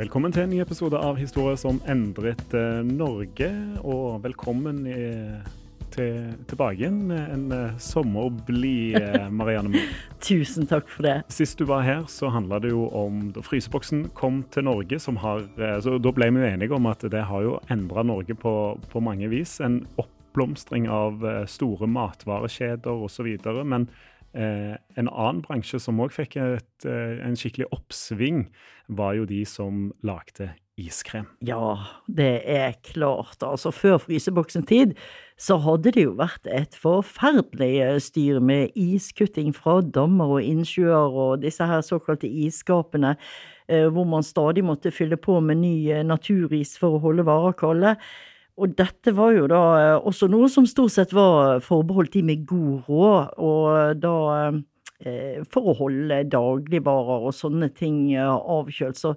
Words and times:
Velkommen 0.00 0.32
til 0.32 0.46
en 0.46 0.48
ny 0.48 0.62
episode 0.62 0.96
av 0.96 1.18
Historie 1.20 1.58
som 1.60 1.76
endret 1.92 2.54
eh, 2.56 2.78
Norge. 2.88 3.48
Og 3.84 4.22
velkommen 4.24 4.78
i, 4.88 5.02
til, 5.92 6.30
tilbake 6.48 6.78
igjen. 6.78 7.10
En 7.12 7.42
uh, 7.52 7.74
sommerblid 7.76 8.96
Marianne 9.42 9.74
Moe. 9.74 9.82
Tusen 10.24 10.70
takk 10.70 10.88
for 10.88 11.04
det. 11.04 11.14
Sist 11.28 11.60
du 11.60 11.66
var 11.68 11.84
her, 11.84 12.06
så 12.08 12.30
handla 12.32 12.62
det 12.64 12.72
jo 12.72 12.86
om 12.96 13.26
da 13.36 13.44
fryseboksen 13.44 14.06
kom 14.16 14.40
til 14.48 14.70
Norge. 14.70 15.02
som 15.04 15.20
har, 15.20 15.44
så 15.84 15.98
Da 16.00 16.14
ble 16.16 16.30
vi 16.32 16.46
jo 16.46 16.48
enige 16.48 16.80
om 16.80 16.88
at 16.88 17.04
det 17.04 17.26
har 17.28 17.44
jo 17.44 17.58
endra 17.68 18.00
Norge 18.00 18.38
på, 18.40 18.54
på 18.80 19.04
mange 19.04 19.28
vis. 19.28 19.58
En 19.60 19.82
oppblomstring 20.00 20.88
av 20.88 21.20
store 21.44 21.84
matvarekjeder 21.84 23.04
osv. 23.04 23.34
Men 23.68 23.90
Eh, 24.34 24.76
en 24.94 25.08
annen 25.08 25.42
bransje 25.42 25.80
som 25.82 25.98
òg 26.02 26.12
fikk 26.14 26.36
et, 26.38 26.86
eh, 26.86 27.18
en 27.26 27.34
skikkelig 27.34 27.66
oppsving, 27.74 28.46
var 28.88 29.14
jo 29.14 29.24
de 29.26 29.44
som 29.44 29.92
lagde 30.02 30.52
iskrem. 30.78 31.26
Ja, 31.42 31.76
det 32.06 32.42
er 32.46 32.74
klart. 32.82 33.42
Altså, 33.42 33.72
før 33.74 33.98
fryseboksen 33.98 34.66
tid 34.66 34.94
så 35.40 35.58
hadde 35.58 35.92
det 35.92 36.04
jo 36.04 36.14
vært 36.14 36.46
et 36.46 36.76
forferdelig 36.78 37.72
eh, 37.82 37.98
styr 37.98 38.40
med 38.40 38.70
iskutting 38.78 39.54
fra 39.56 39.80
dammer 39.80 40.36
og 40.38 40.46
innsjøer 40.46 41.10
og 41.10 41.42
disse 41.42 41.66
her 41.66 41.82
såkalte 41.82 42.30
isskapene, 42.30 43.16
eh, 43.68 43.88
hvor 43.88 44.06
man 44.06 44.22
stadig 44.22 44.64
måtte 44.64 44.94
fylle 44.94 45.16
på 45.16 45.40
med 45.40 45.58
ny 45.64 46.02
naturis 46.06 46.76
for 46.78 46.96
å 46.96 47.02
holde 47.02 47.26
varer 47.26 47.56
kalde. 47.58 47.96
Og 48.60 48.74
dette 48.76 49.14
var 49.16 49.32
jo 49.32 49.46
da 49.50 49.60
eh, 49.80 49.94
også 49.96 50.28
noe 50.30 50.50
som 50.52 50.68
stort 50.68 50.92
sett 50.92 51.14
var 51.16 51.62
forbeholdt 51.64 52.18
de 52.18 52.24
med 52.26 52.44
god 52.48 52.90
råd, 52.90 53.38
og 53.40 54.02
da 54.02 54.14
eh, 55.00 55.40
for 55.48 55.72
å 55.72 55.76
holde 55.78 56.22
dagligvarer 56.32 57.28
og 57.30 57.36
sånne 57.36 57.70
ting 57.76 58.10
eh, 58.12 58.28
avkjølt. 58.28 59.00
Så, 59.00 59.14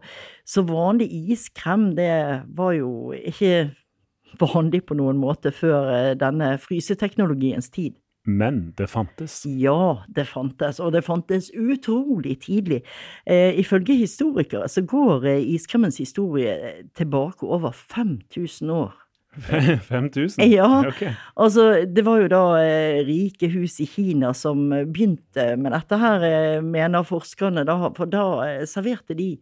så 0.47 0.63
vanlig 0.67 1.09
iskrem, 1.33 1.91
det 1.99 2.13
var 2.55 2.77
jo 2.77 3.11
ikke 3.19 3.73
vanlig 4.39 4.85
på 4.87 4.95
noen 4.97 5.19
måte 5.21 5.51
før 5.53 6.15
denne 6.17 6.55
fryseteknologiens 6.61 7.69
tid. 7.73 7.99
Men 8.23 8.71
det 8.77 8.87
fantes? 8.87 9.41
Ja, 9.45 10.05
det 10.15 10.29
fantes, 10.31 10.79
og 10.79 10.93
det 10.95 11.03
fantes 11.03 11.49
utrolig 11.51 12.37
tidlig. 12.45 12.79
Eh, 13.27 13.51
ifølge 13.59 13.99
historikere 13.99 14.69
så 14.71 14.85
går 14.87 15.27
iskremens 15.43 15.99
historie 15.99 16.55
tilbake 16.95 17.43
over 17.43 17.75
5000 17.75 18.71
år. 18.71 19.02
5000? 19.33 20.43
Ja. 20.57 20.67
Okay. 20.87 21.13
Altså, 21.35 21.85
det 21.85 22.05
var 22.05 22.21
jo 22.21 22.29
da 22.31 22.43
eh, 22.61 23.01
rike 23.07 23.49
hus 23.53 23.79
i 23.83 23.87
Kina 23.89 24.33
som 24.37 24.67
begynte 24.69 25.53
med 25.59 25.73
dette 25.73 25.99
her, 25.99 26.27
eh, 26.27 26.59
mener 26.61 27.07
forskerne, 27.07 27.65
da, 27.67 27.77
for 27.97 28.09
da 28.11 28.27
eh, 28.45 28.63
serverte 28.69 29.17
de 29.17 29.35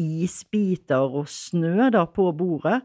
isbiter 0.00 1.04
og 1.20 1.28
snø 1.32 1.90
da 1.92 2.04
på 2.08 2.30
bordet. 2.36 2.80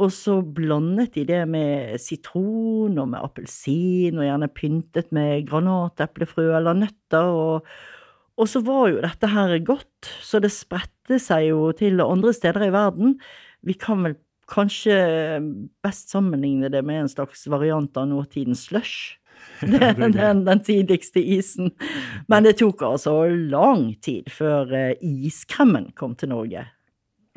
Og 0.00 0.08
så 0.14 0.38
blandet 0.40 1.12
de 1.18 1.26
det 1.28 1.42
med 1.50 1.98
sitron 2.00 2.96
og 2.96 3.10
med 3.12 3.20
appelsin, 3.20 4.16
og 4.16 4.24
gjerne 4.24 4.48
pyntet 4.56 5.10
med 5.12 5.44
granateplefrø 5.50 6.46
eller 6.56 6.78
nøtter. 6.78 7.28
Og, 7.28 7.68
og 8.40 8.48
så 8.48 8.62
var 8.64 8.88
jo 8.94 9.02
dette 9.04 9.28
her 9.28 9.58
godt, 9.66 10.08
så 10.24 10.40
det 10.40 10.54
spredte 10.54 11.20
seg 11.20 11.50
jo 11.50 11.68
til 11.76 12.00
andre 12.00 12.32
steder 12.32 12.70
i 12.70 12.72
verden. 12.72 13.18
Vi 13.66 13.76
kan 13.76 14.06
vel 14.06 14.16
kanskje 14.50 14.96
best 15.84 16.12
sammenligne 16.12 16.70
det 16.72 16.82
med 16.86 17.04
en 17.04 17.12
slags 17.12 17.46
variant 17.50 17.96
av 17.96 18.08
nåtidens 18.10 18.66
slush. 18.70 19.16
Den, 19.60 20.12
den, 20.12 20.44
den, 20.44 20.60
tidligste 20.60 21.20
isen. 21.20 21.70
Men 22.28 22.44
det 22.44 22.58
tok 22.60 22.82
altså 22.84 23.14
lang 23.28 23.94
tid 24.04 24.28
før 24.32 24.72
eh, 24.76 25.00
iskremmen 25.00 25.90
kom 25.96 26.12
til 26.16 26.32
Norge. 26.32 26.66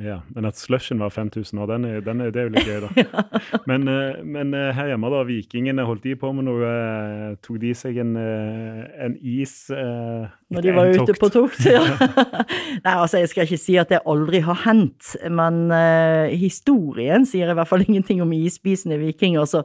Ja, 0.02 0.24
men 0.34 0.48
at 0.50 0.58
slushen 0.58 0.98
var 1.00 1.12
5000 1.14 1.60
år, 1.62 1.68
den 1.70 1.84
er, 1.86 2.00
den 2.02 2.22
er, 2.22 2.32
det 2.34 2.42
er 2.42 2.48
jo 2.48 2.54
litt 2.56 2.66
gøy, 2.66 2.80
da. 2.82 3.24
Men, 3.70 3.86
eh, 3.88 4.24
men, 4.26 4.50
eh, 4.58 4.72
her 4.74 4.88
hjemme, 4.90 5.12
da, 5.14 5.20
vikingene, 5.28 5.86
holdt 5.86 6.08
de 6.08 6.16
på 6.18 6.32
med 6.34 6.48
noe? 6.48 6.66
Eh, 6.66 7.36
tok 7.46 7.60
de 7.62 7.76
seg 7.78 8.00
en, 8.02 8.16
en 8.18 9.14
is 9.22 9.54
eh, 9.70 10.26
Når 10.50 10.66
de 10.66 10.74
var 10.74 10.90
ute 10.98 11.16
på 11.20 11.30
tokt, 11.36 11.62
ja. 11.70 11.84
Nei, 12.86 12.96
altså, 12.96 13.22
jeg 13.22 13.30
skal 13.30 13.46
ikke 13.46 13.62
si 13.62 13.78
at 13.78 13.94
det 13.94 14.02
aldri 14.10 14.42
har 14.42 14.64
hendt, 14.66 15.14
men 15.30 15.68
uh, 15.70 16.26
historien 16.42 17.30
sier 17.30 17.54
i 17.54 17.58
hvert 17.58 17.70
fall 17.70 17.86
ingenting 17.86 18.26
om 18.26 18.34
isspisende 18.34 18.98
vikinger. 18.98 19.46
så 19.46 19.62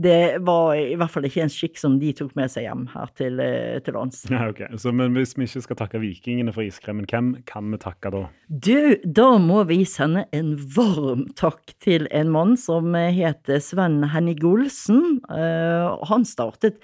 det 0.00 0.40
var 0.46 0.74
i 0.78 0.96
hvert 0.98 1.12
fall 1.12 1.26
ikke 1.28 1.42
en 1.44 1.52
skikk 1.52 1.76
som 1.80 1.98
de 2.00 2.12
tok 2.16 2.32
med 2.38 2.50
seg 2.52 2.64
hjem 2.64 2.86
her 2.94 3.10
til, 3.18 3.40
eh, 3.42 3.80
til 3.84 3.96
lands. 3.96 4.22
Ja, 4.32 4.46
ok. 4.48 4.62
Så, 4.80 4.92
men 4.96 5.16
hvis 5.16 5.36
vi 5.36 5.48
ikke 5.48 5.64
skal 5.66 5.78
takke 5.82 6.00
vikingene 6.00 6.54
for 6.56 6.64
iskremen, 6.64 7.08
hvem 7.10 7.34
kan 7.48 7.68
vi 7.72 7.80
takke 7.82 8.12
da? 8.14 8.22
Du, 8.48 8.96
da 9.04 9.28
må 9.42 9.64
vi 9.68 9.82
sende 9.88 10.24
en 10.36 10.54
varm 10.76 11.26
takk 11.38 11.74
til 11.84 12.08
en 12.16 12.32
mann 12.32 12.56
som 12.60 12.94
heter 12.94 13.60
Sven 13.64 14.00
Henning 14.14 14.40
Olsen. 14.46 15.20
Uh, 15.28 16.00
han 16.08 16.24
startet 16.28 16.80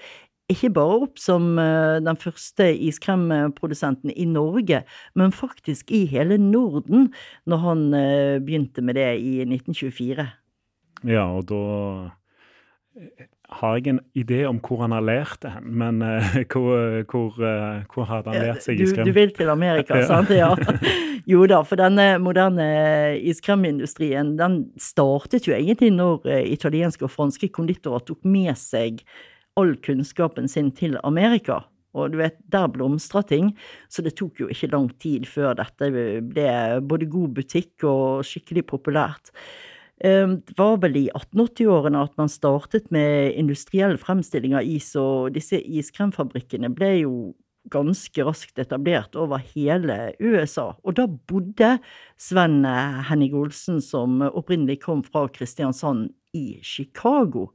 ikke 0.51 0.69
bare 0.77 1.01
opp 1.07 1.17
som 1.19 1.57
uh, 1.59 1.97
den 2.03 2.19
første 2.21 2.69
iskremprodusenten 2.87 4.13
i 4.13 4.27
Norge, 4.29 4.83
men 5.17 5.35
faktisk 5.35 5.89
i 5.91 6.05
hele 6.11 6.37
Norden, 6.39 7.09
når 7.49 7.65
han 7.65 7.87
begynte 8.45 8.85
med 8.85 8.99
det 8.99 9.09
i 9.25 9.41
1924. 9.41 10.29
Ja, 11.05 11.27
og 11.29 11.49
da 11.49 12.13
har 13.61 13.77
jeg 13.77 13.93
en 13.93 13.99
idé 14.17 14.41
om 14.47 14.57
hvor 14.63 14.81
han 14.83 14.91
har 14.95 15.05
lært 15.05 15.39
det 15.43 15.53
hen, 15.53 15.69
men 15.79 16.01
uh, 16.03 16.33
hvor, 16.51 17.03
hvor, 17.11 17.37
uh, 17.39 17.85
hvor, 17.93 18.07
hadde 18.09 18.33
han 18.33 18.47
lært 18.49 18.65
seg 18.65 18.81
iskrem? 18.83 19.07
Du, 19.07 19.13
du 19.13 19.19
vil 19.19 19.31
til 19.35 19.51
Amerika, 19.53 20.01
sant? 20.09 20.33
Ja. 20.35 20.51
Jo 21.27 21.45
da, 21.49 21.61
for 21.67 21.79
denne 21.79 22.09
moderne 22.23 22.67
iskremindustrien 23.19 24.35
den 24.39 24.59
startet 24.79 25.47
jo 25.47 25.55
egentlig 25.55 25.91
når 25.95 26.27
italienske 26.47 27.07
og 27.07 27.11
franske 27.11 27.49
konditorer 27.51 28.05
tok 28.07 28.21
med 28.27 28.53
seg 28.59 29.01
all 29.57 29.73
kunnskapen 29.83 30.47
sin 30.51 30.71
til 30.75 30.95
Amerika. 31.03 31.63
Og 31.97 32.13
du 32.13 32.19
vet, 32.19 32.37
der 32.51 32.67
blomstra 32.69 33.23
ting, 33.25 33.53
så 33.89 34.03
det 34.05 34.15
tok 34.19 34.43
jo 34.43 34.49
ikke 34.53 34.69
lang 34.73 34.91
tid 35.01 35.25
før 35.29 35.55
dette 35.57 35.89
ble 35.89 36.49
både 36.85 37.09
god 37.09 37.33
butikk 37.39 37.87
og 37.89 38.27
skikkelig 38.27 38.67
populært. 38.69 39.31
Ehm, 40.05 40.39
det 40.45 40.57
var 40.59 40.77
vel 40.83 40.99
i 40.99 41.07
1880-årene 41.09 42.03
at 42.05 42.13
man 42.19 42.29
startet 42.29 42.91
med 42.93 43.33
industriell 43.39 43.97
fremstilling 44.01 44.55
av 44.57 44.67
is, 44.67 44.93
og 44.99 45.33
disse 45.37 45.59
iskremfabrikkene 45.59 46.69
ble 46.73 46.93
jo 47.01 47.13
ganske 47.67 48.23
raskt 48.23 48.61
etablert 48.61 49.17
over 49.19 49.41
hele 49.53 50.13
USA. 50.21 50.69
Og 50.87 50.95
da 50.99 51.07
bodde 51.07 51.73
Sven 52.15 52.61
Henning 53.09 53.35
Olsen, 53.35 53.81
som 53.83 54.21
opprinnelig 54.29 54.79
kom 54.85 55.03
fra 55.03 55.25
Kristiansand, 55.27 56.13
i 56.37 56.59
Chicago. 56.63 57.49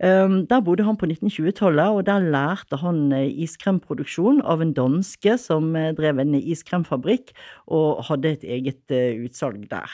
Ehm, 0.00 0.46
der 0.46 0.60
bodde 0.62 0.84
han 0.86 0.96
på 0.96 1.06
1920-tallet, 1.06 1.88
og 1.88 2.06
der 2.06 2.22
lærte 2.22 2.78
han 2.78 3.12
eh, 3.12 3.30
iskremproduksjon 3.44 4.40
av 4.46 4.62
en 4.62 4.74
danske 4.76 5.34
som 5.42 5.74
eh, 5.76 5.90
drev 5.98 6.22
en 6.22 6.36
iskremfabrikk, 6.38 7.32
og 7.66 8.04
hadde 8.10 8.36
et 8.36 8.46
eget 8.46 8.94
eh, 8.94 9.18
utsalg 9.26 9.66
der. 9.70 9.90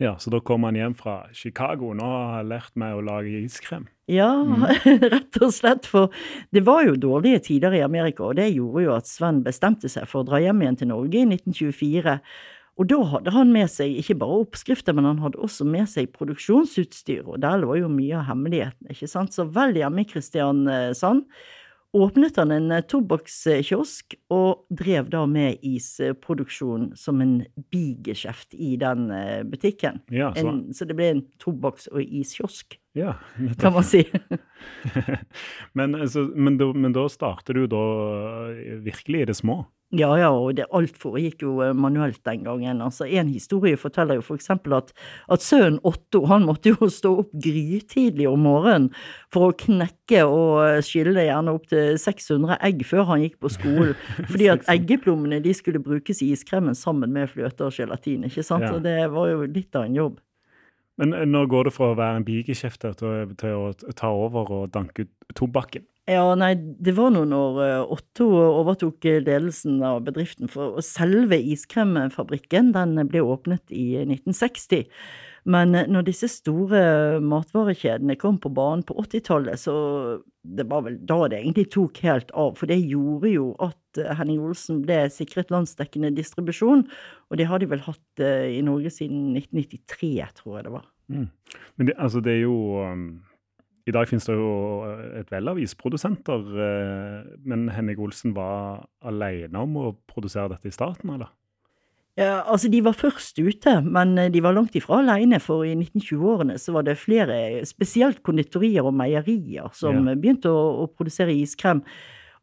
Ja, 0.00 0.14
Så 0.18 0.30
da 0.32 0.40
kom 0.40 0.64
han 0.64 0.78
hjem 0.78 0.94
fra 0.96 1.26
Chicago. 1.36 1.92
Nå 1.92 2.06
har 2.08 2.38
han 2.38 2.48
lært 2.48 2.72
meg 2.80 2.96
å 2.96 3.02
lage 3.04 3.42
iskrem. 3.42 3.84
Ja, 4.08 4.30
mm. 4.32 4.64
rett 5.12 5.36
og 5.44 5.52
slett. 5.52 5.84
For 5.88 6.08
det 6.56 6.62
var 6.64 6.86
jo 6.86 6.96
dårlige 6.96 7.42
tider 7.50 7.76
i 7.76 7.82
Amerika, 7.84 8.24
og 8.30 8.38
det 8.40 8.48
gjorde 8.54 8.86
jo 8.86 8.94
at 8.96 9.10
Sven 9.10 9.42
bestemte 9.44 9.90
seg 9.92 10.08
for 10.08 10.22
å 10.22 10.30
dra 10.30 10.40
hjem 10.40 10.64
igjen 10.64 10.80
til 10.80 10.90
Norge 10.94 11.20
i 11.20 11.26
1924. 11.28 12.16
Og 12.80 12.88
da 12.88 12.98
hadde 13.12 13.34
han 13.34 13.52
med 13.52 13.68
seg 13.68 13.98
ikke 14.00 14.16
bare 14.22 14.40
oppskrifter, 14.46 14.96
men 14.96 15.04
han 15.04 15.20
hadde 15.20 15.42
også 15.44 15.66
med 15.68 15.84
seg 15.92 16.14
produksjonsutstyr, 16.16 17.26
og 17.26 17.42
der 17.44 17.60
lå 17.60 17.82
jo 17.82 17.92
mye 17.92 18.22
av 18.22 18.30
hemmeligheten, 18.30 18.88
ikke 18.88 19.10
sant. 19.10 19.36
Så 19.36 19.44
vel 19.52 19.76
hjemme 19.76 20.06
i 20.06 20.08
Kristiansand 20.08 21.26
åpnet 21.92 22.36
han 22.36 22.54
en 22.54 22.70
eh, 22.74 22.84
tobakkskiosk 22.86 24.16
og 24.34 24.64
drev 24.74 25.10
da 25.12 25.24
med 25.30 25.62
isproduksjon 25.66 26.90
som 26.98 27.22
en 27.24 27.36
bigeskjeft 27.72 28.54
i 28.54 28.74
den 28.80 29.10
eh, 29.14 29.40
butikken. 29.46 30.00
Ja, 30.14 30.32
så. 30.36 30.46
En, 30.48 30.62
så 30.74 30.88
det 30.88 30.96
ble 30.98 31.10
en 31.14 31.24
tobakks- 31.42 31.90
og 31.92 32.02
iskiosk, 32.02 32.79
ja, 32.92 33.14
kan 33.58 33.72
man 33.72 33.84
si. 33.84 34.04
men, 35.78 35.94
altså, 35.94 36.26
men, 36.34 36.56
da, 36.58 36.72
men 36.74 36.94
da 36.96 37.06
starter 37.08 37.54
du 37.54 37.66
da 37.70 37.82
eh, 38.50 38.80
virkelig 38.82 39.20
i 39.20 39.28
det 39.30 39.36
små? 39.38 39.62
Ja, 39.90 40.10
ja, 40.14 40.28
og 40.30 40.54
det, 40.54 40.68
alt 40.74 40.94
foregikk 40.98 41.40
jo 41.42 41.56
eh, 41.64 41.72
manuelt 41.74 42.20
den 42.26 42.44
gangen. 42.46 42.78
Altså, 42.82 43.06
En 43.06 43.28
historie 43.30 43.78
forteller 43.78 44.20
jo 44.20 44.24
for 44.26 44.38
eksempel 44.38 44.76
at, 44.76 44.92
at 45.30 45.42
sønnen 45.42 45.80
Otto 45.86 46.22
han 46.30 46.46
måtte 46.46 46.70
jo 46.70 46.88
stå 47.00 47.12
opp 47.24 47.32
grytidlig 47.34 48.28
om 48.30 48.42
morgenen 48.46 48.88
for 49.34 49.50
å 49.50 49.56
knekke 49.58 50.22
og 50.26 50.82
skylle 50.86 51.26
gjerne 51.26 51.54
opp 51.58 51.66
til 51.70 51.98
600 51.98 52.60
egg 52.70 52.82
før 52.86 53.06
han 53.10 53.26
gikk 53.26 53.40
på 53.42 53.50
skolen. 53.54 53.94
Fordi 54.30 54.50
at 54.54 54.66
eggeplommene 54.70 55.42
de 55.42 55.54
skulle 55.58 55.82
brukes 55.82 56.22
i 56.22 56.32
iskremen 56.36 56.78
sammen 56.78 57.10
med 57.14 57.30
fløte 57.34 57.66
og 57.66 57.74
gelatin, 57.74 58.26
ikke 58.30 58.46
sant. 58.46 58.66
Ja. 58.66 58.76
Og 58.78 58.86
det 58.86 58.98
var 59.10 59.30
jo 59.30 59.46
litt 59.46 59.74
av 59.74 59.90
en 59.90 59.98
jobb. 59.98 60.18
Men 61.00 61.14
eh, 61.16 61.26
nå 61.28 61.46
går 61.50 61.68
det 61.68 61.76
fra 61.76 61.92
å 61.92 61.98
være 61.98 62.20
en 62.20 62.26
bigeskjefter 62.28 62.98
til, 63.00 63.32
til 63.40 63.56
å 63.56 63.94
ta 63.96 64.12
over 64.12 64.52
og 64.58 64.74
danke 64.76 65.06
ut 65.06 65.34
tobakken? 65.38 65.86
Ja, 66.10 66.24
nei, 66.34 66.54
det 66.58 66.96
var 66.96 67.12
nå 67.14 67.22
når 67.28 67.58
eh, 67.64 67.92
Otto 67.94 68.28
overtok 68.34 69.06
ledelsen 69.24 69.78
av 69.86 70.02
bedriften. 70.08 70.50
For 70.50 70.80
selve 70.84 71.38
iskremfabrikken 71.52 72.72
den 72.76 72.98
ble 73.10 73.22
åpnet 73.22 73.70
i 73.70 74.02
1960. 74.02 74.88
Men 75.48 75.72
når 75.72 76.04
disse 76.08 76.28
store 76.28 77.20
matvarekjedene 77.24 78.18
kom 78.20 78.36
på 78.42 78.52
banen 78.52 78.84
på 78.86 78.96
80-tallet, 79.00 79.60
så 79.62 79.74
det 80.42 80.66
var 80.68 80.84
vel 80.86 80.98
da 81.08 81.22
det 81.30 81.40
egentlig 81.40 81.66
tok 81.72 82.02
helt 82.04 82.32
av. 82.36 82.54
For 82.60 82.70
det 82.70 82.80
gjorde 82.82 83.32
jo 83.32 83.46
at 83.64 84.00
Henning 84.18 84.42
Olsen 84.44 84.82
ble 84.84 85.02
sikret 85.12 85.52
landsdekkende 85.52 86.12
distribusjon. 86.16 86.84
Og 87.30 87.40
det 87.40 87.48
har 87.50 87.62
de 87.62 87.70
vel 87.70 87.82
hatt 87.86 88.22
eh, 88.24 88.52
i 88.58 88.62
Norge 88.66 88.92
siden 88.92 89.32
1993, 89.38 90.12
tror 90.40 90.58
jeg 90.58 90.68
det 90.68 90.76
var. 90.76 90.86
Mm. 91.10 91.26
Men 91.76 91.88
det, 91.88 91.96
altså, 91.98 92.22
det 92.24 92.36
er 92.36 92.44
jo 92.44 92.60
um 92.84 93.10
i 93.88 93.94
dag 93.94 94.06
finnes 94.06 94.26
det 94.28 94.36
jo 94.36 94.50
et 95.18 95.30
vell 95.32 95.50
av 95.50 95.58
isprodusenter, 95.58 96.42
uh, 96.52 97.30
men 97.48 97.68
Henning 97.72 97.98
Olsen 98.04 98.34
var 98.36 98.84
alene 99.08 99.64
om 99.64 99.78
å 99.80 99.86
produsere 100.10 100.52
dette 100.52 100.70
i 100.70 100.74
starten, 100.74 101.14
eller? 101.16 101.32
Altså 102.20 102.68
De 102.68 102.82
var 102.84 102.96
først 102.98 103.38
ute, 103.40 103.72
men 103.80 104.14
de 104.32 104.42
var 104.44 104.52
langt 104.52 104.74
ifra 104.76 104.98
alene, 105.00 105.38
for 105.40 105.64
i 105.64 105.72
1920-årene 105.72 106.58
så 106.60 106.74
var 106.74 106.84
det 106.84 106.98
flere, 107.00 107.36
spesielt 107.68 108.22
konditorier 108.26 108.84
og 108.84 108.96
meierier, 108.98 109.70
som 109.72 110.02
ja. 110.04 110.16
begynte 110.16 110.52
å, 110.52 110.64
å, 110.82 110.88
produsere 110.92 111.32
iskrem. 111.32 111.80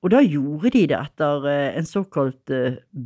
Og 0.02 0.14
da 0.14 0.22
gjorde 0.24 0.72
de 0.74 0.86
det 0.90 0.98
etter 0.98 1.46
eh, 1.52 1.78
en 1.78 1.86
såkalt 1.90 2.54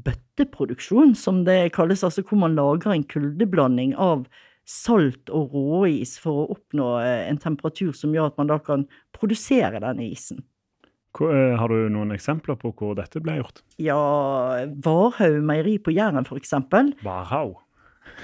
bøtteproduksjon, 0.08 1.16
som 1.20 1.44
det 1.48 1.74
kalles, 1.76 2.06
altså 2.08 2.24
hvor 2.24 2.40
man 2.44 2.56
lager 2.56 2.96
en 2.96 3.08
kuldeblanding 3.08 3.96
av 4.00 4.26
salt 4.68 5.32
og 5.34 5.54
råis 5.56 6.16
for 6.22 6.44
å 6.44 6.50
oppnå 6.56 6.94
eh, 7.02 7.26
en 7.30 7.40
temperatur 7.42 7.92
som 7.98 8.14
gjør 8.16 8.32
at 8.32 8.40
man 8.40 8.52
da 8.52 8.60
kan 8.64 8.86
produsere 9.16 9.82
denne 9.84 10.08
isen. 10.12 10.44
Eh, 11.20 11.56
har 11.60 11.68
du 11.68 11.90
noen 11.92 12.14
eksempler 12.16 12.56
på 12.60 12.72
hvor 12.78 12.96
dette 12.96 13.20
ble 13.24 13.40
gjort? 13.42 13.64
Ja, 13.82 13.98
Varhaug 14.86 15.42
meieri 15.46 15.76
på 15.84 15.94
Jæren, 15.96 16.28
eksempel. 16.38 16.94
Varhaug? 17.04 17.60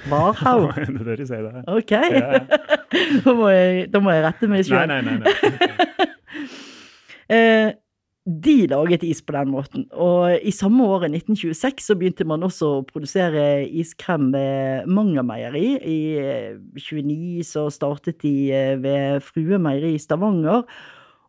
Varhaug. 0.08 0.72
det 0.78 1.02
er 1.02 1.10
det 1.10 1.18
de 1.20 1.28
sier 1.28 1.44
der. 1.48 1.66
Ok. 1.68 1.92
Ja. 1.92 2.46
da, 3.26 3.34
må 3.34 3.50
jeg, 3.52 3.90
da, 3.94 4.04
må 4.04 4.16
jeg, 4.16 4.24
rette 4.28 4.52
meg 4.52 4.64
sjøl. 4.68 4.88
Nei, 4.88 5.02
nei, 5.04 5.18
nei. 5.20 5.36
nei. 5.36 6.08
eh, 7.38 7.76
de 8.28 8.68
laget 8.68 9.06
is 9.08 9.22
på 9.24 9.36
den 9.38 9.52
måten. 9.54 9.86
Og 9.96 10.36
i 10.44 10.52
samme 10.52 10.84
året, 10.84 11.14
1926, 11.16 11.86
så 11.86 11.96
begynte 11.96 12.28
man 12.28 12.44
også 12.44 12.72
å 12.80 12.84
produsere 12.88 13.64
iskrem 13.68 14.34
ved 14.34 14.90
Manger 14.92 15.24
meieri. 15.28 15.70
I 15.80 16.00
29 16.76 17.16
eh, 17.40 17.46
så 17.48 17.68
startet 17.72 18.20
de 18.26 18.36
eh, 18.52 18.76
ved 18.84 19.24
Frue 19.24 19.60
meieri 19.64 19.96
i 19.96 20.02
Stavanger. 20.02 20.66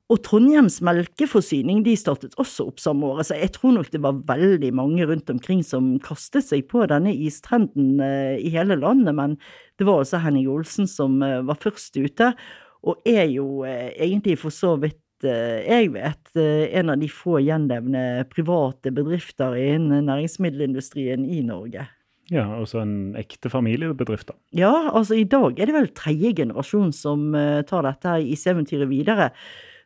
Og 0.09 0.23
Trondheims 0.25 0.79
melkeforsyning 0.85 1.83
de 1.85 1.93
startet 2.01 2.37
også 2.41 2.69
opp 2.71 2.79
samme 2.81 3.11
året, 3.11 3.29
så 3.29 3.37
jeg 3.37 3.53
tror 3.57 3.75
nok 3.77 3.91
det 3.93 4.01
var 4.05 4.23
veldig 4.29 4.71
mange 4.77 5.05
rundt 5.09 5.29
omkring 5.29 5.61
som 5.67 5.97
kastet 6.05 6.47
seg 6.47 6.65
på 6.71 6.87
denne 6.89 7.13
istrenden 7.13 7.99
eh, 8.01 8.39
i 8.41 8.53
hele 8.55 8.79
landet, 8.81 9.13
men 9.19 9.37
det 9.77 9.85
var 9.89 10.01
altså 10.01 10.23
Henning 10.25 10.49
Olsen 10.49 10.89
som 10.89 11.21
var 11.21 11.61
først 11.61 12.01
ute, 12.01 12.33
og 12.89 13.05
er 13.09 13.27
jo 13.29 13.67
egentlig 13.67 14.39
for 14.41 14.55
så 14.55 14.77
vidt 14.81 15.03
Eh, 15.27 15.67
jeg 15.67 15.91
vet, 15.95 16.37
eh, 16.39 16.69
en 16.79 16.93
av 16.93 16.99
de 17.01 17.09
få 17.11 17.41
gjenlevende 17.43 18.25
private 18.31 18.93
bedrifter 18.95 19.57
innen 19.59 20.07
næringsmiddelindustrien 20.07 21.25
i 21.27 21.43
Norge. 21.43 21.89
Ja, 22.31 22.45
altså 22.45 22.83
en 22.83 23.17
ekte 23.17 23.49
familiebedrift, 23.51 24.29
da. 24.29 24.37
Ja, 24.53 24.91
altså 24.93 25.17
i 25.17 25.25
dag 25.25 25.59
er 25.59 25.67
det 25.67 25.75
vel 25.75 25.89
tredje 25.97 26.35
generasjon 26.37 26.93
som 26.93 27.33
eh, 27.35 27.65
tar 27.67 27.87
dette 27.89 28.15
her 28.15 28.23
IC-eventyret 28.23 28.91
videre. 28.91 29.31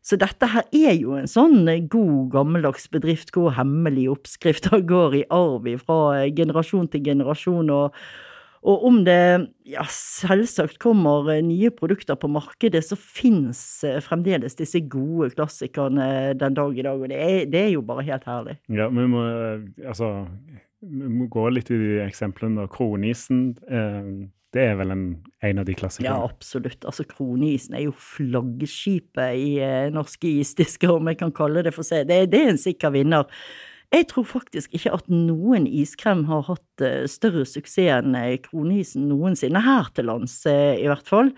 Så 0.03 0.19
dette 0.19 0.49
her 0.51 0.67
er 0.75 0.97
jo 0.99 1.15
en 1.15 1.31
sånn 1.31 1.63
god, 1.91 2.33
gammeldags 2.35 2.89
bedrift 2.91 3.31
hvor 3.37 3.55
hemmelige 3.55 4.11
oppskrifter 4.17 4.83
går 4.93 5.23
i 5.23 5.25
arv 5.31 5.71
fra 5.85 6.27
generasjon 6.35 6.91
til 6.93 7.07
generasjon. 7.13 7.71
og 7.71 8.05
og 8.63 8.85
om 8.87 9.01
det 9.03 9.23
ja, 9.67 9.83
selvsagt 9.91 10.79
kommer 10.83 11.27
eh, 11.33 11.41
nye 11.43 11.73
produkter 11.75 12.15
på 12.19 12.31
markedet, 12.31 12.85
så 12.87 12.95
finnes 12.95 13.59
eh, 13.87 13.99
fremdeles 14.05 14.55
disse 14.59 14.85
gode 14.87 15.33
klassikerne 15.35 16.07
den 16.39 16.55
dag 16.55 16.79
i 16.79 16.85
dag. 16.87 17.01
Og 17.03 17.11
det 17.11 17.19
er, 17.19 17.41
det 17.51 17.65
er 17.65 17.73
jo 17.75 17.83
bare 17.87 18.07
helt 18.07 18.29
herlig. 18.29 18.55
Ja, 18.71 18.87
vi 18.95 19.09
må, 19.11 19.25
eh, 19.27 19.67
altså, 19.83 20.13
vi 20.83 21.27
gå 21.31 21.49
litt 21.55 21.71
i 21.71 21.81
de 21.81 21.99
eksemplene. 22.05 22.69
Kronisen. 22.73 23.53
Eh, 23.71 24.13
det 24.53 24.65
er 24.69 24.77
vel 24.77 24.93
en, 24.93 25.05
en, 25.41 25.61
av 25.63 25.65
de 25.65 25.75
klassikerne? 25.79 26.13
Ja, 26.13 26.29
absolutt. 26.29 26.85
Altså, 26.85 27.07
Kronisen 27.09 27.79
er 27.79 27.87
jo 27.87 27.95
flaggskipet 27.97 29.39
i 29.41 29.53
eh, 29.65 29.91
norske 29.95 30.29
isdisker, 30.43 30.93
om 30.93 31.09
jeg 31.09 31.23
kan 31.23 31.33
kalle 31.33 31.65
det 31.65 31.73
for 31.77 31.89
seg. 31.89 32.05
Det, 32.11 32.27
det 32.35 32.43
er 32.43 32.53
en 32.53 32.61
sikker 32.61 32.93
vinner. 32.93 33.31
Jeg 33.93 34.07
tror 34.09 34.25
faktisk 34.25 34.73
ikke 34.73 34.95
at 34.97 35.09
noen 35.13 35.67
iskrem 35.69 36.25
har 36.31 36.47
hatt 36.47 36.85
eh, 36.85 37.05
større 37.13 37.45
suksess 37.49 37.99
enn 37.99 38.17
eh, 38.17 38.39
kronisen 38.41 39.05
noensinne, 39.11 39.61
her 39.61 39.91
til 39.93 40.09
lands 40.09 40.39
eh, 40.49 40.81
i 40.81 40.89
hvert 40.89 41.09
fall. 41.09 41.33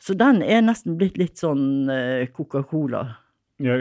Så 0.00 0.16
den 0.16 0.40
er 0.40 0.62
nesten 0.64 0.96
blitt 0.96 1.18
litt 1.20 1.36
sånn 1.36 1.84
Coca-Cola. 2.32 3.02
Ja, 3.60 3.74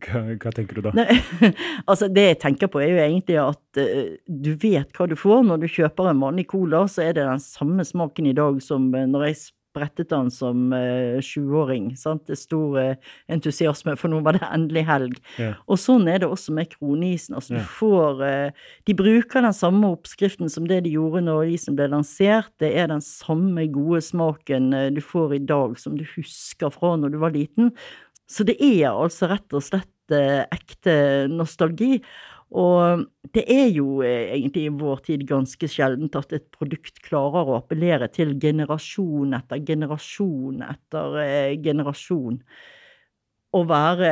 hva, 0.00 0.20
hva, 0.40 0.52
tenker 0.56 0.78
du 0.78 0.86
da? 0.86 0.94
Nei, 0.96 1.18
altså 1.90 2.08
Det 2.08 2.28
jeg 2.30 2.38
tenker 2.44 2.70
på, 2.72 2.80
er 2.80 2.94
jo 2.94 3.02
egentlig 3.02 3.36
at 3.42 3.80
uh, 3.82 4.14
du 4.24 4.54
vet 4.62 4.96
hva 4.96 5.08
du 5.10 5.16
får. 5.18 5.42
Når 5.44 5.64
du 5.64 5.68
kjøper 5.68 6.08
en 6.10 6.22
vanlig 6.24 6.46
cola, 6.54 6.86
så 6.88 7.04
er 7.04 7.18
det 7.18 7.26
den 7.28 7.42
samme 7.42 7.84
smaken 7.84 8.30
i 8.30 8.36
dag 8.36 8.62
som 8.64 8.88
når 8.94 9.28
jeg 9.28 9.42
sprettet 9.74 10.10
den 10.10 10.30
som 10.30 10.72
eh, 10.72 11.18
20-åring. 11.18 11.90
Det 11.98 12.34
er 12.34 12.38
stor 12.38 12.78
eh, 12.78 12.96
entusiasme, 13.32 13.96
for 13.98 14.12
nå 14.12 14.20
var 14.24 14.38
det 14.38 14.46
endelig 14.46 14.84
helg. 14.86 15.18
Ja. 15.40 15.54
Og 15.66 15.80
sånn 15.82 16.06
er 16.10 16.22
det 16.22 16.30
også 16.30 16.54
med 16.54 16.70
kronisen. 16.76 17.34
Altså, 17.34 17.54
Ja. 17.54 17.60
du 17.60 17.64
får 17.66 18.22
eh, 18.24 18.50
De 18.86 18.94
bruker 18.94 19.42
den 19.42 19.52
samme 19.52 19.90
oppskriften 19.90 20.48
som 20.48 20.68
det 20.68 20.84
de 20.84 20.94
gjorde 20.94 21.24
når 21.26 21.50
isen 21.56 21.76
ble 21.76 21.88
lansert. 21.90 22.52
Det 22.60 22.74
er 22.76 22.88
den 22.88 23.02
samme 23.02 23.66
gode 23.72 24.00
smaken 24.00 24.72
eh, 24.72 24.90
du 24.94 25.02
får 25.02 25.34
i 25.34 25.42
dag 25.42 25.78
som 25.78 25.98
du 25.98 26.04
husker 26.16 26.70
fra 26.70 26.96
når 26.96 27.14
du 27.14 27.18
var 27.18 27.34
liten. 27.34 27.72
Så 28.30 28.44
det 28.48 28.56
er 28.62 28.90
altså 28.90 29.28
rett 29.30 29.56
og 29.56 29.64
slett 29.64 30.14
eh, 30.14 30.44
ekte 30.54 30.94
nostalgi. 31.32 31.98
Og 32.54 33.04
det 33.34 33.44
er 33.50 33.66
jo 33.74 33.98
eh, 34.06 34.30
egentlig 34.36 34.68
i 34.68 34.74
vår 34.78 35.02
tid 35.08 35.24
ganske 35.28 35.68
sjeldent 35.70 36.16
at 36.18 36.32
et 36.36 36.46
produkt 36.54 37.02
klarer 37.04 37.50
å 37.50 37.58
appellere 37.58 38.08
til 38.14 38.36
generasjon 38.40 39.34
etter 39.36 39.64
generasjon 39.66 40.62
etter 40.68 41.18
eh, 41.24 41.56
generasjon. 41.64 42.38
Og 43.54 43.68
være 43.70 44.08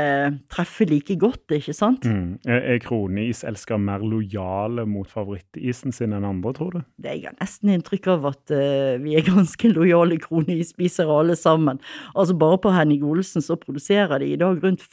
treffe 0.53 0.87
like 0.87 1.17
godt, 1.19 1.51
ikke 1.57 1.75
sant? 1.75 2.07
Mm. 2.07 2.39
Er, 2.47 2.61
er 2.75 2.83
kroneis-elskere 2.85 3.81
mer 3.83 4.05
lojale 4.07 4.85
mot 4.87 5.11
favorittisen 5.11 5.95
sin 5.95 6.15
enn 6.15 6.27
andre, 6.29 6.53
tror 6.57 6.77
du? 6.77 6.81
Det 7.03 7.17
jeg 7.17 7.27
har 7.27 7.39
nesten 7.41 7.73
inntrykk 7.75 8.07
av 8.15 8.29
at 8.31 8.55
uh, 8.55 8.95
vi 9.03 9.17
er 9.19 9.27
ganske 9.27 9.73
lojale 9.75 10.21
kronispisere 10.23 11.19
alle 11.23 11.37
sammen. 11.39 11.83
Altså 12.15 12.39
bare 12.39 12.61
på 12.63 12.75
Henning 12.75 13.03
Olsen 13.09 13.45
så 13.45 13.59
produserer 13.59 14.23
de 14.23 14.33
i 14.33 14.39
dag 14.41 14.63
rundt 14.63 14.85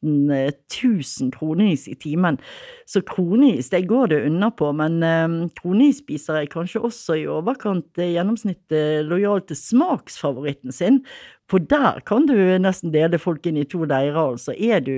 15 0.00 1.20
000 1.20 1.32
kronis 1.34 1.88
i 1.88 1.94
timen. 1.94 2.38
Så 2.86 3.02
kronis, 3.06 3.70
det 3.70 3.86
går 3.88 4.06
det 4.12 4.22
unna 4.26 4.50
på, 4.50 4.72
men 4.72 5.02
eh, 5.02 5.48
kronispisere 5.60 6.44
er 6.44 6.52
kanskje 6.52 6.82
også 6.88 7.18
i 7.20 7.26
overkant 7.30 7.98
eh, 8.00 8.14
gjennomsnittet 8.16 9.04
lojal 9.08 9.40
til 9.46 9.56
smaksfavoritten 9.60 10.72
sin. 10.72 11.02
For 11.50 11.58
der 11.58 12.00
kan 12.06 12.26
du 12.30 12.36
nesten 12.62 12.94
dele 12.94 13.18
folk 13.20 13.46
inn 13.46 13.60
i 13.60 13.68
to 13.68 13.84
leirer, 13.84 14.22
altså. 14.22 14.54
Er 14.56 14.80
du 14.86 14.94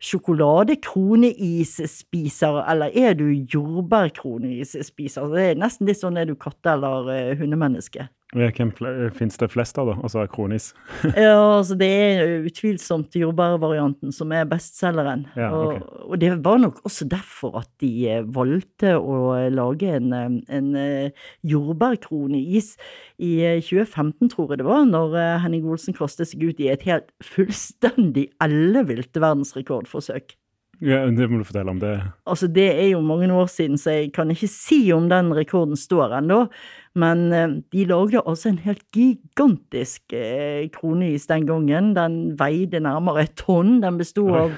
sjokoladekroneisspiser, 0.00 2.70
eller 2.70 2.90
er 2.94 3.14
du 3.18 3.24
jordbærkroneis-spiser? 3.52 5.22
Det 5.34 5.42
er 5.50 5.54
nesten 5.58 5.86
litt 5.88 6.00
sånn 6.00 6.18
er 6.20 6.26
du 6.28 6.34
katte- 6.38 6.72
eller 6.74 7.10
eh, 7.14 7.36
hundemenneske. 7.38 8.02
Hvem 8.36 8.70
fle- 8.76 9.08
finnes 9.16 9.38
det 9.40 9.46
flest 9.48 9.78
av, 9.80 9.88
da? 9.88 9.94
Altså 10.04 10.26
kronis? 10.28 10.66
Ja, 11.16 11.38
altså 11.56 11.78
det 11.80 11.88
er 11.88 12.32
utvilsomt 12.44 13.16
jordbærvarianten 13.16 14.12
som 14.12 14.34
er 14.36 14.44
bestselgeren. 14.50 15.22
Ja, 15.38 15.48
okay. 15.56 15.78
og, 15.80 16.02
og 16.12 16.20
det 16.20 16.34
var 16.44 16.60
nok 16.60 16.82
også 16.84 17.06
derfor 17.08 17.56
at 17.62 17.70
de 17.80 17.90
eh, 18.18 18.26
valgte 18.36 18.92
å 19.00 19.32
lage 19.54 19.94
en, 19.96 20.12
eh, 20.12 20.36
en 20.58 20.68
eh, 20.76 21.24
jordbærkroneis 21.48 22.74
i 23.16 23.32
eh, 23.48 23.62
2015, 23.64 24.28
tror 24.34 24.52
jeg 24.52 24.60
det 24.60 24.68
var, 24.68 24.84
når 24.90 25.16
eh, 25.22 25.38
Henning 25.46 25.64
Olsen 25.72 25.96
kastet 25.96 26.28
seg 26.28 26.44
ut 26.50 26.60
i 26.60 26.68
et 26.74 26.84
helt 26.88 27.08
fullstendig 27.24 28.28
ellevilt 28.44 29.16
verdensrekordforsøk. 29.16 30.36
Ja, 30.80 31.02
Det 31.10 31.26
må 31.26 31.40
du 31.40 31.44
fortelle 31.44 31.70
om. 31.70 31.80
det. 31.80 31.96
Altså, 32.26 32.46
det 32.46 32.68
er 32.70 32.90
jo 32.92 33.00
mange 33.00 33.32
år 33.32 33.46
siden, 33.50 33.78
så 33.78 33.90
jeg 33.90 34.12
kan 34.14 34.30
ikke 34.30 34.48
si 34.48 34.92
om 34.92 35.08
den 35.08 35.32
rekorden 35.34 35.76
står 35.76 36.14
ennå. 36.20 36.46
Men 36.94 37.32
eh, 37.32 37.48
de 37.72 37.84
lagde 37.84 38.22
altså 38.24 38.48
en 38.52 38.58
helt 38.62 38.84
gigantisk 38.94 40.12
eh, 40.12 40.68
kroneis 40.70 41.26
den 41.26 41.46
gangen. 41.46 41.94
Den 41.94 42.38
veide 42.38 42.80
nærmere 42.80 43.26
et 43.26 43.34
tonn. 43.36 43.80
Den 43.82 43.98
bestod 43.98 44.30
av 44.30 44.54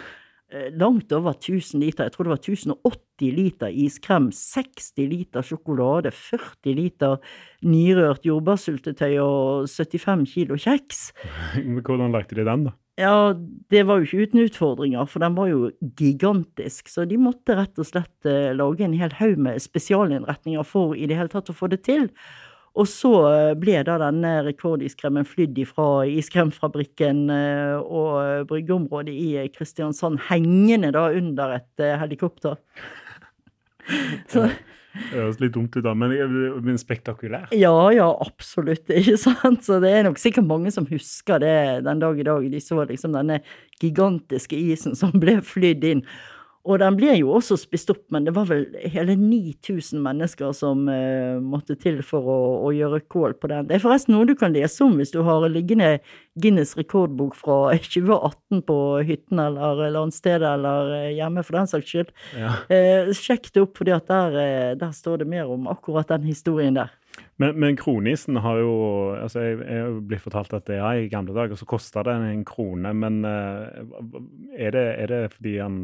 eh, 0.53 0.69
langt 0.77 1.13
over 1.13 1.33
1000 1.33 1.81
liter. 1.81 2.05
Jeg 2.05 2.13
tror 2.13 2.29
det 2.29 2.35
var 2.35 2.45
1080 2.45 3.33
liter 3.37 3.73
iskrem, 3.73 4.31
60 4.33 5.09
liter 5.09 5.45
sjokolade, 5.45 6.13
40 6.13 6.77
liter 6.77 7.17
nyrørt 7.65 8.29
jordbærsyltetøy 8.29 9.19
og 9.25 9.69
75 9.69 10.29
kilo 10.33 10.61
kjeks. 10.61 11.11
Hvordan 11.85 12.13
lagde 12.13 12.37
de 12.37 12.45
den, 12.45 12.69
da? 12.69 12.77
Ja, 13.01 13.33
det 13.73 13.87
var 13.89 14.01
jo 14.01 14.05
ikke 14.05 14.27
uten 14.27 14.43
utfordringer, 14.45 15.07
for 15.09 15.23
den 15.25 15.37
var 15.39 15.49
jo 15.49 15.71
gigantisk. 15.97 16.91
Så 16.93 17.07
de 17.09 17.17
måtte 17.21 17.57
rett 17.57 17.79
og 17.81 17.89
slett 17.89 18.29
eh, 18.29 18.53
lage 18.57 18.85
en 18.85 18.97
hel 18.99 19.15
haug 19.17 19.41
med 19.41 19.63
spesialinnretninger 19.63 20.67
for 20.69 20.93
i 20.99 21.09
det 21.09 21.17
hele 21.17 21.33
tatt 21.33 21.49
å 21.49 21.57
få 21.57 21.71
det 21.73 21.81
til. 21.89 22.11
Og 22.77 22.89
så 22.91 23.13
eh, 23.31 23.53
ble 23.59 23.79
da 23.89 23.97
denne 24.03 24.35
rekordiskremen 24.51 25.29
flydd 25.29 25.63
ifra 25.63 25.87
iskremfabrikken 26.13 27.25
eh, 27.33 27.79
og 27.81 28.51
bryggeområdet 28.51 29.15
i 29.17 29.47
Kristiansand, 29.55 30.21
hengende 30.29 30.93
da 30.97 31.09
under 31.17 31.57
et 31.57 31.87
helikopter. 32.03 32.61
Så, 34.31 34.45
Det 34.91 35.15
høres 35.15 35.39
litt 35.43 35.55
dumt 35.55 35.77
ut, 35.77 35.85
da, 35.87 35.93
men, 35.95 36.15
men 36.67 36.79
spektakulær. 36.81 37.51
ja, 37.55 37.75
ja, 37.95 38.09
absolutt, 38.25 38.91
ikke 39.01 39.17
sant? 39.21 39.63
Så 39.67 39.79
det 39.83 39.93
er 39.95 40.09
nok 40.09 40.19
sikkert 40.21 40.49
mange 40.49 40.73
som 40.75 40.89
husker 40.91 41.43
det 41.43 41.55
den 41.87 42.03
dag 42.03 42.19
i 42.19 42.27
dag. 42.27 42.51
De 42.51 42.63
så 42.65 42.83
liksom 42.89 43.15
denne 43.15 43.41
gigantiske 43.81 44.59
isen 44.59 44.99
som 44.99 45.15
ble 45.23 45.39
flydd 45.47 45.87
inn. 45.93 46.05
Og 46.69 46.77
den 46.83 46.97
ble 46.99 47.15
jo 47.17 47.31
også 47.39 47.57
spist 47.57 47.89
opp, 47.93 48.03
men 48.13 48.27
det 48.27 48.35
var 48.37 48.51
vel 48.51 48.67
hele 48.93 49.15
9000 49.17 49.97
mennesker 50.05 50.53
som 50.57 50.85
uh, 50.93 51.41
måtte 51.41 51.77
til 51.81 52.03
for 52.05 52.27
å, 52.29 52.41
å 52.69 52.73
gjøre 52.77 53.01
kål 53.09 53.35
på 53.41 53.49
den. 53.49 53.69
Det 53.71 53.79
er 53.79 53.85
forresten 53.85 54.13
noe 54.13 54.29
du 54.29 54.35
kan 54.37 54.53
lese 54.53 54.85
om 54.85 54.99
hvis 55.01 55.15
du 55.15 55.23
har 55.25 55.47
liggende 55.49 55.95
Guinness 56.41 56.77
rekordbok 56.77 57.39
fra 57.39 57.73
2018 57.87 58.61
på 58.69 58.77
hytten 59.09 59.41
eller 59.41 59.87
landstedet 59.95 60.51
eller 60.59 60.93
eh, 60.99 61.15
hjemme, 61.17 61.45
for 61.47 61.57
den 61.57 61.71
saks 61.71 61.95
skyld. 61.95 62.13
Ja. 62.37 62.53
Uh, 62.69 63.09
sjekk 63.17 63.49
det 63.55 63.65
opp, 63.65 63.81
for 63.81 63.89
der, 63.89 64.77
der 64.77 64.93
står 64.93 65.25
det 65.25 65.31
mer 65.33 65.49
om 65.49 65.65
akkurat 65.71 66.13
den 66.13 66.29
historien 66.29 66.77
der. 66.77 66.93
Men, 67.41 67.57
men 67.59 67.75
kronisen 67.77 68.37
har 68.39 68.61
jo 68.61 68.75
altså 69.17 69.43
Jeg 69.43 69.57
jeg 69.65 69.97
blitt 70.07 70.23
fortalt 70.23 70.53
at 70.55 70.69
det 70.69 70.77
er 70.79 71.01
i 71.01 71.09
gamle 71.11 71.35
dager 71.35 71.59
så 71.59 71.67
kosta 71.69 72.05
det 72.07 72.15
en 72.15 72.45
krone, 72.47 72.93
men 72.95 73.25
er, 73.25 74.71
det, 74.77 74.85
er 75.03 75.11
det 75.11 75.25
fordi 75.35 75.57
han 75.59 75.81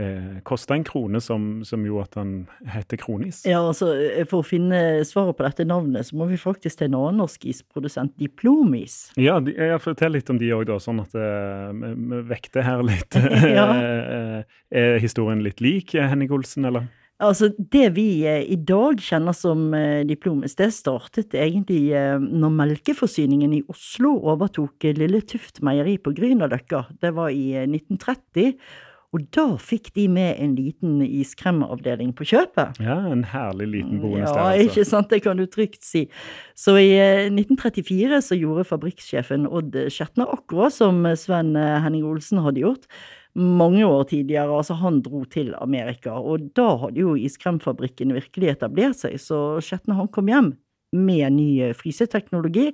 eh, 0.00 0.38
kosta 0.48 0.76
en 0.76 0.84
krone 0.86 1.20
som, 1.22 1.62
som 1.66 1.84
jo 1.86 1.98
at 2.02 2.16
han 2.18 2.46
heter 2.72 3.00
kronis? 3.00 3.42
Ja, 3.48 3.60
altså, 3.66 3.90
For 4.30 4.40
å 4.40 4.46
finne 4.46 5.02
svaret 5.08 5.38
på 5.38 5.46
dette 5.46 5.66
navnet, 5.68 6.08
så 6.08 6.18
må 6.20 6.28
vi 6.30 6.40
faktisk 6.40 6.80
til 6.80 6.90
en 6.90 6.98
annen 7.00 7.22
norsk 7.22 7.46
isprodusent, 7.50 8.14
Diplomis. 8.20 9.10
Ja, 9.20 9.38
de, 9.42 9.54
jeg 9.56 9.82
fortell 9.84 10.16
litt 10.16 10.30
om 10.32 10.40
de 10.40 10.50
òg, 10.54 10.66
da, 10.70 10.78
sånn 10.82 11.02
at 11.04 11.14
eh, 11.18 11.68
vi 11.76 11.92
vi 12.12 12.24
vekter 12.32 12.66
her 12.66 12.82
litt. 12.86 13.16
Ja. 13.52 13.68
Eh, 13.76 14.58
er 14.72 14.98
historien 15.02 15.42
litt 15.44 15.60
lik 15.64 15.94
eh, 15.96 16.06
Henning 16.08 16.30
Olsen, 16.32 16.64
eller? 16.68 16.86
Altså, 17.22 17.52
Det 17.58 17.92
vi 17.94 18.24
eh, 18.26 18.42
i 18.50 18.56
dag 18.56 19.00
kjenner 19.02 19.34
som 19.36 19.68
eh, 19.76 20.02
Diplomis, 20.08 20.56
det 20.58 20.72
startet 20.74 21.36
egentlig 21.38 21.92
eh, 21.94 22.16
når 22.18 22.54
melkeforsyningen 22.58 23.52
i 23.54 23.62
Oslo 23.70 24.16
overtok 24.32 24.88
eh, 24.88 24.96
Lille 24.98 25.22
Tuft 25.28 25.62
meieri 25.62 25.98
på 26.02 26.14
Grünerløkka. 26.16 26.86
Det 27.02 27.12
var 27.14 27.30
i 27.30 27.52
eh, 27.60 27.68
1930. 27.68 28.56
Og 29.12 29.26
da 29.36 29.44
fikk 29.60 29.90
de 29.96 30.06
med 30.08 30.38
en 30.40 30.54
liten 30.56 31.00
iskremavdeling 31.04 32.14
på 32.16 32.24
kjøpet. 32.30 32.78
Ja, 32.80 32.96
en 33.12 33.26
herlig 33.28 33.68
liten 33.74 34.00
bonus 34.00 34.24
Ja, 34.24 34.32
der, 34.32 34.44
altså. 34.46 34.68
ikke 34.70 34.86
sant, 34.88 35.10
det 35.12 35.20
kan 35.26 35.40
du 35.40 35.44
trygt 35.44 35.84
si. 35.84 36.06
Så 36.56 36.78
i 36.80 36.94
eh, 36.96 37.26
1934 37.28 38.22
så 38.24 38.38
gjorde 38.40 38.64
fabrikksjefen 38.70 39.44
Odd 39.50 39.76
Skjetner 39.92 40.32
akkurat 40.32 40.72
som 40.72 41.04
Sven 41.20 41.52
eh, 41.60 41.80
Henning 41.84 42.06
Olsen 42.08 42.40
hadde 42.40 42.64
gjort 42.64 42.88
mange 43.36 43.84
år 43.84 44.08
tidligere. 44.08 44.48
Altså 44.48 44.78
han 44.80 45.02
dro 45.04 45.26
til 45.28 45.52
Amerika, 45.60 46.16
og 46.16 46.48
da 46.56 46.70
hadde 46.80 47.04
jo 47.04 47.12
iskremfabrikken 47.16 48.14
virkelig 48.16 48.54
etablert 48.56 49.00
seg, 49.04 49.20
så 49.20 49.60
Skjetne 49.64 49.96
han 49.98 50.08
kom 50.12 50.32
hjem 50.32 50.54
med 50.96 51.36
ny 51.36 51.48
eh, 51.68 51.76
fryseteknologi. 51.76 52.70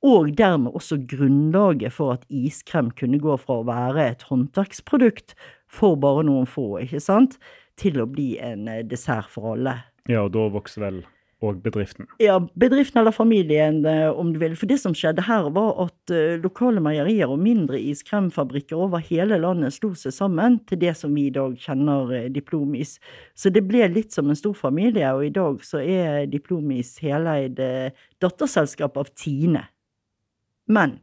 Og 0.00 0.30
dermed 0.32 0.72
også 0.72 0.96
grunnlaget 1.08 1.92
for 1.92 2.14
at 2.14 2.22
iskrem 2.32 2.88
kunne 2.96 3.20
gå 3.20 3.34
fra 3.36 3.58
å 3.60 3.66
være 3.68 4.06
et 4.14 4.22
håndverksprodukt 4.30 5.34
for 5.70 5.98
bare 6.00 6.26
noen 6.26 6.48
få, 6.50 6.74
ikke 6.84 7.02
sant, 7.02 7.38
til 7.80 8.00
å 8.02 8.08
bli 8.10 8.34
en 8.42 8.68
eh, 8.68 8.84
dessert 8.86 9.30
for 9.32 9.54
alle. 9.54 9.78
Ja, 10.10 10.26
og 10.26 10.34
da 10.34 10.50
vokser 10.52 10.86
vel 10.88 11.02
og 11.40 11.62
bedriften. 11.64 12.04
Ja, 12.20 12.34
bedriften 12.60 13.00
eller 13.00 13.14
familien, 13.16 13.78
eh, 13.88 14.10
om 14.12 14.34
du 14.34 14.38
vil. 14.42 14.52
For 14.60 14.68
det 14.68 14.76
som 14.82 14.92
skjedde 14.92 15.24
her, 15.24 15.46
var 15.56 15.70
at 15.86 16.12
eh, 16.12 16.36
lokale 16.42 16.82
meierier 16.84 17.32
og 17.32 17.40
mindre 17.40 17.80
iskremfabrikker 17.80 18.76
over 18.76 19.00
hele 19.06 19.38
landet 19.40 19.72
slo 19.72 19.94
seg 19.96 20.12
sammen 20.12 20.58
til 20.68 20.82
det 20.82 20.92
som 20.98 21.14
vi 21.16 21.30
i 21.30 21.32
dag 21.32 21.56
kjenner 21.56 22.28
Diplomis. 22.34 22.98
Så 23.32 23.48
det 23.54 23.64
ble 23.68 23.88
litt 23.88 24.12
som 24.12 24.28
en 24.28 24.36
stor 24.36 24.58
familie, 24.58 25.14
og 25.16 25.30
i 25.30 25.32
dag 25.32 25.64
så 25.64 25.80
er 25.80 26.26
Diplomis 26.28 26.98
heleid 27.00 27.56
datterselskap 28.20 29.00
av 29.00 29.08
Tine. 29.16 29.64
Men 30.68 30.98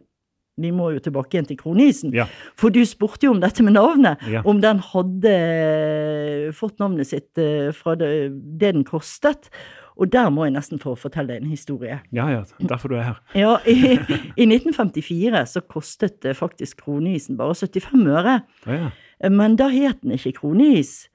vi 0.57 0.71
må 0.73 0.91
jo 0.95 1.01
tilbake 1.03 1.37
igjen 1.37 1.47
til 1.49 1.59
kronisen. 1.59 2.13
Ja. 2.15 2.27
For 2.57 2.73
du 2.73 2.81
spurte 2.87 3.27
jo 3.27 3.35
om 3.35 3.41
dette 3.43 3.65
med 3.65 3.77
navnet. 3.77 4.23
Ja. 4.31 4.43
Om 4.47 4.61
den 4.63 4.81
hadde 4.91 5.33
eh, 5.33 6.47
fått 6.57 6.79
navnet 6.81 7.09
sitt 7.11 7.41
eh, 7.41 7.69
fra 7.77 7.97
det, 7.99 8.11
det 8.57 8.73
den 8.73 8.87
kostet. 8.87 9.51
Og 9.97 10.11
der 10.13 10.29
må 10.29 10.45
jeg 10.45 10.53
nesten 10.53 10.81
få 10.81 10.93
fortelle 10.99 11.33
deg 11.33 11.41
en 11.41 11.49
historie. 11.53 11.99
Ja, 12.13 12.27
ja, 12.29 12.43
derfor 12.69 12.91
du 12.93 12.99
er 12.99 13.07
her. 13.07 13.21
Ja, 13.37 13.55
i, 13.65 13.97
i 14.37 14.45
1954 14.45 15.43
så 15.53 15.63
kostet 15.65 16.25
eh, 16.25 16.37
faktisk 16.37 16.83
kronisen 16.85 17.39
bare 17.39 17.57
75 17.57 18.05
øre. 18.13 18.39
Ja, 18.67 18.79
ja. 18.85 18.95
Men 19.33 19.55
da 19.57 19.71
het 19.73 20.03
den 20.03 20.13
ikke 20.13 20.35
kronis. 20.43 21.07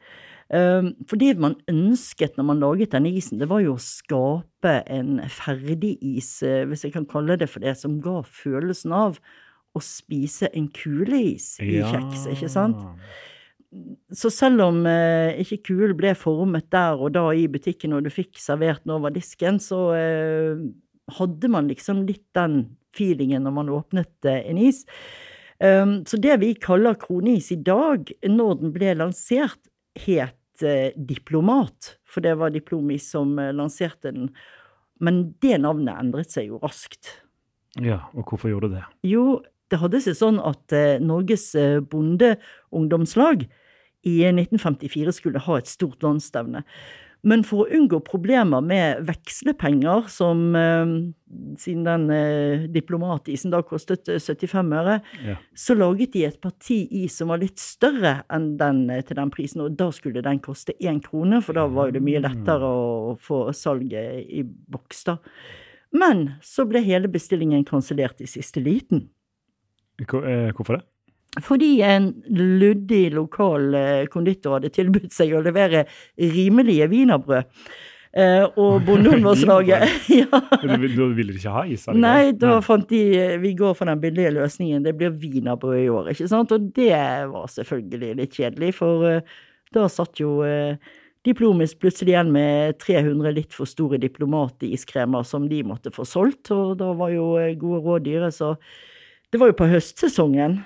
Um, 0.52 0.92
For 1.08 1.16
det 1.16 1.38
man 1.40 1.56
ønsket 1.70 2.36
når 2.36 2.44
man 2.50 2.60
laget 2.60 2.92
den 2.92 3.06
isen, 3.08 3.40
det 3.40 3.48
var 3.48 3.62
jo 3.64 3.78
å 3.78 3.80
skape 3.80 4.74
en 4.92 5.22
ferdig 5.32 5.94
is, 6.04 6.42
hvis 6.42 6.84
jeg 6.84 6.92
kan 6.92 7.08
kalle 7.08 7.38
det 7.40 7.48
for 7.48 7.64
det, 7.64 7.72
som 7.80 7.96
ga 8.04 8.20
følelsen 8.20 8.92
av 8.92 9.16
å 9.72 9.80
spise 9.80 10.50
en 10.52 10.68
kuleis 10.74 11.54
i 11.62 11.80
kjeks, 11.80 12.26
ikke 12.34 12.50
sant? 12.52 12.82
Så 14.12 14.28
selv 14.28 14.60
om 14.66 14.82
eh, 14.84 15.38
ikke 15.40 15.62
kulen 15.70 15.96
ble 15.96 16.12
formet 16.18 16.68
der 16.74 17.00
og 17.00 17.14
da 17.16 17.24
i 17.32 17.46
butikken, 17.48 17.94
og 17.96 18.04
du 18.04 18.12
fikk 18.12 18.36
servert 18.40 18.84
den 18.84 18.92
over 18.98 19.14
disken, 19.14 19.56
så 19.62 19.80
eh, 19.96 20.60
hadde 21.16 21.48
man 21.52 21.70
liksom 21.72 22.04
litt 22.08 22.26
den 22.36 22.66
feelingen 22.92 23.46
når 23.46 23.56
man 23.56 23.72
åpnet 23.72 24.28
eh, 24.28 24.44
en 24.50 24.60
is. 24.60 24.84
Um, 25.62 26.00
så 26.08 26.18
det 26.20 26.36
vi 26.42 26.52
kaller 26.58 26.98
kronis 26.98 27.52
i 27.54 27.60
dag, 27.64 28.10
når 28.26 28.56
den 28.60 28.72
ble 28.74 28.92
lansert, 28.98 29.60
het 29.96 30.20
eh, 30.26 30.38
Diplomat, 30.96 31.96
for 32.08 32.24
det 32.24 32.34
var 32.40 32.52
Diplomi 32.54 32.98
som 33.02 33.34
eh, 33.40 33.52
lanserte 33.56 34.12
den. 34.12 34.30
Men 35.02 35.24
det 35.42 35.58
navnet 35.64 35.98
endret 35.98 36.34
seg 36.34 36.52
jo 36.52 36.60
raskt. 36.62 37.16
Ja, 37.80 38.04
og 38.12 38.28
hvorfor 38.28 38.52
gjorde 38.52 38.70
det 38.72 38.82
det? 38.82 38.86
Jo, 39.14 39.40
det 39.72 39.80
hadde 39.80 40.02
seg 40.04 40.18
sånn 40.18 40.40
at 40.44 40.74
eh, 40.76 41.00
Norges 41.02 41.46
eh, 41.58 41.80
bondeungdomslag 41.80 43.46
i 44.02 44.16
1954 44.28 45.14
skulle 45.16 45.42
ha 45.42 45.58
et 45.58 45.70
stort 45.70 46.04
landsstevne. 46.04 46.64
Men 47.24 47.44
for 47.46 47.62
å 47.62 47.76
unngå 47.78 48.00
problemer 48.02 48.60
med 48.66 49.04
vekslepenger, 49.06 50.08
som 50.10 50.40
eh, 50.58 50.94
siden 51.62 51.84
den 51.86 52.06
eh, 52.10 52.64
diplomatisen 52.74 53.52
da 53.54 53.60
kostet 53.62 54.08
eh, 54.10 54.18
75 54.18 54.72
øre, 54.74 54.96
Ja. 55.22 55.36
så 55.54 55.76
laget 55.78 56.12
de 56.16 56.24
et 56.26 56.40
parti 56.42 56.80
is 56.90 57.14
som 57.20 57.30
var 57.30 57.38
litt 57.38 57.62
større 57.62 58.24
enn 58.28 58.56
den 58.58 58.82
eh, 58.90 59.04
til 59.06 59.20
den 59.20 59.30
prisen, 59.30 59.62
og 59.62 59.76
da 59.78 59.90
skulle 59.94 60.22
den 60.26 60.40
koste 60.42 60.74
én 60.82 60.98
krone, 61.04 61.38
for 61.46 61.54
da 61.54 61.68
var 61.70 61.92
jo 61.92 61.98
det 62.00 62.02
mye 62.08 62.24
lettere 62.26 62.66
å 62.66 63.14
få 63.22 63.44
salget 63.54 64.26
i 64.26 64.42
boks, 64.42 65.04
da. 65.06 65.18
Men 65.94 66.32
så 66.42 66.64
ble 66.66 66.82
hele 66.82 67.06
bestillingen 67.12 67.62
kansellert 67.68 68.18
i 68.24 68.26
siste 68.26 68.58
liten. 68.64 69.10
Eh, 70.00 70.50
Hvorfor 70.56 70.78
det? 70.80 70.84
Fordi 71.40 71.78
en 71.86 72.10
luddig 72.28 73.06
lokal 73.16 73.72
eh, 73.78 74.04
konditor 74.12 74.58
hadde 74.58 74.72
tilbudt 74.74 75.14
seg 75.16 75.32
å 75.32 75.40
levere 75.44 75.86
rimelige 76.20 76.90
wienerbrød. 76.92 77.48
Eh, 78.12 78.42
og 78.60 78.82
bondeungdomslaget 78.86 79.86
ja. 80.20 80.26
Da 80.28 80.76
ville 80.76 81.32
de 81.32 81.38
ikke 81.38 81.54
ha 81.54 81.62
is? 81.64 81.86
Nei, 81.96 82.34
da 82.36 82.58
fant 82.60 82.84
de 82.90 83.00
eh, 83.16 83.38
Vi 83.40 83.54
går 83.56 83.72
for 83.78 83.88
den 83.88 84.02
billige 84.02 84.34
løsningen. 84.36 84.84
Det 84.84 84.92
blir 84.98 85.14
wienerbrød 85.16 85.78
i 85.80 85.88
år, 85.88 86.10
ikke 86.12 86.28
sant? 86.28 86.52
Og 86.52 86.68
det 86.76 86.92
var 87.32 87.48
selvfølgelig 87.54 88.18
litt 88.20 88.36
kjedelig, 88.36 88.74
for 88.82 89.08
eh, 89.08 89.38
da 89.72 89.88
satt 89.88 90.20
jo 90.20 90.42
eh, 90.44 90.76
Diplomis 91.22 91.76
plutselig 91.78 92.16
igjen 92.16 92.32
med 92.34 92.80
300 92.82 93.30
litt 93.36 93.54
for 93.54 93.70
store 93.70 94.00
diplomatiskremer 94.02 95.22
som 95.26 95.46
de 95.48 95.60
måtte 95.64 95.92
få 95.94 96.04
solgt, 96.08 96.50
og 96.50 96.74
da 96.80 96.90
var 96.98 97.12
jo 97.14 97.36
eh, 97.38 97.54
gode 97.58 97.78
råd 97.84 98.08
dyre, 98.08 98.30
så 98.34 98.56
det 99.32 99.40
var 99.40 99.52
jo 99.52 99.60
på 99.62 99.70
høstsesongen. 99.70 100.58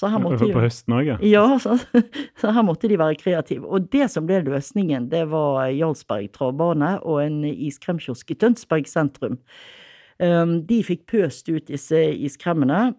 Så 0.00 0.08
her 0.08 0.22
måtte 0.22 0.48
På 0.48 0.62
høsten 0.64 0.94
òg, 0.96 1.10
ja. 1.10 1.18
ja, 1.20 1.44
så, 1.64 1.76
så 2.40 2.54
her 2.56 2.64
måtte 2.64 2.88
de 2.88 2.96
være 3.00 3.18
kreative. 3.20 3.68
Og 3.68 3.90
det 3.92 4.08
som 4.12 4.24
ble 4.28 4.40
løsningen, 4.46 5.10
det 5.12 5.26
var 5.28 5.66
Jarlsberg 5.68 6.30
travbane 6.32 6.94
og 7.04 7.20
en 7.26 7.42
iskremkiosk 7.50 8.32
i 8.32 8.38
Tønsberg 8.40 8.88
sentrum. 8.88 9.36
Um, 10.20 10.58
de 10.68 10.80
fikk 10.84 11.04
pøst 11.12 11.48
ut 11.52 11.68
disse 11.68 12.00
iskremmene. 12.16 12.94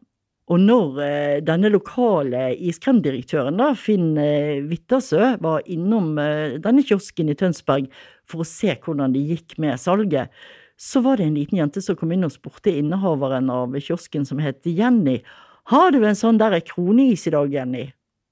Og 0.52 0.60
når 0.60 0.98
eh, 1.06 1.38
denne 1.48 1.70
lokale 1.72 2.50
iskremdirektøren, 2.60 3.60
da, 3.62 3.70
Finn 3.78 4.18
eh, 4.20 4.60
Vittersø, 4.68 5.36
var 5.40 5.62
innom 5.72 6.18
eh, 6.20 6.58
denne 6.60 6.84
kiosken 6.84 7.32
i 7.32 7.38
Tønsberg 7.40 7.88
for 8.28 8.44
å 8.44 8.48
se 8.48 8.74
hvordan 8.76 9.16
det 9.16 9.22
gikk 9.30 9.56
med 9.64 9.80
salget, 9.80 10.34
så 10.82 11.04
var 11.06 11.22
det 11.22 11.30
en 11.30 11.38
liten 11.38 11.62
jente 11.62 11.84
som 11.86 11.96
kom 11.96 12.12
inn 12.12 12.28
og 12.28 12.34
spurte 12.34 12.74
innehaveren 12.74 13.48
av 13.54 13.78
kiosken, 13.78 14.26
som 14.28 14.42
het 14.44 14.66
Jenny. 14.68 15.22
Har 15.70 15.92
du 15.94 16.02
en 16.02 16.18
sånn 16.18 16.40
der 16.42 16.58
kroneis 16.66 17.28
i 17.30 17.34
dag, 17.34 17.52
Jenny? 17.54 17.90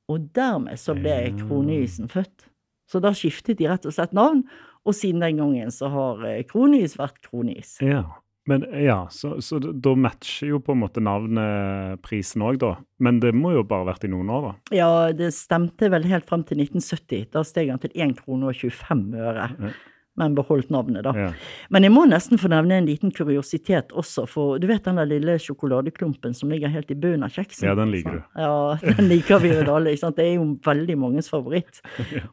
Og 0.09 0.31
dermed 0.33 0.79
så 0.81 0.95
ble 0.97 1.29
kroneisen 1.43 2.09
født. 2.09 2.47
Så 2.89 3.01
da 3.03 3.11
skiftet 3.13 3.59
de 3.59 3.67
rett 3.69 3.85
og 3.85 3.93
slett 3.93 4.15
navn, 4.17 4.41
og 4.87 4.95
siden 4.97 5.21
den 5.21 5.37
gangen 5.37 5.69
så 5.73 5.91
har 5.93 6.25
kroneis 6.49 6.97
vært 6.97 7.21
kroneis. 7.27 7.77
Ja. 7.85 8.07
Men 8.49 8.63
ja, 8.81 9.03
så, 9.13 9.35
så 9.45 9.59
da 9.61 9.91
matcher 9.93 10.49
jo 10.55 10.59
på 10.63 10.73
en 10.73 10.79
måte 10.81 11.03
navnet 11.05 11.99
prisen 12.01 12.41
òg, 12.41 12.57
da. 12.63 12.71
Men 12.97 13.19
det 13.21 13.35
må 13.37 13.51
jo 13.53 13.61
bare 13.67 13.83
ha 13.83 13.89
vært 13.91 14.07
i 14.07 14.09
noen 14.09 14.31
år, 14.33 14.47
da. 14.47 14.53
Ja, 14.73 14.89
det 15.13 15.29
stemte 15.37 15.91
vel 15.93 16.07
helt 16.09 16.25
frem 16.29 16.41
til 16.49 16.63
1970. 16.63 17.27
Da 17.35 17.43
steg 17.45 17.69
han 17.69 17.83
til 17.83 17.93
1 17.93 18.15
krone 18.23 18.49
og 18.49 18.57
25 18.57 19.05
øre. 19.21 19.45
Ja. 19.53 19.73
Men 20.19 20.35
beholdt 20.37 20.71
navnet, 20.73 21.05
da. 21.07 21.13
Ja. 21.15 21.29
Men 21.71 21.87
jeg 21.87 21.93
må 21.95 22.05
nesten 22.09 22.39
få 22.41 22.51
nevne 22.51 22.79
en 22.79 22.87
liten 22.89 23.13
kuriositet 23.15 23.93
også, 23.95 24.25
for 24.29 24.59
du 24.59 24.67
vet 24.69 24.85
den 24.87 24.99
der 24.99 25.09
lille 25.09 25.37
sjokoladeklumpen 25.41 26.35
som 26.35 26.51
ligger 26.51 26.71
helt 26.73 26.91
i 26.91 26.97
bunnen 26.99 27.23
av 27.27 27.35
kjeksen? 27.35 27.69
Ja, 27.69 27.75
den 27.79 27.93
liker 27.93 28.17
du. 28.17 28.23
Ja, 28.39 28.95
den 28.99 29.07
liker 29.11 29.43
vi 29.43 29.53
jo 29.53 29.63
alle, 29.63 29.93
ikke 29.93 30.05
sant. 30.05 30.19
Det 30.19 30.27
er 30.27 30.35
jo 30.35 30.49
veldig 30.65 30.97
manges 30.99 31.31
favoritt. 31.31 31.79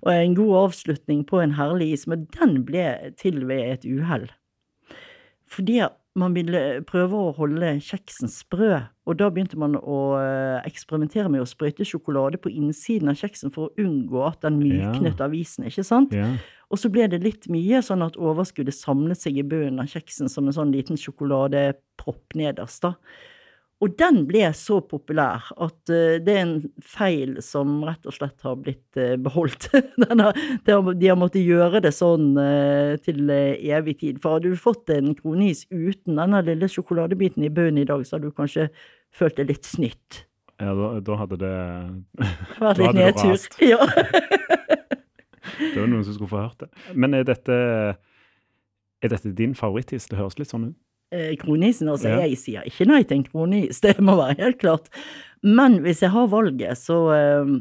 Og 0.03 0.11
en 0.13 0.35
god 0.39 0.57
avslutning 0.65 1.23
på 1.29 1.41
en 1.43 1.55
herlig 1.59 1.93
is, 1.95 2.09
men 2.11 2.27
den 2.35 2.59
ble 2.67 2.89
til 3.21 3.45
ved 3.47 3.77
et 3.77 3.87
uhell. 3.87 4.27
Fordi 5.47 5.81
man 6.17 6.35
ville 6.37 6.61
prøve 6.89 7.19
å 7.19 7.33
holde 7.37 7.75
kjeksen 7.85 8.31
sprø, 8.33 8.81
og 9.07 9.19
da 9.21 9.29
begynte 9.33 9.59
man 9.61 9.77
å 9.77 9.99
eh, 10.19 10.65
eksperimentere 10.69 11.31
med 11.33 11.45
å 11.45 11.49
sprøyte 11.49 11.87
sjokolade 11.87 12.41
på 12.41 12.53
innsiden 12.53 13.13
av 13.13 13.19
kjeksen 13.21 13.53
for 13.55 13.69
å 13.69 13.85
unngå 13.85 14.23
at 14.27 14.41
den 14.47 14.59
myknet 14.63 15.21
av 15.23 15.37
isen, 15.37 15.69
ikke 15.69 15.85
sant? 15.87 16.17
Ja. 16.17 16.33
Og 16.73 16.81
så 16.83 16.91
ble 16.91 17.07
det 17.11 17.23
litt 17.23 17.47
mye, 17.53 17.79
sånn 17.85 18.03
at 18.03 18.19
overskuddet 18.19 18.75
samlet 18.75 19.21
seg 19.23 19.39
i 19.39 19.47
bunnen 19.47 19.85
av 19.85 19.91
kjeksen 19.93 20.31
som 20.31 20.49
en 20.49 20.57
sånn 20.57 20.75
liten 20.75 20.99
sjokoladepropp 20.99 22.39
nederst, 22.39 22.83
da. 22.83 22.97
Og 23.85 23.93
den 24.01 24.23
ble 24.25 24.47
så 24.57 24.79
populær 24.89 25.51
at 25.61 25.91
eh, 25.93 26.17
det 26.25 26.33
er 26.33 26.45
en 26.47 26.55
feil 26.81 27.35
som 27.45 27.83
rett 27.85 28.09
og 28.09 28.15
slett 28.17 28.47
har 28.47 28.57
blitt 28.57 28.97
eh, 28.97 29.19
beholdt. 29.21 29.69
Har, 29.77 30.39
de, 30.65 31.09
har, 31.09 31.19
måttet 31.19 31.45
gjøre 31.45 31.83
det 31.85 31.93
sånn 31.95 32.39
eh, 32.41 32.95
til 33.05 33.29
evig 33.29 33.99
tid. 34.01 34.23
For 34.23 34.39
hadde 34.39 34.55
du 34.55 34.61
fått 34.61 34.89
en 34.95 35.13
kronis 35.19 35.67
uten 35.69 36.17
denne 36.17 36.41
lille 36.47 36.71
sjokoladebiten 36.73 37.45
i 37.45 37.53
bunnen 37.53 37.83
i 37.83 37.89
dag, 37.89 38.01
så 38.07 38.17
hadde 38.17 38.33
du 38.33 38.37
kanskje 38.37 38.71
følt 39.15 39.37
det 39.37 39.51
litt 39.53 39.69
snytt. 39.69 40.25
ja 40.61 40.73
da, 40.73 40.89
da 41.05 41.21
hadde 41.21 41.41
det 41.45 41.55
Vært 42.57 42.81
litt 42.83 42.97
nedtur. 42.97 43.37
Ja. 43.75 44.81
Det 45.75 45.77
var 45.81 45.87
noen 45.93 46.05
som 46.07 46.15
skulle 46.17 46.33
få 46.33 46.43
hørt 46.45 46.59
det. 46.65 46.69
Men 46.95 47.15
er 47.15 47.25
dette, 47.29 47.57
er 49.03 49.13
dette 49.13 49.33
din 49.37 49.55
favorittis? 49.59 50.09
Det 50.11 50.19
høres 50.19 50.39
litt 50.41 50.51
sånn 50.53 50.71
ut. 50.71 50.77
eh, 51.15 51.37
kronisen. 51.39 51.89
Altså, 51.93 52.09
Ja. 52.11 52.25
jeg 52.27 52.37
sier 52.41 52.67
ikke 52.67 52.87
nei 52.91 53.03
til 53.07 53.19
en 53.21 53.25
kronis, 53.29 53.81
det 53.85 53.97
må 54.03 54.17
være 54.19 54.37
helt 54.43 54.59
klart. 54.61 54.89
Men 55.47 55.81
hvis 55.85 56.01
jeg 56.03 56.11
har 56.11 56.27
valget, 56.33 56.75
så 56.81 56.97
eh, 57.15 57.53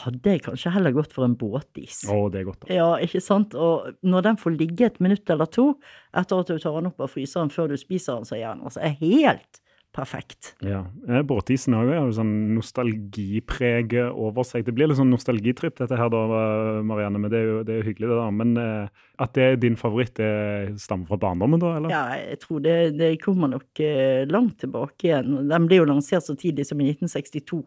hadde 0.00 0.30
jeg 0.32 0.42
kanskje 0.42 0.70
heller 0.74 0.92
gått 0.94 1.12
for 1.14 1.24
en 1.26 1.36
båtis. 1.38 2.00
Å, 2.10 2.28
det 2.30 2.40
er 2.40 2.44
godt. 2.48 2.60
da. 2.66 2.74
Ja, 2.74 2.88
ikke 3.02 3.20
sant? 3.22 3.54
Og 3.54 3.92
når 4.06 4.22
den 4.28 4.36
får 4.38 4.56
ligge 4.58 4.86
et 4.86 5.00
minutt 5.02 5.30
eller 5.30 5.46
to 5.50 5.72
etter 6.14 6.40
at 6.42 6.46
du 6.50 6.58
tar 6.62 6.76
den 6.80 6.90
opp 6.92 7.00
av 7.06 7.10
fryseren 7.14 7.50
før 7.50 7.68
du 7.72 7.76
spiser 7.80 8.18
den, 8.20 8.26
så 8.28 8.36
er 8.38 8.52
den 8.54 8.62
altså 8.66 8.82
helt 9.00 9.60
perfekt. 9.96 10.54
Ja. 10.64 10.84
Eh, 11.08 11.22
Båtisen 11.26 11.74
har 11.76 11.88
jo 11.88 12.10
sånn 12.14 12.32
nostalgipreg 12.56 13.96
over 14.10 14.46
seg. 14.46 14.64
Det 14.66 14.74
blir 14.76 14.90
litt 14.90 15.00
sånn 15.00 15.12
nostalgitripp, 15.12 15.76
dette 15.80 15.98
her 15.98 16.10
da, 16.12 16.22
eh, 16.40 16.82
Marianne. 16.86 17.20
Men 17.20 17.32
det 17.32 17.40
er 17.40 17.48
jo, 17.48 17.56
det 17.66 17.74
er 17.74 17.80
jo 17.82 17.88
hyggelig, 17.88 18.10
det 18.10 18.18
da. 18.20 18.28
Men 18.34 18.52
eh, 18.60 19.06
at 19.20 19.34
det 19.36 19.46
er 19.46 19.58
din 19.60 19.78
favoritt, 19.80 20.14
det 20.20 20.80
stammer 20.80 21.10
fra 21.10 21.20
barndommen, 21.26 21.62
da? 21.62 21.74
eller? 21.78 21.92
Ja, 21.92 22.04
jeg 22.20 22.40
tror 22.44 22.62
det, 22.64 22.76
det 23.00 23.10
kommer 23.24 23.52
nok 23.52 23.82
eh, 23.84 24.22
langt 24.30 24.60
tilbake 24.62 25.10
igjen. 25.10 25.42
Den 25.50 25.66
ble 25.68 25.82
jo 25.82 25.90
lansert 25.90 26.26
så 26.26 26.38
tidlig 26.38 26.68
som 26.70 26.80
i 26.80 26.92
1962. 26.94 27.64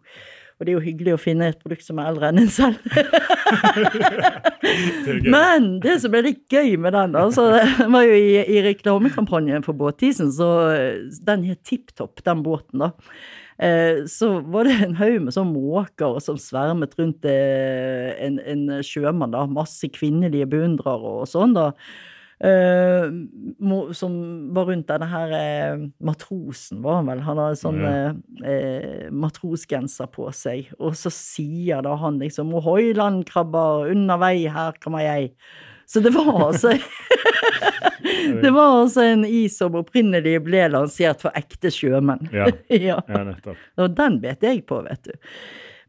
Og 0.59 0.65
det 0.65 0.71
er 0.71 0.77
jo 0.77 0.85
hyggelig 0.85 1.13
å 1.15 1.21
finne 1.21 1.49
et 1.51 1.59
produkt 1.61 1.85
som 1.85 1.99
er 1.99 2.09
eldre 2.11 2.29
enn 2.29 2.41
en 2.43 2.51
selv. 2.53 2.77
Men 5.35 5.69
det 5.83 5.99
som 6.01 6.13
ble 6.13 6.21
litt 6.27 6.43
gøy 6.51 6.75
med 6.81 6.95
den, 6.95 7.15
altså, 7.19 7.49
det 7.57 7.87
var 7.91 8.05
jo 8.07 8.15
i, 8.17 8.35
i 8.41 8.61
reklamekampanjen 8.65 9.65
for 9.65 9.77
båtisen, 9.77 10.31
så 10.33 10.49
eh, 10.73 11.01
den 11.27 11.45
het 11.49 11.63
Tipp 11.67 11.93
Topp, 11.97 12.23
den 12.27 12.43
båten, 12.45 12.85
da. 12.85 12.91
Eh, 13.57 14.03
Så 14.09 14.31
var 14.53 14.69
det 14.69 14.77
en 14.81 14.97
haug 15.01 15.19
med 15.27 15.35
sånn 15.35 15.53
måker 15.53 16.17
som 16.23 16.39
svermet 16.41 16.95
rundt 16.99 17.27
eh, 17.29 18.13
en, 18.23 18.39
en 18.39 18.65
sjømann, 18.85 19.33
da. 19.35 19.45
Masse 19.49 19.89
kvinnelige 19.93 20.49
beundrere 20.53 21.17
og 21.21 21.29
sånn, 21.29 21.55
da. 21.57 21.71
Mo- 22.43 23.93
som 23.95 24.15
var 24.53 24.65
rundt 24.67 24.87
denne 24.89 25.07
her 25.07 25.31
eh, 25.37 25.83
matrosen, 26.03 26.81
var 26.83 26.97
han 26.99 27.07
vel. 27.11 27.21
Han 27.23 27.39
hadde 27.39 27.59
sånn 27.61 27.79
Ja. 27.81 28.13
eh, 28.45 29.09
matrosgenser 29.11 30.09
på 30.11 30.27
seg. 30.35 30.67
Og 30.79 30.93
så 30.99 31.11
sier 31.13 31.81
da 31.85 31.95
han 31.95 32.19
liksom 32.19 32.51
'Ohoi, 32.53 32.93
landkrabber, 32.93 33.89
under 33.91 34.17
vei, 34.17 34.47
her 34.47 34.73
kommer 34.83 34.99
jeg'. 35.05 35.31
Så 35.87 36.01
det 36.03 36.13
var 36.15 36.49
altså 36.51 36.73
Det 38.41 38.51
var 38.53 38.81
altså 38.83 39.01
en 39.03 39.25
is 39.25 39.57
som 39.57 39.75
opprinnelig 39.75 40.37
ble 40.43 40.67
lansert 40.71 41.21
for 41.21 41.31
ekte 41.35 41.71
sjømenn. 41.71 42.27
Ja. 42.33 42.47
ja. 42.69 42.99
Ja, 43.07 43.23
nettopp. 43.23 43.57
Og 43.77 43.95
den 43.95 44.19
bet 44.23 44.43
jeg 44.43 44.65
på, 44.69 44.81
vet 44.83 45.03
du. 45.03 45.11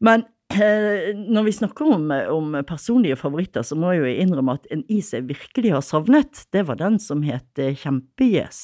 Men 0.00 0.24
Når 0.54 1.46
vi 1.46 1.52
snakker 1.56 1.92
om, 1.96 2.08
om 2.32 2.56
personlige 2.68 3.18
favoritter, 3.20 3.64
så 3.66 3.76
må 3.78 3.92
jeg 3.94 4.02
jo 4.02 4.24
innrømme 4.24 4.56
at 4.58 4.68
en 4.74 4.84
is 4.92 5.12
jeg 5.14 5.28
virkelig 5.28 5.74
har 5.74 5.84
savnet, 5.84 6.44
det 6.54 6.66
var 6.68 6.80
den 6.80 7.00
som 7.02 7.24
het 7.26 7.46
Kjempejes. 7.54 7.80
Kjempegjes. 7.84 8.60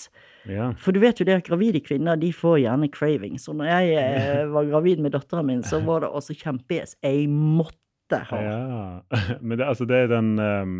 Ja. 0.48 0.70
For 0.80 0.96
du 0.96 1.00
vet 1.02 1.20
jo 1.20 1.26
det 1.28 1.36
at 1.40 1.46
gravide 1.48 1.82
kvinner 1.84 2.18
de 2.20 2.30
får 2.34 2.62
gjerne 2.62 2.88
cravings. 2.92 3.46
Og 3.50 3.58
når 3.60 3.70
jeg 3.70 3.98
eh, 4.00 4.46
var 4.52 4.68
gravid 4.70 5.02
med 5.04 5.14
datteren 5.16 5.48
min, 5.50 5.62
så 5.66 5.82
var 5.84 6.04
det 6.04 6.12
altså 6.14 6.36
kjempejes. 6.36 6.96
jeg 7.02 7.28
måtte 7.28 8.22
ha. 8.30 8.40
ja. 8.42 9.36
Men 9.46 9.58
det, 9.58 9.66
altså, 9.66 9.86
det 9.88 10.04
er 10.04 10.10
den 10.14 10.32
um, 10.38 10.74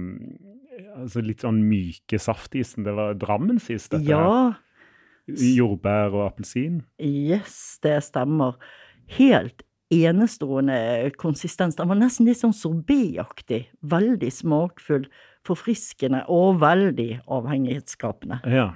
altså 0.96 1.23
litt 1.25 1.44
sånn 1.44 1.62
myke 1.68 2.20
saftisen. 2.20 2.87
Det 2.88 2.96
var 2.96 3.18
Drammensis, 3.20 3.88
dette? 3.92 4.05
her. 4.09 4.16
Ja, 4.16 4.55
Jordbær 5.31 6.16
og 6.16 6.25
appelsin? 6.25 6.81
yes, 6.99 7.79
det 7.85 8.01
stemmer. 8.09 8.57
Helt 9.14 9.62
enestående 9.90 11.11
konsistens. 11.18 11.76
Den 11.79 11.90
var 11.90 11.98
nesten 11.98 12.29
litt 12.29 12.40
sånn 12.40 12.55
sorbéaktig. 12.57 13.64
Veldig 13.90 14.31
smakfull, 14.33 15.09
forfriskende 15.46 16.22
og 16.31 16.61
veldig 16.62 17.11
avhengighetsskapende. 17.33 18.40
Ja. 18.50 18.70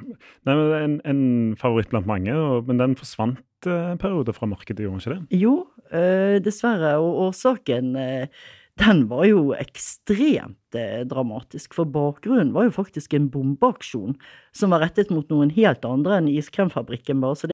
Nei, 0.49 0.57
det 0.59 0.81
en, 0.81 0.99
en 1.09 1.25
favoritt 1.61 1.93
blant 1.93 2.09
mange, 2.11 2.35
men 2.67 2.83
den 2.83 2.99
forsvant 2.99 3.43
en 3.71 4.01
periode 4.01 4.35
fra 4.37 4.49
markedet, 4.51 4.85
gjorde 4.85 4.99
den 4.99 5.05
ikke 5.05 5.15
det? 5.15 5.41
Jo, 5.41 5.55
eh, 5.95 6.37
dessverre. 6.45 6.97
Og 7.01 7.31
årsaken 7.31 7.95
eh, 8.01 8.45
den 8.83 9.05
var 9.11 9.27
jo 9.29 9.53
ekstremt 9.55 10.79
eh, 10.79 11.05
dramatisk, 11.09 11.77
for 11.77 11.87
bakgrunnen 11.87 12.53
var 12.57 12.69
jo 12.69 12.75
faktisk 12.75 13.15
en 13.15 13.31
bombeaksjon 13.31 14.17
som 14.57 14.75
var 14.75 14.83
rettet 14.83 15.15
mot 15.15 15.29
noen 15.31 15.53
helt 15.55 15.87
andre 15.87 16.19
enn 16.19 16.33
Iskremfabrikken. 16.33 17.23
bare, 17.23 17.39
så 17.39 17.54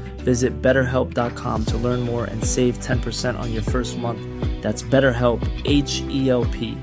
Visit 0.23 0.61
betterhelp.com 0.61 1.65
to 1.65 1.77
learn 1.77 2.01
more 2.01 2.25
and 2.25 2.43
save 2.45 2.79
10% 2.79 3.39
on 3.39 3.51
your 3.51 3.63
first 3.63 3.97
month. 3.97 4.21
That's 4.61 4.83
BetterHelp, 4.83 5.41
H 5.65 6.01
E 6.09 6.29
L 6.29 6.45
P. 6.45 6.77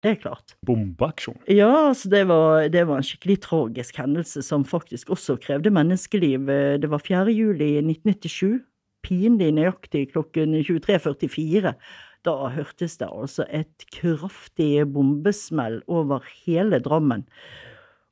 Det 0.00 0.14
er 0.14 0.20
klart. 0.22 0.54
Bombeaksjon. 0.64 1.36
Ja, 1.44 1.88
altså 1.90 2.08
det 2.08 2.22
var, 2.30 2.68
det 2.72 2.86
var 2.88 3.02
en 3.02 3.04
skikkelig 3.04 3.36
tragisk 3.44 3.98
hendelse 4.00 4.40
som 4.42 4.64
faktisk 4.64 5.10
også 5.12 5.36
krevde 5.42 5.72
menneskeliv. 5.76 6.46
Det 6.80 6.88
var 6.88 7.02
4. 7.04 7.26
juli 7.36 7.74
1997, 7.82 8.62
pinlig 9.04 9.50
nøyaktig 9.58 10.06
klokken 10.14 10.56
23.44. 10.64 11.74
Da 12.24 12.36
hørtes 12.52 12.96
det 13.00 13.10
altså 13.10 13.44
et 13.48 13.84
kraftig 13.92 14.86
bombesmell 14.92 15.82
over 15.88 16.24
hele 16.46 16.80
Drammen. 16.84 17.26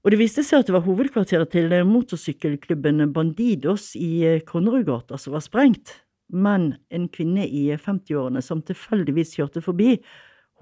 Og 0.09 0.15
det 0.15 0.23
viste 0.23 0.41
seg 0.41 0.63
at 0.63 0.71
det 0.71 0.73
var 0.73 0.87
hovedkvarteret 0.87 1.51
til 1.53 1.73
motorsykkelklubben 1.85 3.11
Bandidos 3.13 3.91
i 3.93 4.23
eh, 4.25 4.39
Konnerudgata 4.41 5.19
som 5.21 5.35
var 5.35 5.43
sprengt. 5.45 5.99
Men 6.33 6.79
en 6.89 7.11
kvinne 7.13 7.45
i 7.45 7.67
50-årene 7.77 8.41
som 8.41 8.63
tilfeldigvis 8.65 9.35
kjørte 9.37 9.61
forbi, 9.61 9.99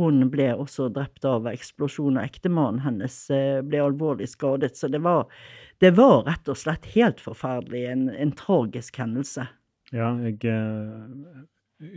hun 0.02 0.26
ble 0.32 0.48
også 0.50 0.88
drept 0.90 1.22
av 1.30 1.46
eksplosjonen, 1.46 2.18
og 2.18 2.26
ektemannen 2.26 2.82
hennes 2.88 3.20
eh, 3.30 3.60
ble 3.62 3.84
alvorlig 3.84 4.26
skadet. 4.32 4.74
Så 4.74 4.90
det 4.90 5.04
var, 5.06 5.30
det 5.78 5.94
var 5.94 6.24
rett 6.26 6.50
og 6.50 6.58
slett 6.58 6.90
helt 6.96 7.22
forferdelig. 7.22 7.84
En, 7.92 8.04
en 8.10 8.34
tragisk 8.34 8.98
hendelse. 8.98 9.46
Ja, 9.94 10.10
jeg 10.26 10.42
eh, 10.50 11.46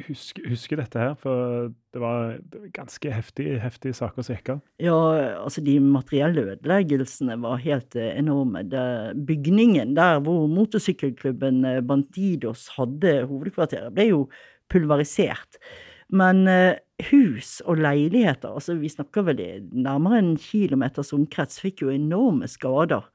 husker, 0.08 0.44
husker 0.52 0.80
dette 0.82 1.00
her, 1.00 1.16
for 1.20 1.70
det 1.94 2.02
var, 2.02 2.38
det 2.52 2.62
var 2.62 2.72
ganske 2.76 3.12
heftige, 3.14 3.60
heftige 3.64 3.96
saker 3.98 4.26
som 4.26 4.36
gikk 4.36 4.52
av. 4.56 4.62
Ja, 4.84 4.98
altså 5.40 5.64
de 5.66 5.78
materielle 5.84 6.46
ødeleggelsene 6.54 7.40
var 7.44 7.62
helt 7.64 7.96
eh, 8.00 8.12
enorme. 8.20 8.66
Det, 8.68 8.84
bygningen 9.28 9.96
der 9.98 10.20
hvor 10.26 10.48
motorsykkelklubben 10.52 11.64
eh, 11.68 11.84
Bandidos 11.86 12.68
hadde 12.76 13.22
hovedkvarteret, 13.30 13.94
ble 13.96 14.10
jo 14.12 14.26
pulverisert. 14.72 15.62
Men 16.10 16.44
eh, 16.50 16.82
hus 17.12 17.60
og 17.70 17.80
leiligheter, 17.84 18.52
altså 18.52 18.76
vi 18.80 18.92
snakker 18.92 19.28
vel 19.30 19.42
i 19.44 19.52
nærmere 19.72 20.20
en 20.24 20.36
kilometers 20.42 21.14
omkrets, 21.16 21.62
fikk 21.64 21.86
jo 21.86 21.94
enorme 21.94 22.50
skader. 22.50 23.08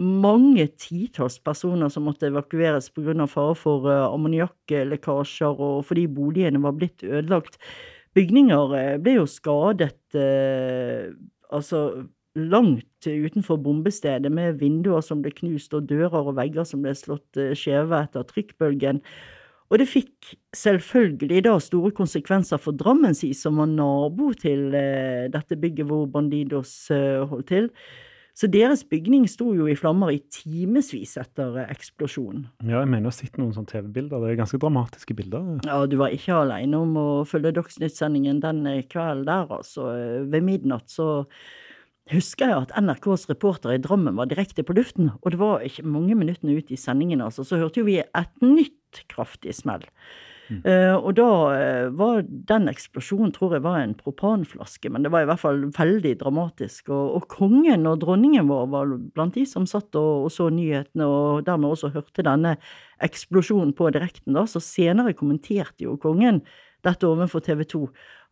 Mange 0.00 0.64
titalls 0.80 1.36
personer 1.44 1.90
som 1.92 2.06
måtte 2.08 2.30
evakueres 2.30 2.88
pga. 2.94 3.26
fare 3.28 3.56
for 3.58 3.84
uh, 3.84 4.08
ammoniakklekkasjer 4.14 5.60
og 5.60 5.84
fordi 5.84 6.06
boligene 6.08 6.62
var 6.62 6.72
blitt 6.78 7.04
ødelagt. 7.04 7.60
Bygninger 8.16 8.72
eh, 8.74 8.96
ble 8.98 9.20
jo 9.20 9.26
skadet 9.30 10.16
eh, 10.18 11.12
altså 11.54 12.08
langt 12.34 13.06
utenfor 13.06 13.58
bombestedet, 13.62 14.30
med 14.32 14.58
vinduer 14.58 15.02
som 15.02 15.22
ble 15.22 15.32
knust 15.34 15.74
og 15.74 15.86
dører 15.90 16.30
og 16.30 16.36
vegger 16.38 16.66
som 16.66 16.82
ble 16.82 16.94
slått 16.98 17.38
eh, 17.38 17.54
skjeve 17.58 18.02
etter 18.02 18.26
trykkbølgen. 18.26 19.02
Og 19.70 19.78
det 19.78 19.86
fikk 19.86 20.32
selvfølgelig 20.56 21.44
da 21.46 21.54
store 21.62 21.92
konsekvenser 21.94 22.58
for 22.58 22.74
Drammensis, 22.74 23.44
som 23.44 23.60
var 23.62 23.70
nabo 23.70 24.32
til 24.38 24.74
eh, 24.74 25.30
dette 25.30 25.58
bygget 25.58 25.86
hvor 25.86 26.08
Bandidos 26.10 26.74
eh, 26.94 27.22
holdt 27.30 27.50
til. 27.52 27.70
Så 28.40 28.48
deres 28.48 28.80
bygning 28.88 29.26
sto 29.28 29.50
jo 29.52 29.66
i 29.68 29.76
flammer 29.76 30.14
i 30.14 30.20
timevis 30.32 31.18
etter 31.20 31.58
eksplosjonen. 31.66 32.46
Ja, 32.64 32.78
jeg 32.78 32.88
mener 32.88 33.10
å 33.10 33.12
ha 33.12 33.16
sett 33.18 33.36
noen 33.36 33.52
sånne 33.52 33.68
TV-bilder. 33.68 34.22
Det 34.22 34.30
er 34.30 34.38
ganske 34.38 34.60
dramatiske 34.62 35.16
bilder. 35.18 35.58
Ja, 35.66 35.82
du 35.84 35.98
var 36.00 36.14
ikke 36.16 36.38
alene 36.46 36.80
om 36.80 36.96
å 36.96 37.08
følge 37.28 37.52
Dagsnytt-sendingen 37.58 38.40
den 38.40 38.62
eh, 38.70 38.86
kvelden 38.88 39.26
der, 39.28 39.52
altså. 39.58 39.90
Ved 40.32 40.46
midnatt 40.46 40.88
så 40.88 41.26
husker 42.10 42.48
jeg 42.48 42.64
at 42.64 42.72
NRKs 42.80 43.28
reporter 43.28 43.74
i 43.74 43.82
Drammen 43.82 44.16
var 44.16 44.30
direkte 44.30 44.64
på 44.64 44.78
luften, 44.78 45.12
og 45.20 45.34
det 45.34 45.42
var 45.42 45.66
ikke 45.66 45.84
mange 45.84 46.16
minuttene 46.16 46.56
ut 46.56 46.72
i 46.72 46.80
sendingen, 46.80 47.20
altså, 47.20 47.44
så 47.44 47.60
hørte 47.60 47.82
jo 47.82 47.90
vi 47.90 48.00
et 48.00 48.40
nytt 48.40 49.04
kraftig 49.12 49.52
smell. 49.60 49.84
Eh, 50.50 50.94
og 50.96 51.14
da 51.18 51.28
eh, 51.54 51.88
var 51.96 52.22
den 52.26 52.70
eksplosjonen, 52.70 53.32
tror 53.34 53.54
jeg, 53.56 53.64
var 53.64 53.78
en 53.80 53.94
propanflaske, 53.98 54.90
men 54.92 55.06
det 55.06 55.12
var 55.14 55.24
i 55.24 55.28
hvert 55.30 55.42
fall 55.42 55.62
veldig 55.76 56.14
dramatisk. 56.22 56.90
Og, 56.90 57.16
og 57.18 57.28
kongen 57.32 57.86
og 57.90 58.00
dronningen 58.02 58.50
vår 58.50 58.66
var 58.72 58.94
blant 59.14 59.38
de 59.38 59.46
som 59.48 59.68
satt 59.70 59.94
og, 59.98 60.26
og 60.26 60.34
så 60.34 60.48
nyhetene, 60.54 61.06
og 61.06 61.44
dermed 61.46 61.70
også 61.70 61.92
hørte 61.94 62.26
denne 62.26 62.56
eksplosjonen 63.04 63.74
på 63.76 63.92
direkten, 63.94 64.34
da. 64.36 64.46
Så 64.50 64.62
senere 64.64 65.16
kommenterte 65.16 65.86
jo 65.86 65.96
kongen 66.00 66.42
dette 66.86 67.08
overfor 67.08 67.44
TV 67.44 67.64
2. 67.68 67.82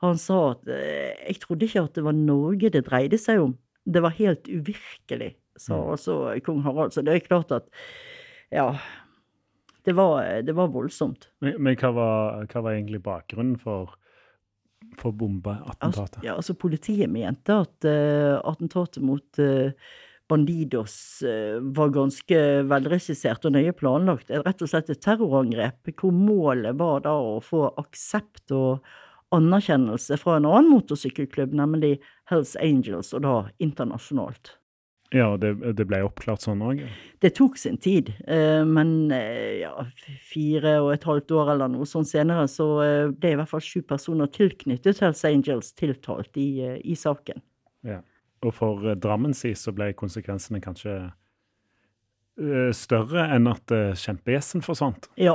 Han 0.04 0.20
sa 0.20 0.38
at 0.52 0.70
eh, 0.72 1.16
jeg 1.28 1.42
trodde 1.44 1.68
ikke 1.68 1.85
at 1.88 1.98
det 1.98 2.07
var 2.07 2.16
Norge 2.16 2.72
det 2.74 2.87
dreide 2.88 3.20
seg 3.20 3.42
om. 3.42 3.57
Det 3.88 4.02
var 4.04 4.16
helt 4.18 4.48
uvirkelig, 4.50 5.33
sa 5.59 5.78
altså 5.94 6.20
kong 6.44 6.61
Harald. 6.66 6.92
Så 6.94 7.04
det 7.07 7.14
er 7.14 7.24
klart 7.24 7.54
at 7.57 7.68
ja, 8.52 8.72
det 9.88 9.96
var, 9.96 10.29
det 10.44 10.55
var 10.55 10.68
voldsomt. 10.74 11.31
Men, 11.44 11.57
men 11.64 11.79
hva, 11.81 11.94
var, 11.96 12.44
hva 12.53 12.64
var 12.66 12.77
egentlig 12.77 13.01
bakgrunnen 13.07 13.57
for 13.62 13.96
for 14.98 15.14
bombeattentatet. 15.14 16.18
Altså, 16.18 16.27
ja, 16.27 16.37
altså 16.38 16.55
politiet 16.59 17.11
mente 17.11 17.57
at 17.64 17.88
uh, 17.88 18.38
attentatet 18.46 19.03
mot 19.05 19.40
uh, 19.42 19.70
Bandidos 20.29 20.94
uh, 21.27 21.59
var 21.77 21.92
ganske 21.94 22.40
velregissert 22.68 23.46
og 23.48 23.57
nøye 23.57 23.74
planlagt. 23.77 24.31
Rett 24.31 24.64
og 24.64 24.70
slett 24.70 24.92
et 24.92 25.03
terrorangrep 25.05 25.92
hvor 25.98 26.14
målet 26.14 26.79
var 26.79 27.05
da 27.07 27.16
å 27.18 27.38
få 27.44 27.66
aksept 27.81 28.55
og 28.57 28.87
anerkjennelse 29.35 30.16
fra 30.20 30.38
en 30.38 30.48
annen 30.48 30.70
motorsykkelklubb, 30.72 31.53
nemlig 31.57 31.98
Hells 32.31 32.55
Angels, 32.64 33.12
og 33.16 33.27
da 33.27 33.35
internasjonalt. 33.61 34.55
Ja, 35.14 35.31
det, 35.40 35.55
det 35.73 35.87
ble 35.88 36.03
oppklart 36.05 36.44
sånn 36.44 36.61
òg? 36.61 36.83
Det 37.23 37.31
tok 37.38 37.57
sin 37.57 37.79
tid, 37.81 38.11
eh, 38.29 38.61
men 38.68 39.12
eh, 39.14 39.62
ja, 39.62 39.73
fire 40.29 40.75
og 40.83 40.90
et 40.92 41.07
halvt 41.09 41.33
år 41.33 41.55
eller 41.55 41.73
noe 41.73 41.88
sånn 41.88 42.05
senere, 42.09 42.44
så 42.53 42.66
eh, 42.85 43.05
ble 43.09 43.33
i 43.33 43.38
hvert 43.40 43.49
fall 43.49 43.64
sju 43.64 43.81
personer 43.88 44.29
tilknyttet 44.35 45.01
Hells 45.01 45.25
Angels 45.25 45.73
tiltalt 45.79 46.37
i, 46.37 46.51
i 46.85 46.99
saken. 46.99 47.40
Ja. 47.88 48.03
Og 48.44 48.53
for 48.55 48.85
Drammen 49.01 49.33
si 49.35 49.51
så 49.59 49.73
ble 49.75 49.90
konsekvensene 49.99 50.61
kanskje 50.62 51.01
Eh, 51.03 51.28
større 52.77 53.24
enn 53.35 53.48
at 53.51 53.72
uh, 53.74 53.96
kjempegjessen 53.98 54.62
forsvant? 54.64 55.09
Ja, 55.18 55.35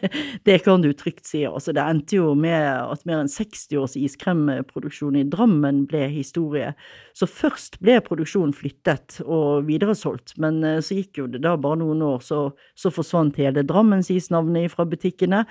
det 0.48 0.60
kan 0.64 0.82
du 0.82 0.90
trygt 0.96 1.28
si. 1.28 1.44
Altså, 1.46 1.74
det 1.76 1.84
endte 1.84 2.18
jo 2.18 2.32
med 2.38 2.66
at 2.66 3.04
mer 3.08 3.22
enn 3.22 3.30
60 3.30 3.78
års 3.80 3.96
iskremproduksjon 4.00 5.18
i 5.20 5.26
Drammen 5.30 5.84
ble 5.90 6.06
historie. 6.12 6.72
Så 7.16 7.28
først 7.30 7.78
ble 7.84 7.98
produksjonen 8.06 8.54
flyttet 8.56 9.20
og 9.24 9.68
videresolgt, 9.70 10.34
men 10.42 10.62
uh, 10.66 10.78
så 10.84 10.98
gikk 10.98 11.22
jo 11.22 11.28
det 11.30 11.44
da 11.46 11.56
bare 11.60 11.82
noen 11.82 12.02
år, 12.06 12.24
så, 12.26 12.40
så 12.74 12.92
forsvant 12.94 13.38
hele 13.40 13.66
Drammensisnavnet 13.66 14.74
fra 14.74 14.88
butikkene. 14.88 15.44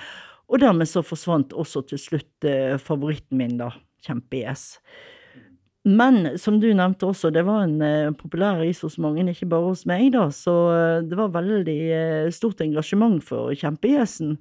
Og 0.50 0.64
dermed 0.64 0.90
så 0.90 1.06
forsvant 1.06 1.54
også 1.54 1.86
til 1.92 2.02
slutt 2.02 2.46
favoritten 2.82 3.38
min, 3.38 3.60
da, 3.60 3.68
Kjempegjess. 4.02 4.80
Men 5.88 6.34
som 6.36 6.58
du 6.60 6.68
nevnte 6.76 7.08
også, 7.08 7.30
det 7.32 7.46
var 7.48 7.64
en 7.64 7.78
uh, 7.80 8.16
populær 8.18 8.60
is 8.68 8.82
hos 8.84 8.98
mange, 9.00 9.24
ikke 9.32 9.48
bare 9.48 9.70
hos 9.72 9.86
meg, 9.88 10.10
da. 10.12 10.28
Så 10.36 10.52
uh, 10.52 11.06
det 11.08 11.16
var 11.16 11.32
veldig 11.32 11.80
uh, 11.88 12.34
stort 12.36 12.60
engasjement 12.66 13.24
for 13.24 13.54
kjempegjesen. 13.56 14.36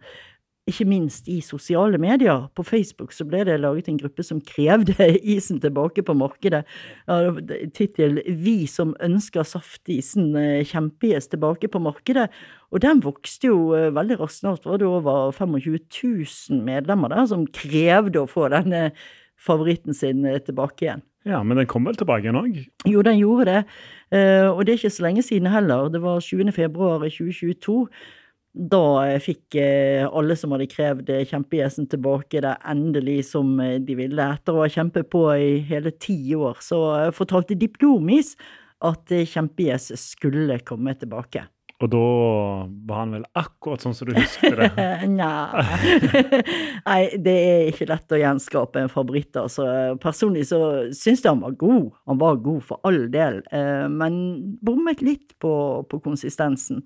Ikke 0.68 0.84
minst 0.84 1.30
i 1.30 1.38
sosiale 1.40 1.96
medier. 2.02 2.48
På 2.58 2.64
Facebook 2.66 3.14
så 3.14 3.24
ble 3.24 3.44
det 3.46 3.54
laget 3.62 3.86
en 3.88 4.00
gruppe 4.02 4.26
som 4.26 4.42
krevde 4.44 5.06
isen 5.36 5.62
tilbake 5.62 6.02
på 6.04 6.16
markedet. 6.18 6.64
Ja, 7.06 7.30
Tittel 7.72 8.18
'Vi 8.26 8.66
som 8.68 8.92
ønsker 9.00 9.46
saftisen 9.46 10.34
kjempegjes 10.68 11.30
tilbake 11.30 11.70
på 11.72 11.80
markedet'. 11.80 12.28
Og 12.68 12.82
den 12.84 13.00
vokste 13.00 13.48
jo 13.48 13.72
veldig 13.72 14.18
raskt. 14.20 14.42
Snart 14.42 14.68
var 14.68 14.82
det 14.82 14.90
over 14.90 15.32
25 15.32 15.78
000 16.50 16.60
medlemmer 16.66 17.14
der 17.14 17.24
som 17.30 17.46
krevde 17.46 18.26
å 18.26 18.28
få 18.28 18.50
denne 18.52 18.90
favoritten 19.40 19.96
sin 19.96 20.26
tilbake 20.44 20.84
igjen. 20.84 21.06
Ja, 21.28 21.42
men 21.44 21.58
den 21.60 21.68
kom 21.68 21.84
vel 21.84 21.98
tilbake 21.98 22.24
igjen 22.24 22.38
òg? 22.40 22.54
Jo, 22.88 23.02
den 23.04 23.18
gjorde 23.20 23.48
det. 23.50 23.58
Uh, 24.08 24.48
og 24.54 24.62
det 24.64 24.72
er 24.72 24.78
ikke 24.80 24.94
så 24.96 25.04
lenge 25.04 25.24
siden 25.26 25.50
heller. 25.52 25.90
Det 25.92 26.00
var 26.00 26.22
20. 26.24 26.54
februar 26.56 27.04
2022. 27.04 27.82
Da 28.72 28.84
fikk 29.22 29.58
uh, 29.60 30.06
alle 30.08 30.38
som 30.40 30.54
hadde 30.56 30.70
krevd 30.72 31.12
kjempegjesen 31.28 31.90
tilbake 31.92 32.40
det 32.44 32.54
endelig 32.72 33.20
som 33.34 33.52
de 33.58 33.98
ville. 33.98 34.30
Etter 34.38 34.56
å 34.56 34.64
ha 34.64 34.70
kjempet 34.72 35.10
på 35.12 35.26
i 35.36 35.58
hele 35.68 35.92
ti 36.00 36.18
år, 36.38 36.62
så 36.64 36.80
fortalte 37.16 37.58
Diplomis 37.60 38.34
at 38.88 39.10
kjempegjes 39.10 39.90
skulle 39.98 40.60
komme 40.64 40.94
tilbake. 40.96 41.44
Og 41.78 41.90
da 41.92 42.06
var 42.88 43.04
han 43.04 43.12
vel 43.14 43.26
akkurat 43.38 43.84
sånn 43.84 43.94
som 43.94 44.08
du 44.08 44.16
husker 44.16 44.56
det? 44.58 44.70
Nei, 46.88 47.02
det 47.22 47.36
er 47.36 47.70
ikke 47.70 47.86
lett 47.92 48.14
å 48.14 48.18
gjenskape 48.18 48.82
en 48.82 48.90
favoritt. 48.90 49.30
Altså. 49.38 49.66
Personlig 50.02 50.48
så 50.50 50.60
syns 50.90 51.22
jeg 51.22 51.30
han 51.30 51.44
var 51.44 51.54
god. 51.60 51.92
Han 52.10 52.18
var 52.18 52.42
god 52.42 52.66
for 52.66 52.82
all 52.88 53.04
del, 53.14 53.40
eh, 53.54 53.86
men 53.92 54.18
bommet 54.64 55.04
litt 55.06 55.36
på, 55.38 55.54
på 55.86 56.02
konsistensen. 56.02 56.82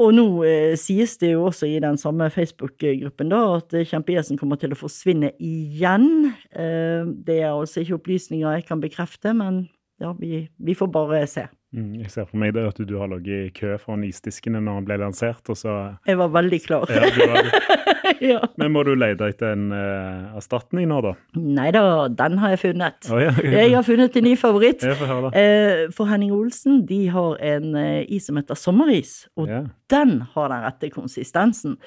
Og 0.00 0.14
nå 0.16 0.24
eh, 0.48 0.72
sies 0.80 1.18
det 1.20 1.34
jo 1.34 1.44
også 1.50 1.68
i 1.68 1.76
den 1.82 2.00
samme 2.00 2.30
Facebook-gruppen 2.32 3.28
da, 3.30 3.42
at 3.60 3.76
kjempegjesen 3.76 4.40
kommer 4.40 4.56
til 4.60 4.72
å 4.72 4.78
forsvinne 4.78 5.34
igjen. 5.36 6.32
Eh, 6.48 7.04
det 7.28 7.42
er 7.42 7.52
altså 7.52 7.84
ikke 7.84 8.00
opplysninger 8.00 8.56
jeg 8.56 8.66
kan 8.72 8.80
bekrefte, 8.80 9.36
men 9.36 9.66
ja, 10.00 10.14
vi, 10.18 10.48
vi 10.56 10.74
får 10.74 10.88
bare 10.92 11.26
se. 11.26 11.46
Mm, 11.72 12.02
jeg 12.02 12.10
ser 12.12 12.26
for 12.28 12.36
meg 12.36 12.50
det 12.52 12.66
at 12.68 12.80
du 12.84 12.90
har 13.00 13.08
ligget 13.08 13.46
i 13.46 13.52
kø 13.56 13.78
foran 13.80 14.02
isdiskene 14.04 14.60
når 14.60 14.82
den 14.82 14.88
ble 14.90 14.98
lansert, 15.00 15.40
og 15.48 15.56
så 15.56 15.76
Jeg 16.04 16.18
var 16.20 16.28
veldig 16.34 16.60
klar. 16.66 16.90
Ja, 16.92 17.08
var 17.16 17.48
ja. 18.32 18.40
Men 18.60 18.74
må 18.74 18.82
du 18.84 18.92
lete 18.92 19.30
etter 19.32 19.54
en 19.54 19.70
uh, 19.72 20.36
erstatning 20.36 20.90
nå, 20.90 21.00
da? 21.06 21.14
Nei 21.40 21.70
da, 21.72 21.84
den 22.12 22.36
har 22.42 22.52
jeg 22.52 22.62
funnet. 22.66 23.08
Oh, 23.08 23.16
ja. 23.22 23.32
jeg 23.62 23.72
har 23.72 23.86
funnet 23.88 24.20
en 24.20 24.28
ny 24.28 24.34
favoritt. 24.36 24.84
Uh, 24.84 25.88
for 25.96 26.10
Henning 26.12 26.34
Olsen 26.36 26.82
de 26.88 27.06
har 27.14 27.40
en 27.54 27.72
uh, 27.72 28.02
is 28.04 28.28
som 28.28 28.36
heter 28.36 28.58
sommeris, 28.58 29.22
og 29.40 29.48
den 29.92 30.18
har 30.34 30.52
den 30.52 30.66
rette 30.68 30.92
konsistensen. 30.92 31.78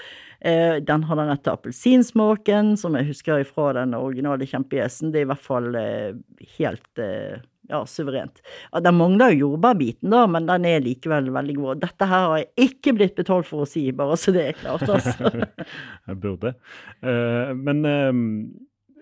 den 0.41 1.03
har 1.03 1.17
den 1.17 1.29
rette 1.29 1.51
appelsinsmaken, 1.51 2.75
som 2.77 2.97
jeg 2.97 3.07
husker 3.07 3.43
fra 3.49 3.71
den 3.73 3.93
originale 3.97 4.45
kjempegjesen. 4.45 5.13
Det 5.13 5.21
er 5.21 5.25
i 5.25 5.29
hvert 5.31 5.45
fall 5.45 5.69
helt 6.57 7.01
ja, 7.69 7.81
suverent. 7.89 8.41
Ja, 8.71 8.81
den 8.83 8.97
mangler 8.99 9.33
jo 9.33 9.51
jordbærbiten, 9.51 10.11
da, 10.13 10.25
men 10.29 10.49
den 10.49 10.67
er 10.69 10.83
likevel 10.85 11.31
veldig 11.33 11.57
god. 11.57 11.81
Dette 11.85 12.09
her 12.09 12.27
har 12.29 12.37
jeg 12.41 12.69
ikke 12.69 12.95
blitt 12.97 13.17
betalt 13.17 13.49
for 13.49 13.65
å 13.65 13.69
si, 13.69 13.87
bare 13.95 14.17
så 14.19 14.33
det 14.35 14.49
er 14.51 14.59
klart, 14.59 14.85
altså. 14.89 15.31
jeg 16.09 16.21
burde. 16.21 16.55
Uh, 17.01 17.51
men 17.57 17.83
uh, 17.85 18.21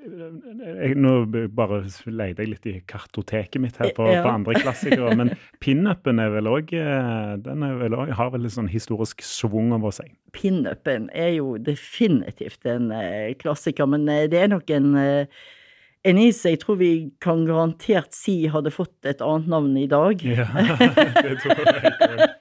jeg, 0.03 0.97
nå 0.99 1.13
bare 1.55 1.79
leide 2.11 2.43
jeg 2.43 2.51
litt 2.51 2.67
i 2.67 2.75
kartoteket 2.89 3.61
mitt 3.63 3.77
her 3.79 3.93
på, 3.95 4.07
ja. 4.11 4.23
på 4.25 4.33
andre 4.33 4.57
klassikere. 4.59 5.13
Men 5.19 5.33
pinupen 5.63 6.19
er 6.19 6.33
vel 6.33 6.49
òg 6.51 6.73
eh, 6.75 7.33
Den 7.39 7.63
vel 7.79 7.95
også, 7.95 8.17
har 8.19 8.33
vel 8.33 8.49
en 8.49 8.55
sånn 8.57 8.71
historisk 8.71 9.23
svung 9.23 9.71
over 9.75 9.95
seg? 9.95 10.11
Pinupen 10.35 11.07
er 11.15 11.37
jo 11.37 11.55
definitivt 11.55 12.67
en 12.67 12.91
uh, 12.91 13.31
klassiker, 13.39 13.87
men 13.89 14.07
det 14.07 14.43
er 14.43 14.51
nok 14.51 14.75
en 14.75 14.91
uh, 16.03 16.09
en 16.09 16.19
is 16.19 16.41
jeg 16.45 16.59
tror 16.61 16.79
vi 16.81 16.91
kan 17.23 17.45
garantert 17.47 18.13
si 18.15 18.43
hadde 18.51 18.71
fått 18.73 19.07
et 19.07 19.21
annet 19.23 19.47
navn 19.51 19.77
i 19.79 19.87
dag. 19.87 20.23
Ja, 20.23 20.47
det 21.23 21.37
tror 21.43 21.63
jeg. 21.63 22.29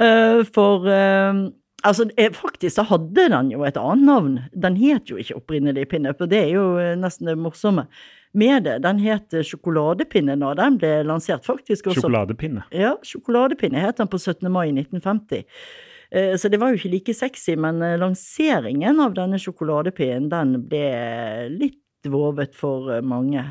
Eh, 0.00 0.40
for 0.54 0.86
uh, 0.86 1.50
altså, 1.82 2.06
faktisk 2.32 2.76
så 2.76 2.84
hadde 2.86 3.26
den 3.32 3.50
jo 3.52 3.64
et 3.66 3.76
annet 3.76 4.06
navn. 4.06 4.36
Den 4.54 4.78
het 4.78 5.10
jo 5.10 5.18
ikke 5.20 5.40
opprinnelig 5.40 5.88
pinup, 5.90 6.22
og 6.22 6.30
det 6.30 6.38
er 6.44 6.52
jo 6.54 6.64
eh, 6.80 6.94
nesten 6.96 7.28
det 7.28 7.34
morsomme 7.36 7.88
med 8.32 8.64
det. 8.64 8.78
Den 8.86 9.02
het 9.02 9.34
Sjokoladepinne 9.34 10.38
da 10.40 10.54
den 10.62 10.78
ble 10.80 10.92
lansert, 11.04 11.44
faktisk. 11.44 11.90
Også. 11.90 12.04
Sjokoladepinne? 12.04 12.64
Ja, 12.70 12.94
Sjokoladepinne 13.02 13.82
het 13.82 13.98
den 14.00 14.08
på 14.08 14.22
17. 14.22 14.46
mai 14.46 14.70
1950. 14.70 15.44
Så 16.38 16.48
det 16.50 16.62
var 16.62 16.72
jo 16.72 16.80
ikke 16.80 16.94
like 16.94 17.14
sexy, 17.14 17.58
men 17.58 17.82
lanseringen 18.00 19.02
av 19.02 19.12
denne 19.18 19.38
sjokoladepinnen 19.42 20.30
den 20.32 20.56
ble 20.70 20.88
litt 21.58 21.82
vovet 22.08 22.56
for 22.56 22.92
eh, 22.94 23.02
mange. 23.04 23.44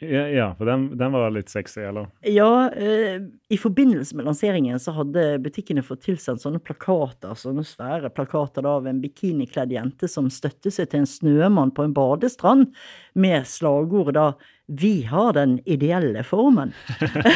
Ja, 0.00 0.28
ja 0.28 0.46
for 0.56 0.64
den, 0.64 0.86
den, 0.96 1.12
var 1.12 1.32
litt 1.34 1.50
sexy, 1.52 1.82
eller? 1.84 2.08
Ja, 2.24 2.70
eh, 2.72 3.20
i 3.52 3.58
forbindelse 3.60 4.16
med 4.16 4.24
lanseringen 4.30 4.80
så 4.80 4.94
hadde 4.96 5.24
butikkene 5.44 5.84
fått 5.84 6.06
tilsendt 6.06 6.40
sånne 6.40 6.60
plakater, 6.64 7.34
sånne 7.36 7.66
svære 7.68 8.08
plakater 8.16 8.64
av 8.68 8.88
en 8.88 9.02
bikinikledd 9.02 9.74
jente 9.74 10.08
som 10.08 10.30
støtte 10.32 10.72
seg 10.72 10.88
til 10.88 11.02
en 11.02 11.10
snømann 11.10 11.74
på 11.76 11.84
en 11.84 11.92
badestrand, 11.96 12.72
med 13.12 13.44
slagordet 13.46 14.16
da 14.16 14.32
'Vi 14.70 15.02
har 15.02 15.32
den 15.32 15.58
ideelle 15.66 16.22
formen'. 16.22 16.72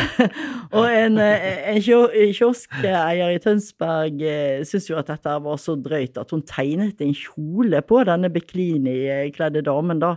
og 0.78 0.86
en, 0.86 1.18
eh, 1.18 1.74
en 1.74 1.82
kioskeier 1.82 3.34
i 3.34 3.40
Tønsberg 3.42 4.22
eh, 4.22 4.62
syntes 4.62 4.88
jo 4.88 4.96
at 4.96 5.10
dette 5.10 5.36
var 5.42 5.58
så 5.58 5.74
drøyt 5.74 6.16
at 6.16 6.30
hun 6.30 6.46
tegnet 6.46 7.02
en 7.02 7.12
kjole 7.12 7.82
på 7.82 8.04
denne 8.06 8.30
bikinikledde 8.30 9.66
damen, 9.66 9.98
da. 9.98 10.16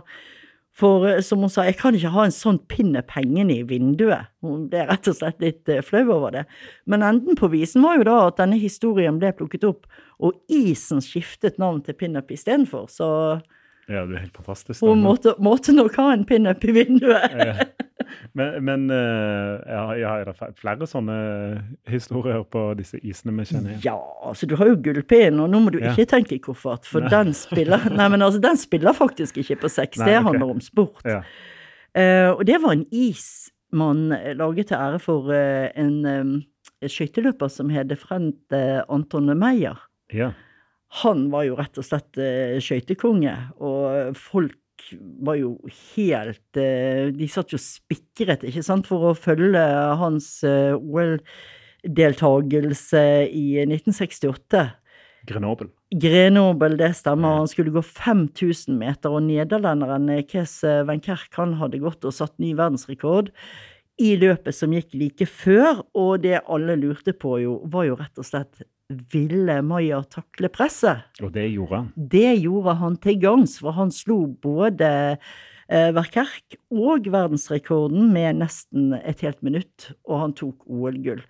For 0.78 1.08
eh, 1.08 1.20
som 1.24 1.42
hun 1.42 1.50
sa, 1.52 1.64
jeg 1.66 1.78
kan 1.80 1.96
ikke 1.96 2.12
ha 2.14 2.26
en 2.26 2.34
sånn 2.34 2.60
pinnep 2.70 3.10
hengende 3.16 3.56
i 3.58 3.66
vinduet. 3.66 4.30
Hun 4.44 4.68
ble 4.70 4.84
rett 4.88 5.10
og 5.10 5.18
slett 5.18 5.42
litt 5.42 5.70
uh, 5.72 5.82
flau 5.84 6.04
over 6.06 6.36
det. 6.36 6.44
Men 6.86 7.04
enden 7.06 7.38
på 7.38 7.50
visen 7.52 7.82
var 7.86 7.98
jo 7.98 8.06
da 8.08 8.18
at 8.28 8.38
denne 8.38 8.60
historien 8.60 9.18
ble 9.18 9.32
plukket 9.34 9.66
opp, 9.66 9.88
og 10.22 10.38
isen 10.52 11.02
skiftet 11.04 11.58
navn 11.62 11.82
til 11.86 11.98
pinup 11.98 12.30
istedenfor. 12.34 12.86
Så 12.92 13.08
ja, 13.88 14.04
det 14.04 14.18
er 14.18 14.24
helt 14.26 14.36
fantastisk. 14.36 14.82
Hun 14.84 15.00
måtte, 15.00 15.32
måtte, 15.40 15.72
nok 15.72 15.94
ha 15.96 16.10
en 16.12 16.24
pinup 16.28 16.64
i 16.64 16.74
vinduet. 16.76 17.36
ja. 17.40 17.68
Men, 18.32 18.64
men 18.64 18.84
uh, 18.90 19.58
ja, 19.68 19.82
ja, 19.98 20.12
er 20.20 20.28
det 20.30 20.48
flere 20.56 20.86
sånne 20.88 21.16
historier 21.90 22.40
på 22.48 22.62
disse 22.78 23.00
isene 23.04 23.34
vi 23.36 23.46
kjenner 23.50 23.74
igjen? 23.74 23.82
Ja, 23.84 23.96
altså 24.30 24.48
du 24.48 24.54
har 24.60 24.70
jo 24.70 24.78
gullpinnen, 24.84 25.42
og 25.44 25.50
nå 25.52 25.60
må 25.64 25.72
du 25.74 25.78
ikke 25.80 26.06
tenke 26.08 26.36
i 26.36 26.40
koffert, 26.42 26.88
for 26.88 27.04
den 27.10 27.34
spiller 27.36 27.88
Nei, 27.98 28.08
men 28.12 28.24
altså, 28.24 28.40
den 28.42 28.60
spiller 28.60 28.96
faktisk 28.96 29.40
ikke 29.42 29.58
på 29.64 29.72
sex. 29.72 30.00
det 30.00 30.22
handler 30.24 30.54
om 30.54 30.62
sport. 30.64 31.04
Uh, 31.04 32.32
og 32.32 32.44
det 32.48 32.60
var 32.64 32.76
en 32.76 32.86
is 32.92 33.50
man 33.76 34.08
laget 34.38 34.70
til 34.70 34.78
ære 34.80 35.00
for 35.04 35.28
uh, 35.28 35.68
en 35.76 35.96
um, 36.08 36.34
skøyteløper 36.80 37.52
som 37.52 37.72
het 37.74 37.92
Frent 38.00 38.56
Anton 38.88 39.32
Meyer. 39.36 39.80
Ja 40.14 40.32
han 41.02 41.30
var 41.32 41.42
jo 41.48 41.56
rett 41.58 41.78
og 41.80 41.84
slett 41.84 42.18
uh, 42.20 42.58
skøytekonge, 42.62 43.34
og 43.60 44.16
folk 44.16 44.56
var 45.20 45.36
jo 45.36 45.58
helt 45.96 46.56
eh, 46.56 47.12
De 47.12 47.28
satt 47.28 47.52
jo 47.52 47.58
spikret, 47.60 48.44
ikke 48.46 48.62
sant, 48.64 48.86
for 48.88 49.04
å 49.10 49.14
følge 49.18 49.58
hans 50.00 50.44
eh, 50.46 50.74
OL-deltagelse 50.78 53.02
i 53.26 53.58
1968. 53.64 54.70
Grenoble. 55.28 55.68
Grenoble, 55.90 56.76
det 56.78 56.94
stemmer. 56.96 57.38
Han 57.42 57.48
skulle 57.50 57.74
gå 57.74 57.82
5000 57.82 58.78
meter, 58.78 59.10
og 59.10 59.22
nederlenderen 59.26 60.22
Kes 60.30 60.62
Wenkerk 60.88 61.34
han 61.36 61.54
hadde 61.60 61.82
gått 61.82 62.04
og 62.06 62.14
satt 62.14 62.38
ny 62.40 62.54
verdensrekord 62.56 63.28
i 63.98 64.14
løpet 64.18 64.54
som 64.54 64.72
gikk 64.74 64.94
like 64.94 65.26
før, 65.26 65.82
og 65.98 66.22
det 66.22 66.38
alle 66.46 66.76
lurte 66.78 67.14
på 67.18 67.38
jo, 67.42 67.58
var 67.70 67.88
jo 67.88 67.96
rett 67.98 68.20
og 68.20 68.26
slett 68.26 68.62
ville 68.88 69.60
Maya 69.62 70.00
takle 70.08 70.50
presset? 70.52 71.04
Og 71.22 71.32
det 71.34 71.48
gjorde 71.52 71.82
han. 71.82 71.92
Det 71.96 72.32
gjorde 72.40 72.74
han 72.80 72.96
til 73.04 73.20
gangs, 73.20 73.58
for 73.60 73.76
han 73.76 73.92
slo 73.94 74.22
både 74.42 74.90
eh, 75.68 75.90
Verkerk 75.96 76.58
og 76.72 77.08
verdensrekorden 77.12 78.10
med 78.14 78.40
nesten 78.42 78.94
et 79.02 79.24
helt 79.26 79.42
minutt, 79.44 79.90
og 80.08 80.22
han 80.24 80.36
tok 80.38 80.64
OL-gull. 80.66 81.22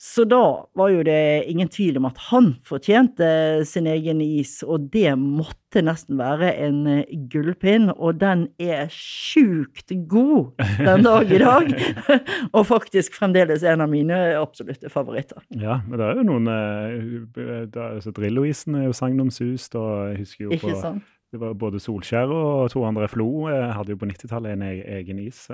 Så 0.00 0.24
da 0.24 0.64
var 0.80 0.88
jo 0.88 1.02
det 1.04 1.44
ingen 1.52 1.68
tvil 1.68 1.98
om 2.00 2.06
at 2.08 2.16
han 2.30 2.54
fortjente 2.64 3.26
sin 3.68 3.84
egen 3.90 4.22
is, 4.24 4.62
og 4.64 4.86
det 4.94 5.12
måtte 5.20 5.82
nesten 5.84 6.16
være 6.16 6.54
en 6.64 6.78
eh, 6.88 7.10
gullpinn, 7.28 7.90
og 7.92 8.16
den 8.22 8.46
er 8.56 8.88
sjukt 8.94 9.92
god 10.08 10.54
den 10.78 11.04
dag 11.04 11.28
i 11.28 11.40
dag. 11.42 11.68
og 12.56 12.64
faktisk 12.70 13.18
fremdeles 13.20 13.60
en 13.60 13.84
av 13.84 13.92
mine 13.92 14.16
absolutte 14.40 14.88
favoritter. 14.88 15.44
Ja, 15.52 15.82
men 15.84 16.00
det 16.00 16.06
er 16.08 16.22
jo 16.22 16.24
noen 16.30 16.48
uh, 16.48 17.90
altså, 17.92 18.14
Drillo-isen 18.16 18.80
er 18.80 18.88
jo 18.88 18.96
sagnomsust, 18.96 19.76
og 19.76 20.14
jeg 20.14 20.22
husker 20.22 20.46
jo 20.46 20.54
Ikke 20.56 20.70
på 20.70 20.78
sant? 20.80 21.04
det 21.30 21.42
var 21.42 21.52
Både 21.60 21.78
Solskjær 21.78 22.32
og 22.32 22.70
to 22.72 22.86
andre 22.88 23.06
Flo 23.12 23.28
eh, 23.52 23.68
hadde 23.76 23.92
jo 23.92 24.00
på 24.00 24.08
90-tallet 24.08 24.56
en 24.56 24.64
e- 24.64 24.96
egen 24.96 25.20
is. 25.28 25.44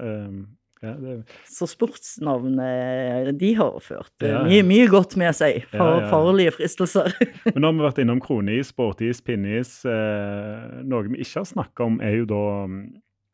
Ja, 0.85 0.93
det, 1.01 1.15
Så 1.49 1.65
sportsnavnet 1.71 3.39
de 3.41 3.53
har 3.57 3.79
ført 3.81 4.12
eh, 4.23 4.29
Ja, 4.29 4.43
mye, 4.45 4.62
mye 4.67 4.89
godt 4.93 5.17
med 5.17 5.33
seg 5.39 5.62
for 5.71 6.03
Ja, 6.03 6.11
farlige 6.11 6.53
fristelser. 6.59 7.15
Men 7.55 7.62
nå 7.65 7.71
har 7.71 7.77
vi 7.79 7.85
vært 7.87 8.01
innom 8.05 8.21
kronis, 8.21 8.75
båtis, 8.77 9.23
pinnis. 9.25 9.79
Eh, 9.89 10.83
noe 10.85 11.07
vi 11.09 11.23
ikke 11.25 11.41
har 11.43 11.49
snakka 11.49 11.87
om, 11.89 11.97
er 12.05 12.19
jo 12.21 12.29
da 12.29 12.43
mm, 12.69 12.81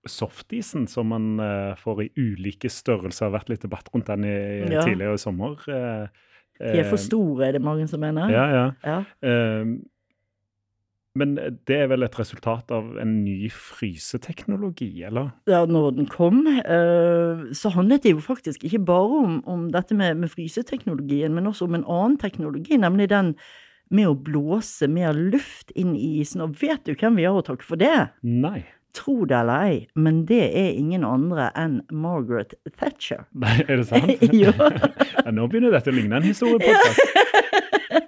softisen, 0.09 0.87
som 0.90 1.11
man 1.12 1.33
eh, 1.42 1.72
får 1.83 2.05
i 2.07 2.11
ulike 2.18 2.70
størrelser. 2.70 3.26
Det 3.26 3.31
har 3.31 3.37
vært 3.40 3.52
litt 3.55 3.66
debatt 3.66 3.90
rundt 3.94 4.11
den 4.11 4.26
i, 4.26 4.37
tidligere 4.78 5.18
i 5.18 5.22
sommer. 5.22 5.59
Eh, 5.66 6.28
De 6.62 6.78
er 6.78 6.87
for 6.87 7.00
store, 7.00 7.48
er 7.48 7.57
det 7.59 7.62
mange 7.64 7.88
som 7.90 8.02
mener. 8.02 8.31
Ja, 8.31 8.46
ja. 8.55 8.64
Ja. 8.87 9.00
Eh, 11.12 11.18
men 11.18 11.35
det 11.66 11.77
er 11.77 11.88
vel 11.88 12.03
et 12.03 12.18
resultat 12.18 12.70
av 12.70 12.98
en 13.01 13.25
ny 13.25 13.51
fryseteknologi, 13.51 15.03
eller? 15.05 15.33
Ja, 15.46 15.64
når 15.66 15.96
den 15.96 16.07
kom, 16.07 16.46
eh, 16.46 17.53
så 17.53 17.72
handlet 17.75 18.03
det 18.03 18.12
jo 18.12 18.20
faktisk 18.20 18.64
ikke 18.64 18.85
bare 18.85 19.25
om, 19.25 19.42
om 19.46 19.70
dette 19.72 19.94
med, 19.94 20.16
med 20.16 20.31
fryseteknologien, 20.31 21.35
men 21.35 21.46
også 21.46 21.64
om 21.64 21.75
en 21.75 21.85
annen 21.88 22.18
teknologi, 22.18 22.77
nemlig 22.77 23.11
den 23.11 23.35
med 23.92 24.09
å 24.09 24.16
blåse 24.16 24.88
mer 24.88 25.12
luft 25.12 25.72
inn 25.77 25.94
i 25.94 26.20
isen. 26.22 26.40
Og 26.40 26.57
vet 26.62 26.85
du 26.87 26.94
hvem 26.94 27.16
vi 27.16 27.27
har 27.29 27.37
å 27.37 27.44
takke 27.44 27.66
for 27.66 27.77
det? 27.77 28.09
Nei. 28.22 28.64
Tro 28.96 29.25
det 29.25 29.37
eller 29.38 29.68
ei, 29.68 29.77
men 29.96 30.27
det 30.29 30.42
er 30.53 30.75
ingen 30.77 31.05
andre 31.05 31.48
enn 31.57 31.79
Margaret 31.92 32.53
Thatcher. 32.77 33.25
Nei, 33.33 33.62
er 33.64 33.81
det 33.81 33.88
sant? 33.88 34.12
Ja. 34.42 34.53
Ja, 35.22 35.31
nå 35.31 35.44
begynner 35.46 35.70
dette 35.70 35.92
å 35.92 35.94
ligne 35.94 36.18
en 36.18 36.25
historiepodkast. 36.27 36.98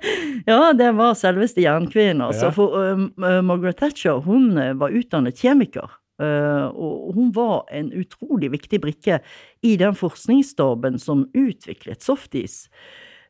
Ja, 0.51 0.73
det 0.77 0.91
var 0.99 1.17
selveste 1.19 1.65
jernkvinnen. 1.65 2.23
Altså. 2.27 2.51
Ja. 2.51 2.55
For 2.55 2.75
uh, 2.77 3.41
Margaret 3.45 3.79
Thatcher 3.81 4.21
hun 4.25 4.53
uh, 4.59 4.73
var 4.81 4.95
utdannet 4.95 5.41
kjemiker. 5.41 6.01
uh, 6.23 6.69
og 6.71 7.15
hun 7.17 7.33
var 7.35 7.65
en 7.75 7.91
utrolig 7.93 8.53
viktig 8.53 8.81
brikke 8.85 9.19
i 9.63 9.75
den 9.81 9.97
forskningsstaben 9.99 11.01
som 11.03 11.27
utviklet 11.35 12.05
softis. 12.05 12.69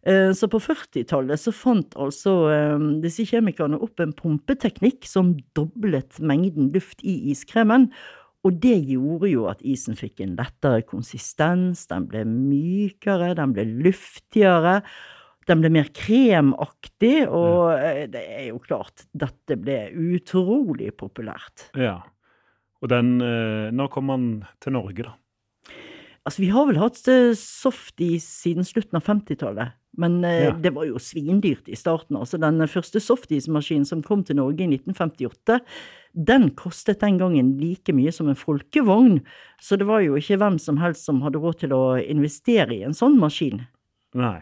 Uh, 0.05 0.35
så 0.37 0.51
på 0.53 0.61
40-tallet 0.61 1.41
så 1.41 1.55
fant 1.55 1.95
altså 1.97 2.35
disse 3.01 3.25
kjemikerne 3.31 3.79
opp 3.81 4.03
en 4.03 4.13
pumpeteknikk 4.13 5.09
som 5.09 5.37
doblet 5.57 6.21
mengden 6.21 6.73
luft 6.75 7.01
i 7.05 7.17
iskremen. 7.33 7.89
Og 8.45 8.59
det 8.61 8.77
gjorde 8.85 9.31
jo 9.31 9.47
at 9.49 9.63
isen 9.65 9.97
fikk 9.97 10.21
en 10.21 10.35
lettere 10.37 10.83
konsistens, 10.85 11.87
den 11.89 12.05
ble 12.11 12.27
mykere, 12.29 13.33
den 13.39 13.55
ble 13.57 13.65
luftigere. 13.87 14.83
Den 15.49 15.61
ble 15.63 15.71
mer 15.75 15.91
kremaktig, 15.97 17.27
og 17.29 17.75
ja. 17.75 18.07
det 18.11 18.25
er 18.39 18.47
jo 18.51 18.61
klart, 18.65 19.07
dette 19.13 19.59
ble 19.61 19.91
utrolig 20.15 20.93
populært. 20.97 21.69
Ja. 21.77 21.99
Og 22.85 22.91
den 22.93 23.17
eh, 23.25 23.71
Når 23.73 23.93
kom 23.93 24.11
han 24.13 24.27
til 24.61 24.77
Norge, 24.77 25.07
da? 25.07 25.15
Altså, 26.25 26.41
vi 26.41 26.51
har 26.53 26.65
vel 26.69 26.81
hatt 26.81 27.01
eh, 27.13 27.35
softis 27.37 28.25
siden 28.43 28.65
slutten 28.65 28.97
av 28.97 29.05
50-tallet, 29.05 29.75
men 30.01 30.23
eh, 30.25 30.47
Ja. 30.47 30.55
det 30.57 30.73
var 30.77 30.87
jo 30.89 31.01
svindyrt 31.01 31.69
i 31.69 31.77
starten. 31.77 32.17
Altså, 32.17 32.41
den 32.41 32.65
første 32.69 33.01
softismaskinen 33.05 33.85
som 33.89 34.01
kom 34.05 34.25
til 34.25 34.41
Norge 34.41 34.65
i 34.65 34.71
1958, 34.73 35.59
den 36.15 36.49
kostet 36.57 37.03
den 37.05 37.19
gangen 37.21 37.55
like 37.61 37.93
mye 37.93 38.13
som 38.15 38.31
en 38.31 38.39
folkevogn, 38.39 39.21
så 39.61 39.77
det 39.77 39.89
var 39.89 40.01
jo 40.05 40.17
ikke 40.17 40.39
hvem 40.41 40.57
som 40.63 40.81
helst 40.81 41.05
som 41.05 41.21
hadde 41.25 41.43
råd 41.43 41.61
til 41.65 41.77
å 41.77 41.85
investere 42.01 42.73
i 42.77 42.85
en 42.89 42.97
sånn 42.97 43.19
maskin. 43.21 43.65
Nei. 44.17 44.39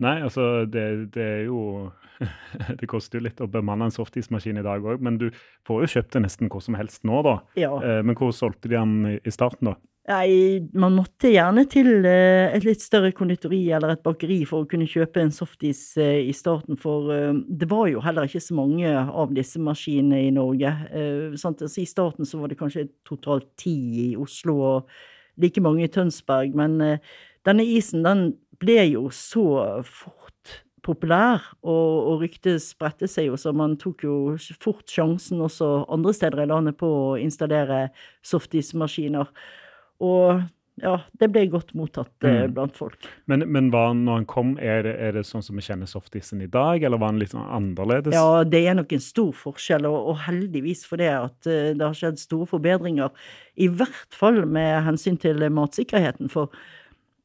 Nei, 0.00 0.16
altså, 0.24 0.64
det, 0.64 0.86
det 1.14 1.26
er 1.26 1.42
jo 1.50 1.90
Det 2.80 2.88
koster 2.90 3.18
jo 3.18 3.26
litt 3.28 3.40
å 3.40 3.48
bemanne 3.50 3.88
en 3.88 3.94
softismaskin 3.94 4.60
i 4.60 4.64
dag 4.64 4.84
òg, 4.84 5.02
men 5.04 5.18
du 5.20 5.30
får 5.68 5.84
jo 5.84 5.92
kjøpt 5.96 6.16
det 6.16 6.24
nesten 6.26 6.50
hvor 6.52 6.64
som 6.64 6.76
helst 6.78 7.06
nå, 7.08 7.22
da. 7.26 7.38
Ja. 7.60 7.70
Eh, 7.80 8.02
men 8.04 8.18
hvor 8.18 8.34
solgte 8.36 8.68
de 8.68 8.76
den 8.76 9.16
i, 9.16 9.32
starten, 9.32 9.72
da? 9.72 9.76
Nei, 10.10 10.66
man 10.74 10.96
måtte 10.96 11.30
gjerne 11.30 11.66
til 11.70 12.04
eh, 12.08 12.50
et 12.56 12.64
litt 12.66 12.82
større 12.82 13.12
konditori 13.16 13.60
eller 13.76 13.94
et 13.94 14.02
bakeri 14.04 14.40
for 14.48 14.64
å 14.64 14.68
kunne 14.68 14.88
kjøpe 14.90 15.22
en 15.22 15.32
softis 15.32 15.84
eh, 16.00 16.26
i 16.26 16.34
starten, 16.36 16.78
for 16.80 17.08
det 17.46 17.68
var 17.70 17.88
jo 17.92 18.02
heller 18.04 18.28
ikke 18.28 18.42
så 18.42 18.58
mange 18.58 18.90
av 18.90 19.32
disse 19.36 19.62
maskinene 19.62 20.24
i 20.26 20.34
Norge. 20.34 20.74
Så? 21.38 21.54
Altså, 21.54 21.72
I 21.80 21.88
starten 21.88 22.28
så 22.28 22.40
var 22.42 22.52
det 22.52 22.60
kanskje 22.60 22.88
totalt 23.06 23.52
ti 23.60 24.10
i 24.10 24.12
Oslo 24.18 24.58
og 24.74 24.94
like 25.40 25.62
mange 25.64 25.86
i 25.86 25.92
Tønsberg, 25.92 26.56
men 26.58 26.80
denne 27.46 27.64
isen 27.64 28.04
den 28.04 28.32
ble 28.60 28.82
jo 28.92 29.08
så 29.14 29.44
fort 29.88 30.26
populær, 30.84 31.42
og, 31.60 31.96
og 32.10 32.22
ryktet 32.22 32.62
spredte 32.64 33.08
seg 33.10 33.28
jo, 33.28 33.36
så 33.36 33.52
man 33.52 33.74
tok 33.80 34.04
jo 34.06 34.14
fort 34.62 34.88
sjansen 34.88 35.42
også 35.44 35.68
andre 35.92 36.14
steder 36.16 36.46
i 36.46 36.48
landet 36.48 36.78
på 36.80 36.88
å 36.88 37.18
installere 37.20 37.90
softismaskiner. 38.24 39.28
Og 40.00 40.40
ja, 40.80 40.94
det 41.20 41.28
ble 41.34 41.42
godt 41.52 41.74
mottatt 41.76 42.24
eh, 42.24 42.46
Mm. 42.46 42.54
blant 42.56 42.76
folk. 42.78 43.04
Men, 43.28 43.44
men 43.52 43.68
han, 43.74 44.04
når 44.06 44.20
han 44.22 44.26
kom, 44.30 44.54
er 44.56 44.82
det, 44.86 44.94
er 44.96 45.12
det 45.18 45.26
sånn 45.28 45.44
som 45.44 45.58
vi 45.60 45.64
kjenner 45.66 45.90
softisen 45.90 46.40
i 46.40 46.48
dag, 46.48 46.80
eller 46.82 46.96
var 46.96 47.12
han 47.12 47.20
litt 47.20 47.34
sånn 47.34 47.44
annerledes? 47.44 48.14
Ja, 48.16 48.40
det 48.48 48.62
er 48.64 48.78
nok 48.78 48.94
en 48.96 49.04
stor 49.04 49.34
forskjell, 49.36 49.84
og, 49.90 49.98
og 50.14 50.22
heldigvis 50.24 50.86
for 50.88 51.02
det 51.02 51.10
at 51.12 51.50
eh, 51.50 51.74
det 51.76 51.84
har 51.84 51.96
skjedd 51.98 52.22
store 52.22 52.48
forbedringer. 52.48 53.12
I 53.60 53.68
hvert 53.68 54.16
fall 54.16 54.46
med 54.48 54.80
hensyn 54.88 55.20
til 55.20 55.44
matsikkerheten, 55.52 56.32
for 56.32 56.48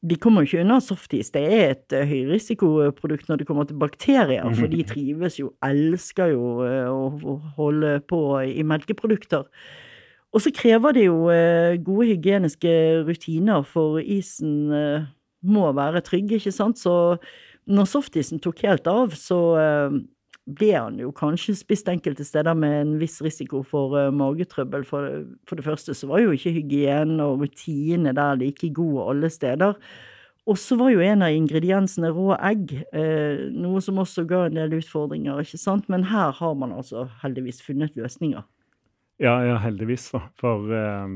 vi 0.06 0.18
kommer 0.20 0.44
jo 0.44 0.50
ikke 0.50 0.62
unna 0.64 0.78
softis. 0.82 1.32
Det 1.34 1.42
er 1.42 1.72
et 1.72 1.94
eh, 1.96 2.06
høyrisikoprodukt 2.06 3.30
når 3.30 3.40
det 3.40 3.46
kommer 3.48 3.66
til 3.66 3.78
bakterier, 3.80 4.46
for 4.54 4.70
de 4.70 4.84
trives 4.92 5.40
jo, 5.40 5.50
elsker 5.66 6.34
jo 6.34 6.52
eh, 6.66 6.86
å, 6.90 7.36
holde 7.58 7.98
på 8.10 8.20
i 8.46 8.64
melkeprodukter. 8.66 9.48
Og 10.34 10.42
så 10.44 10.52
krever 10.54 10.96
det 10.96 11.06
jo 11.08 11.30
eh, 11.32 11.78
gode 11.82 12.10
hygieniske 12.12 12.72
rutiner, 13.08 13.64
for 13.66 13.98
isen 14.02 14.70
må 15.46 15.66
være 15.76 16.04
trygg, 16.06 16.36
ikke 16.38 16.54
sant? 16.54 16.78
Så 16.78 17.16
når 17.66 17.88
softisen 17.90 18.42
tok 18.42 18.62
helt 18.66 18.86
av, 18.90 19.14
så 19.18 19.40
ble 20.46 20.72
han 20.76 20.98
jo 21.02 21.12
kanskje 21.14 21.56
spist 21.58 21.88
enkelte 21.90 22.24
steder 22.26 22.54
med 22.54 22.74
en 22.80 22.92
viss 23.00 23.18
risiko 23.24 23.62
for 23.66 23.96
uh, 23.98 24.10
magetrøbbel. 24.14 24.84
For, 24.86 25.22
for 25.48 25.58
det 25.58 25.66
første 25.66 25.94
så 25.96 26.10
var 26.10 26.22
jo 26.22 26.34
ikke 26.36 26.54
hygienen 26.60 27.22
og 27.24 27.42
rutinene 27.42 28.14
der 28.16 28.38
like 28.38 28.70
gode 28.74 29.08
alle 29.10 29.30
steder. 29.32 29.74
Og 30.46 30.58
så 30.62 30.78
var 30.78 30.92
jo 30.92 31.02
en 31.02 31.24
av 31.26 31.34
ingrediensene 31.34 32.12
rå 32.14 32.36
egg, 32.36 32.76
uh, 32.94 33.46
noe 33.50 33.82
som 33.82 33.98
også 33.98 34.26
ga 34.30 34.44
en 34.46 34.60
del 34.60 34.78
utfordringer, 34.78 35.42
ikke 35.42 35.58
sant? 35.58 35.88
Men 35.90 36.06
her 36.12 36.30
har 36.38 36.54
man 36.54 36.76
altså 36.76 37.08
heldigvis 37.24 37.64
funnet 37.66 37.98
løsninger. 37.98 38.46
Ja, 39.22 39.38
ja, 39.46 39.56
heldigvis, 39.62 40.10
da. 40.12 40.20
For 40.36 40.70
eh, 40.76 41.12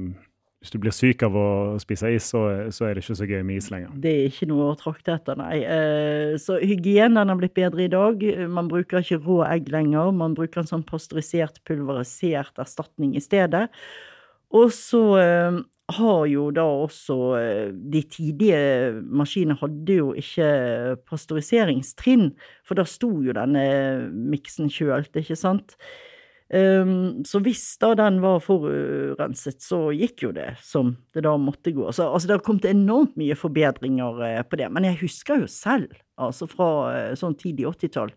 hvis 0.60 0.74
du 0.74 0.76
blir 0.82 0.92
syk 0.92 1.22
av 1.24 1.36
å 1.40 1.46
spise 1.80 2.10
is, 2.12 2.26
så, 2.34 2.42
så 2.68 2.84
er 2.84 2.94
det 2.94 3.04
ikke 3.04 3.16
så 3.16 3.28
gøy 3.30 3.40
med 3.48 3.62
is 3.62 3.70
lenger. 3.72 3.94
Det 3.96 4.10
er 4.12 4.26
ikke 4.28 4.48
noe 4.50 4.66
å 4.68 4.76
trakte 4.76 5.14
etter, 5.16 5.38
nei. 5.40 5.62
Eh, 5.64 6.34
Så 6.42 6.58
hygienen 6.60 7.32
har 7.32 7.40
blitt 7.40 7.56
bedre 7.56 7.86
i 7.86 7.92
dag. 7.92 8.20
Man 8.52 8.68
bruker 8.68 9.00
ikke 9.00 9.22
rå 9.24 9.38
egg 9.48 9.70
lenger. 9.72 10.12
Man 10.12 10.36
bruker 10.36 10.60
en 10.60 10.68
sånn 10.68 10.84
pasteurisert, 10.84 11.62
pulverisert 11.64 12.60
erstatning 12.60 13.16
i 13.16 13.24
stedet. 13.24 13.70
Og 14.52 14.68
så 14.76 15.02
eh, 15.22 15.60
har 15.96 16.20
jo 16.28 16.50
da 16.54 16.66
også 16.84 17.16
eh, 17.38 17.72
De 17.72 18.02
tidlige 18.12 19.00
maskinene 19.06 19.56
hadde 19.62 19.96
jo 20.02 20.12
ikke 20.18 20.50
pasteuriseringstrinn, 21.08 22.30
for 22.68 22.76
da 22.76 22.84
sto 22.84 23.10
jo 23.24 23.32
denne 23.36 23.64
miksen 24.12 24.68
kjølt, 24.68 25.16
ikke 25.16 25.38
sant. 25.40 25.78
Um, 26.50 27.22
så 27.22 27.38
hvis 27.44 27.62
da 27.78 27.92
den 27.94 28.16
var 28.24 28.40
forurenset, 28.42 29.60
så 29.62 29.92
gikk 29.94 30.24
jo 30.24 30.32
det 30.34 30.48
som 30.66 30.96
det 31.14 31.22
da 31.22 31.36
måtte 31.38 31.70
gå. 31.70 31.86
Så, 31.94 32.08
altså, 32.08 32.26
det 32.26 32.36
har 32.36 32.44
kommet 32.46 32.66
enormt 32.66 33.14
mye 33.20 33.36
forbedringer 33.38 34.22
eh, 34.26 34.42
på 34.42 34.58
det. 34.58 34.66
Men 34.74 34.88
jeg 34.88 34.98
husker 35.04 35.44
jo 35.44 35.50
selv, 35.50 35.92
altså 36.18 36.48
fra 36.50 36.70
eh, 36.90 37.12
sånn 37.18 37.36
tidlig 37.38 37.68
80-tall, 37.70 38.10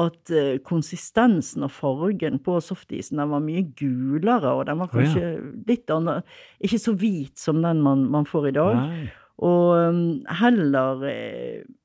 at 0.00 0.32
eh, 0.32 0.54
konsistensen 0.64 1.66
og 1.66 1.74
fargen 1.76 2.38
på 2.40 2.54
softisen 2.64 3.20
den 3.20 3.34
var 3.34 3.44
mye 3.44 3.66
gulere, 3.76 4.54
og 4.54 4.64
den 4.70 4.80
var 4.80 4.88
Å, 4.88 4.94
ja. 4.94 5.02
kanskje 5.02 5.32
litt 5.68 5.92
annen 5.92 6.24
Ikke 6.64 6.80
så 6.80 6.94
hvit 6.96 7.36
som 7.42 7.60
den 7.60 7.82
man, 7.84 8.06
man 8.14 8.28
får 8.28 8.48
i 8.48 8.54
dag. 8.56 8.78
Nei. 8.80 9.10
Og 9.44 9.74
um, 9.92 10.00
heller 10.40 11.04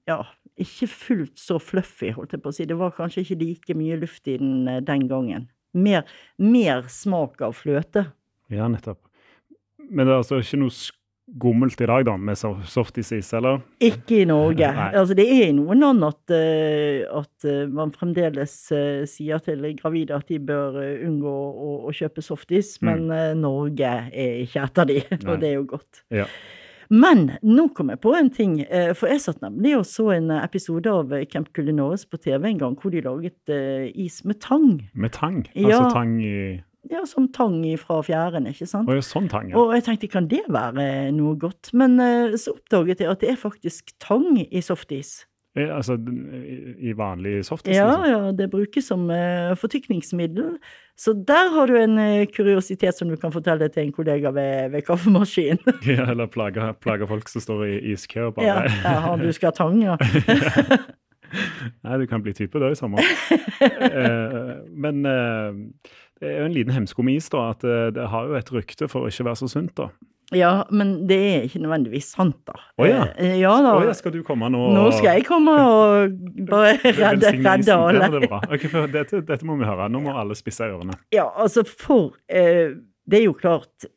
ja, 0.07 0.15
ikke 0.57 0.87
fullt 0.89 1.35
så 1.37 1.59
fluffy, 1.61 2.13
holdt 2.15 2.33
jeg 2.33 2.41
på 2.41 2.49
å 2.49 2.55
si. 2.55 2.65
Det 2.69 2.79
var 2.79 2.95
kanskje 2.95 3.25
ikke 3.25 3.37
like 3.43 3.77
mye 3.77 3.99
luft 3.99 4.31
i 4.31 4.39
den 4.39 4.71
den 4.87 5.05
gangen. 5.11 5.51
Mer, 5.73 6.03
mer 6.37 6.83
smak 6.91 7.41
av 7.41 7.55
fløte. 7.57 8.07
Ja, 8.53 8.67
nettopp. 8.69 8.99
Men 9.89 10.05
det 10.07 10.13
er 10.13 10.19
altså 10.21 10.37
ikke 10.41 10.59
noe 10.61 10.73
skummelt 10.73 11.79
i 11.81 11.87
dag, 11.87 12.03
da, 12.05 12.13
med 12.19 12.35
so- 12.37 12.59
softisis, 12.67 13.29
eller? 13.33 13.61
Ikke 13.83 14.21
i 14.21 14.25
Norge. 14.29 14.67
Altså, 14.99 15.15
det 15.17 15.25
er 15.31 15.47
i 15.49 15.55
noen 15.55 15.79
land 15.81 16.03
at, 16.05 16.33
eh, 16.35 17.03
at 17.09 17.47
eh, 17.49 17.63
man 17.71 17.93
fremdeles 17.95 18.55
eh, 18.75 19.03
sier 19.09 19.39
til 19.43 19.63
gravide 19.79 20.15
at 20.17 20.27
de 20.29 20.37
bør 20.43 20.77
unngå 21.07 21.31
å, 21.33 21.71
å 21.89 21.93
kjøpe 21.95 22.21
softis, 22.25 22.75
Mm. 22.83 22.89
men 23.07 23.39
Norge 23.41 23.93
er 24.11 24.43
ikke 24.43 24.65
et 24.67 24.83
av 24.83 24.89
de, 24.91 24.99
og 25.29 25.39
det 25.41 25.49
er 25.53 25.57
jo 25.57 25.65
godt. 25.73 26.03
Ja. 26.13 26.27
Men 26.89 27.25
nå 27.45 27.67
kom 27.77 27.91
jeg 27.93 28.01
på 28.03 28.13
en 28.17 28.29
ting, 28.33 28.59
eh, 28.65 28.91
for 28.97 29.11
jeg 29.11 29.23
satt 29.23 29.41
nemlig 29.43 29.75
og 29.79 29.87
så 29.87 30.09
en 30.17 30.31
episode 30.39 30.91
av 30.91 31.13
eh, 31.15 31.25
Camp 31.29 31.51
Culinaris 31.55 32.05
på 32.09 32.19
TV 32.21 32.49
en 32.51 32.61
gang, 32.61 32.77
hvor 32.79 32.93
de 32.93 33.03
laget 33.05 33.53
eh, 33.53 33.89
is 33.93 34.21
med 34.27 34.41
tang. 34.43 34.69
Med 34.93 35.15
tang? 35.15 35.43
Ja. 35.53 35.79
Altså 35.79 35.99
tang 35.99 36.15
i 36.23 36.37
Ja, 36.91 37.05
som 37.07 37.29
tang 37.31 37.61
fra 37.79 38.01
fjæren, 38.03 38.47
ikke 38.49 38.67
sant? 38.67 38.89
Og, 38.91 38.99
sånn 39.07 39.29
tang, 39.31 39.53
ja. 39.53 39.55
Og 39.55 39.71
jeg 39.77 39.85
tenkte, 39.85 40.09
kan 40.11 40.27
det 40.27 40.43
være 40.51 41.13
noe 41.15 41.37
godt? 41.39 41.71
Men 41.73 41.95
eh, 42.03 42.35
så 42.35 42.57
oppdaget 42.57 43.05
jeg 43.05 43.11
at 43.11 43.23
det 43.23 43.29
er 43.31 43.39
faktisk 43.39 43.95
tang 44.03 44.41
i 44.43 44.61
softis. 44.61 45.21
Eh, 45.55 45.75
Altså 45.75 45.97
i, 46.79 46.93
vanlig 46.97 47.45
softis? 47.45 47.75
Ja, 47.77 47.89
liksom. 47.89 48.11
ja, 48.11 48.31
det 48.31 48.49
brukes 48.51 48.87
som 48.89 49.09
uh, 49.09 49.53
fortykningsmiddel. 49.57 50.57
Så 50.97 51.13
der 51.27 51.51
har 51.53 51.67
du 51.67 51.77
en 51.77 51.97
uh, 51.97 52.25
kuriositet 52.35 52.97
som 52.97 53.09
du 53.09 53.15
kan 53.21 53.31
fortelle 53.31 53.69
til 53.69 53.83
en 53.83 53.93
kollega 53.93 54.33
ved, 54.33 54.69
ved 54.73 54.81
kaffemaskinen. 54.81 55.59
Ja, 55.93 56.09
eller 56.11 56.25
plager, 56.25 56.73
plage, 56.73 57.07
folk 57.07 57.29
som 57.29 57.41
står 57.41 57.65
i 57.65 57.77
iskø 57.93 58.31
og 58.31 58.41
ja, 58.41 58.55
bare 58.55 58.71
ja, 58.81 59.15
du 59.21 59.31
skal 59.31 59.51
ha 59.51 59.57
tang, 59.57 59.83
ja. 59.83 59.97
Nei, 61.83 61.97
du 61.97 62.07
kan 62.09 62.21
bli 62.21 62.33
type 62.33 62.61
da 62.61 62.71
i 62.71 62.77
sommer. 62.77 63.05
uh, 63.61 64.57
men 64.69 65.03
det 65.03 66.29
er 66.29 66.39
jo 66.39 66.49
en 66.49 66.55
liten 66.55 66.73
hemsko 66.73 67.05
med 67.05 67.21
is, 67.21 67.29
da, 67.29 67.49
at 67.53 67.65
det 67.93 68.09
har 68.09 68.29
jo 68.29 68.37
et 68.37 68.51
rykte 68.53 68.89
for 68.89 69.05
å 69.05 69.13
ikke 69.13 69.29
være 69.29 69.41
så 69.43 69.51
sunt, 69.53 69.75
da. 69.77 69.91
Ja, 70.37 70.51
men 70.71 70.93
det 71.09 71.17
er 71.29 71.47
ikke 71.47 71.61
nødvendigvis 71.63 72.11
sant, 72.15 72.37
da. 72.49 72.55
Å 72.79 72.87
ja. 72.89 73.01
Eh, 73.17 73.35
ja 73.41 73.53
da. 73.63 73.73
Oh, 73.77 73.85
ja, 73.87 73.93
skal 73.97 74.13
du 74.15 74.21
komme 74.25 74.49
nå 74.53 74.67
Nå 74.75 74.85
skal 74.97 75.17
jeg 75.19 75.25
komme 75.29 75.55
og 75.63 76.19
bare 76.51 76.75
redde, 76.83 77.33
redde 77.39 77.75
alle. 77.77 78.09
det 78.17 78.29
bra. 78.29 78.41
Okay, 78.49 78.69
for 78.71 78.87
dette, 78.91 79.23
dette 79.27 79.45
må 79.47 79.57
vi 79.61 79.67
høre. 79.69 79.89
Nå 79.93 80.03
må 80.05 80.13
alle 80.17 80.37
spisse 80.39 80.65
ørene. 80.67 80.95
Ja, 81.15 81.27
altså 81.35 81.63
for 81.67 82.15
eh, 82.27 82.73
Det 83.05 83.19
er 83.19 83.27
jo 83.27 83.35
klart 83.37 83.89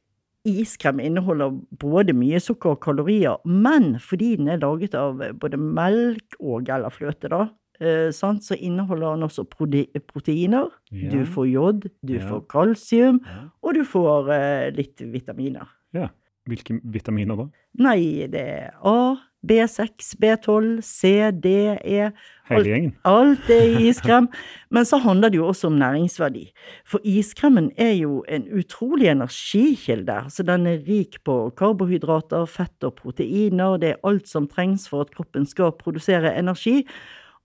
Iskrem 0.46 1.00
inneholder 1.02 1.50
både 1.82 2.14
mye 2.14 2.38
sukker 2.38 2.76
og 2.76 2.82
kalorier, 2.84 3.40
men 3.44 3.96
fordi 3.98 4.36
den 4.38 4.46
er 4.54 4.60
laget 4.62 4.94
av 4.94 5.18
både 5.42 5.58
melk 5.58 6.36
og 6.38 6.68
eller 6.70 6.92
fløte, 6.94 7.26
da, 7.32 7.48
eh, 7.80 8.12
sant, 8.14 8.44
så 8.46 8.54
inneholder 8.54 9.16
den 9.16 9.26
også 9.26 9.42
prote 9.50 9.82
proteiner. 10.06 10.68
Ja. 10.94 11.10
Du 11.10 11.24
får 11.26 11.48
jod, 11.50 11.88
du 12.06 12.14
får 12.22 12.44
kalsium, 12.52 13.18
og 13.58 13.74
du 13.74 13.82
får 13.90 14.30
eh, 14.36 14.68
litt 14.78 15.02
vitaminer. 15.02 15.66
ja. 15.98 16.12
Hvilke 16.46 16.80
vitaminer 16.84 17.38
da? 17.38 17.48
Nei, 17.82 18.26
det 18.30 18.42
er 18.42 18.76
A, 18.86 19.16
B6, 19.46 20.14
B12, 20.22 20.80
C, 20.82 21.30
D, 21.30 21.52
E 21.84 22.10
Hele 22.46 22.70
gjengen? 22.70 22.92
Alt 23.06 23.48
er 23.50 23.64
i 23.66 23.88
iskrem. 23.88 24.28
Men 24.74 24.86
så 24.86 25.00
handler 25.02 25.32
det 25.32 25.40
jo 25.40 25.48
også 25.50 25.66
om 25.70 25.78
næringsverdi. 25.80 26.44
For 26.86 27.02
iskremen 27.04 27.72
er 27.76 27.92
jo 27.98 28.22
en 28.30 28.46
utrolig 28.54 29.10
energikilde. 29.10 30.20
Så 30.30 30.46
den 30.46 30.66
er 30.70 30.82
rik 30.86 31.18
på 31.26 31.50
karbohydrater, 31.58 32.46
fett 32.46 32.86
og 32.86 32.94
proteiner. 33.02 33.80
Det 33.82 33.94
er 33.94 34.02
alt 34.06 34.30
som 34.30 34.46
trengs 34.50 34.86
for 34.90 35.06
at 35.06 35.14
kroppen 35.14 35.46
skal 35.46 35.74
produsere 35.78 36.36
energi. 36.38 36.84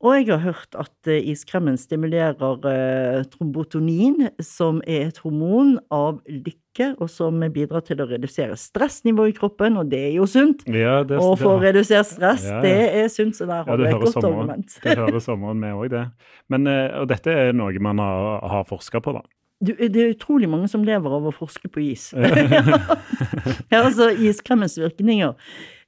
Og 0.02 0.16
jeg 0.18 0.32
har 0.32 0.42
hørt 0.42 0.76
at 0.82 1.10
eh, 1.10 1.22
iskremen 1.30 1.78
stimulerer 1.78 2.66
eh, 2.66 3.22
trombotonin, 3.30 4.32
som 4.42 4.80
er 4.90 5.12
et 5.12 5.20
hormon 5.22 5.76
av 5.94 6.22
lykke, 6.26 6.96
og 6.98 7.10
som 7.12 7.38
bidrar 7.54 7.84
til 7.86 8.02
å 8.02 8.08
redusere 8.10 8.56
stressnivået 8.58 9.36
i 9.36 9.38
kroppen, 9.38 9.78
og 9.78 9.92
det 9.92 10.00
er 10.08 10.16
jo 10.16 10.26
sunt. 10.30 10.64
Ja, 10.66 11.02
det, 11.06 11.20
Å 11.22 11.36
få 11.38 11.58
det, 11.60 11.70
redusert 11.70 12.10
stress, 12.10 12.48
Ja, 12.48 12.58
ja. 12.58 12.62
det 12.66 13.04
er 13.04 13.12
sunt, 13.14 13.38
så 13.38 13.46
der 13.50 13.68
har 13.68 13.78
det 13.78 13.92
et 13.92 14.00
godt 14.00 14.16
sommeren. 14.16 14.40
argument. 14.40 14.80
Det 14.82 14.98
hører 14.98 15.22
sommeren 15.22 15.62
med 15.62 15.76
òg, 15.78 15.92
det. 15.94 16.08
Men, 16.50 16.66
eh, 16.72 16.88
og 17.02 17.12
dette 17.12 17.38
er 17.44 17.54
noe 17.58 17.84
man 17.84 18.02
har, 18.02 18.42
har 18.56 18.66
forska 18.70 19.04
på, 19.06 19.14
da. 19.20 19.24
Du, 19.62 19.76
det 19.78 19.94
er 20.02 20.16
utrolig 20.16 20.50
mange 20.50 20.66
som 20.72 20.82
lever 20.82 21.14
av 21.14 21.28
å 21.30 21.36
forske 21.36 21.70
på 21.70 21.84
is. 21.92 22.08
ja, 23.72 23.84
altså 23.84 24.10
iskremens 24.18 24.80
virkninger. 24.82 25.36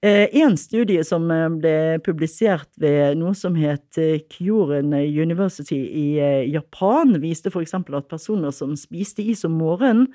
Eh, 0.03 0.27
en 0.35 0.57
studie 0.59 0.99
som 1.07 1.29
eh, 1.31 1.45
ble 1.47 1.75
publisert 2.03 2.67
ved 2.83 3.15
noe 3.21 3.31
som 3.39 3.55
het 3.55 3.95
eh, 3.95 4.19
Kyoren 4.27 4.91
University 4.91 5.77
i 5.79 6.07
Japan, 6.51 7.15
viste 7.23 7.47
f.eks. 7.47 7.77
at 7.79 8.09
personer 8.11 8.51
som 8.51 8.73
spiste 8.75 9.23
is 9.23 9.45
om 9.47 9.55
morgenen, 9.61 10.09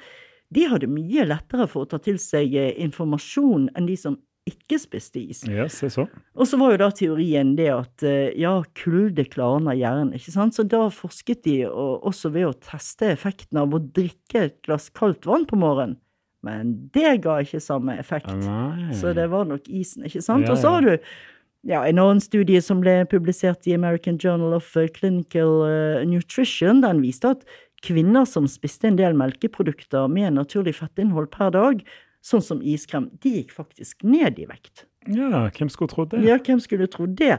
de 0.52 0.66
hadde 0.68 0.90
mye 0.92 1.24
lettere 1.28 1.64
for 1.72 1.86
å 1.86 1.88
ta 1.88 2.00
til 2.04 2.18
seg 2.20 2.52
informasjon 2.76 3.70
enn 3.76 3.88
de 3.88 3.96
som 4.00 4.18
ikke 4.48 4.76
spiste 4.80 5.20
is. 5.20 5.40
Ja, 5.48 5.66
se 5.72 5.88
så. 5.92 6.04
Og 6.36 6.48
så 6.48 6.60
var 6.60 6.72
jo 6.72 6.80
da 6.80 6.88
teorien 6.96 7.54
det 7.56 7.68
at 7.72 8.04
ja, 8.36 8.54
kulde 8.80 9.26
klarner 9.28 9.76
hjernen, 9.76 10.14
ikke 10.16 10.32
sant. 10.32 10.56
Så 10.56 10.64
da 10.64 10.86
forsket 10.92 11.42
de 11.44 11.58
også 11.68 12.32
ved 12.32 12.48
å 12.48 12.56
teste 12.56 13.10
effekten 13.12 13.60
av 13.60 13.76
å 13.76 13.82
drikke 13.84 14.46
et 14.46 14.56
glass 14.64 14.88
kaldt 14.96 15.28
vann 15.28 15.44
på 15.48 15.60
morgenen. 15.60 15.98
Men 16.46 16.76
det 16.94 17.16
ga 17.24 17.40
ikke 17.42 17.60
samme 17.62 17.96
effekt. 17.98 18.30
Nei. 18.44 18.92
Så 18.94 19.12
det 19.16 19.26
var 19.32 19.48
nok 19.48 19.66
isen, 19.66 20.06
ikke 20.06 20.22
sant. 20.22 20.46
Ja, 20.46 20.54
Og 20.54 20.60
så 20.62 20.76
har 20.76 20.86
du 20.86 20.92
ja, 21.66 21.82
en 21.82 21.98
annen 21.98 22.20
studie 22.22 22.60
som 22.62 22.82
ble 22.84 23.00
publisert 23.10 23.66
i 23.66 23.74
American 23.74 24.18
Journal 24.22 24.54
of 24.56 24.70
eh, 24.78 24.86
Clinical 24.94 25.64
eh, 25.66 26.04
Nutrition. 26.06 26.82
Den 26.84 27.02
viste 27.02 27.34
at 27.34 27.42
kvinner 27.84 28.26
som 28.26 28.46
spiste 28.50 28.90
en 28.90 28.98
del 28.98 29.16
melkeprodukter 29.18 30.06
med 30.10 30.36
naturlig 30.38 30.76
fettinnhold 30.78 31.30
per 31.34 31.50
dag, 31.54 31.82
sånn 32.26 32.42
som 32.44 32.62
iskrem, 32.62 33.08
de 33.22 33.38
gikk 33.40 33.54
faktisk 33.54 34.06
ned 34.06 34.38
i 34.38 34.46
vekt. 34.50 34.86
Ja, 35.08 35.46
hvem 35.54 35.70
skulle 35.72 35.90
trodd 35.92 36.12
det? 36.12 36.22
Ja, 36.26 36.38
hvem 36.42 36.60
skulle 36.62 36.88
trodd 36.90 37.14
det? 37.18 37.38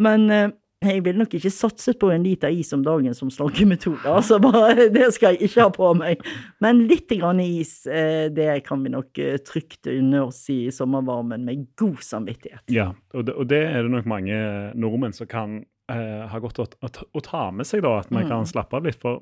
Men 0.00 0.28
eh, 0.34 0.50
jeg 0.80 1.02
ville 1.04 1.20
nok 1.20 1.34
ikke 1.36 1.50
satset 1.52 1.98
på 2.00 2.08
en 2.14 2.22
liter 2.24 2.48
is 2.56 2.70
om 2.72 2.80
dagen 2.86 3.12
som 3.16 3.28
slankemetode. 3.32 4.00
Altså, 4.08 4.38
bare, 4.40 4.86
det 4.94 5.10
skal 5.12 5.34
jeg 5.36 5.50
ikke 5.50 5.66
ha 5.66 5.72
på 5.74 5.90
meg. 5.98 6.22
Men 6.64 6.84
litt 6.88 7.10
grann 7.20 7.42
is, 7.44 7.82
eh, 7.86 8.30
det 8.32 8.62
kan 8.64 8.80
vi 8.84 8.92
nok 8.94 9.18
eh, 9.20 9.36
trygt 9.44 9.90
unne 9.92 10.22
oss 10.30 10.40
i 10.52 10.70
sommervarmen 10.72 11.44
med 11.44 11.66
god 11.76 12.00
samvittighet. 12.06 12.64
Ja, 12.72 12.90
og 13.12 13.26
det, 13.28 13.34
og 13.36 13.50
det 13.52 13.60
er 13.68 13.82
det 13.84 13.92
nok 13.92 14.08
mange 14.08 14.38
nordmenn 14.80 15.12
som 15.16 15.28
kan 15.28 15.58
eh, 15.92 16.24
ha 16.32 16.40
godt 16.40 16.62
å, 16.64 16.66
å, 16.80 17.20
ta- 17.20 17.50
med 17.52 17.68
seg, 17.68 17.84
da. 17.84 17.98
At 18.00 18.10
man 18.10 18.24
Mm. 18.24 18.30
kan 18.32 18.48
slappe 18.48 18.76
av 18.80 18.88
litt. 18.88 18.96
For 19.00 19.20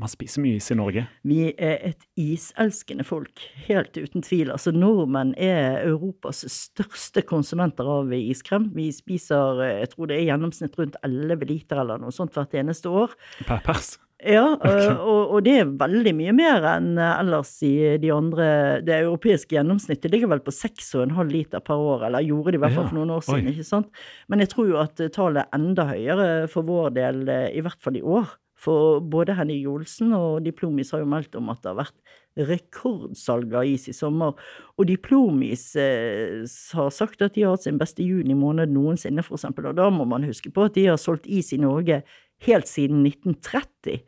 man 0.00 0.10
spiser 0.10 0.42
mye 0.44 0.58
is 0.60 0.70
i 0.72 0.76
Norge. 0.78 1.04
Vi 1.28 1.38
er 1.50 1.78
et 1.90 2.04
iselskende 2.20 3.04
folk, 3.06 3.42
helt 3.66 3.96
uten 3.98 4.24
tvil. 4.24 4.52
Altså, 4.54 4.72
nordmenn 4.72 5.34
er 5.36 5.82
Europas 5.84 6.44
største 6.50 7.24
konsumenter 7.28 7.88
av 7.88 8.12
iskrem. 8.16 8.70
Vi 8.76 8.90
spiser, 8.96 9.64
eh, 9.66 9.78
jeg 9.84 9.94
tror 9.94 10.10
det 10.10 10.20
er 10.20 10.28
gjennomsnitt 10.30 10.78
rundt 10.80 11.00
11 11.04 11.50
liter 11.50 11.82
eller 11.84 12.00
noe 12.00 12.14
sånt 12.14 12.36
hvert 12.36 12.56
eneste 12.62 12.92
år. 12.92 13.16
Per 13.46 13.60
pers. 13.66 13.98
Ja, 14.20 14.52
okay. 14.60 14.90
og, 15.00 15.32
og 15.34 15.44
det 15.46 15.54
er 15.62 15.70
veldig 15.80 16.12
mye 16.16 16.34
mer 16.36 16.66
enn 16.74 16.92
eh, 17.00 17.14
ellers 17.22 17.52
i 17.66 17.72
de 18.00 18.10
andre 18.12 18.48
Det 18.84 18.98
europeiske 18.98 19.56
gjennomsnittet 19.56 20.12
ligger 20.12 20.32
vel 20.34 20.42
på 20.44 20.52
6,5 20.54 21.08
liter 21.30 21.64
per 21.64 21.80
år, 21.80 22.06
eller 22.08 22.26
gjorde 22.26 22.52
det 22.52 22.60
i 22.60 22.62
hvert 22.64 22.76
fall 22.76 22.86
Ja, 22.86 22.90
for 22.92 23.00
noen 23.00 23.14
år 23.16 23.24
siden, 23.24 23.48
oi. 23.48 23.54
ikke 23.56 23.68
sant? 23.70 24.04
Men 24.28 24.44
jeg 24.44 24.52
tror 24.52 24.70
jo 24.70 24.80
at 24.82 25.00
eh, 25.00 25.12
tallet 25.14 25.46
er 25.46 25.60
enda 25.60 25.88
høyere 25.88 26.28
for 26.52 26.68
vår 26.68 26.94
del, 26.98 27.24
eh, 27.32 27.48
i 27.56 27.64
hvert 27.64 27.80
fall 27.80 27.96
i 28.00 28.04
år. 28.04 28.36
For 28.60 29.00
både 29.00 29.36
Henning 29.38 29.68
Olsen 29.70 30.12
og 30.16 30.42
Diplomis 30.44 30.92
har 30.92 31.00
jo 31.00 31.08
meldt 31.08 31.36
om 31.38 31.48
at 31.52 31.62
det 31.62 31.70
har 31.70 31.78
vært 31.80 32.48
rekordsalg 32.50 33.54
av 33.56 33.68
is 33.68 33.88
i 33.90 33.94
sommer. 33.96 34.36
Og 34.76 34.88
Diplomis 34.90 35.64
eh, 35.80 36.42
har 36.76 36.90
sagt 36.94 37.24
at 37.24 37.36
de 37.36 37.46
har 37.46 37.56
hatt 37.56 37.66
sin 37.66 37.80
beste 37.80 38.04
juni 38.04 38.36
måned 38.36 38.72
noensinne, 38.74 39.24
eksempel. 39.24 39.70
Og 39.70 39.78
da 39.80 39.88
må 39.94 40.06
man 40.08 40.28
huske 40.28 40.52
på 40.52 40.68
at 40.68 40.76
de 40.76 40.90
har 40.90 41.00
solgt 41.00 41.28
is 41.30 41.54
i 41.56 41.60
Norge 41.62 42.02
helt 42.46 42.70
siden 42.70 43.02
1930. 43.06 44.04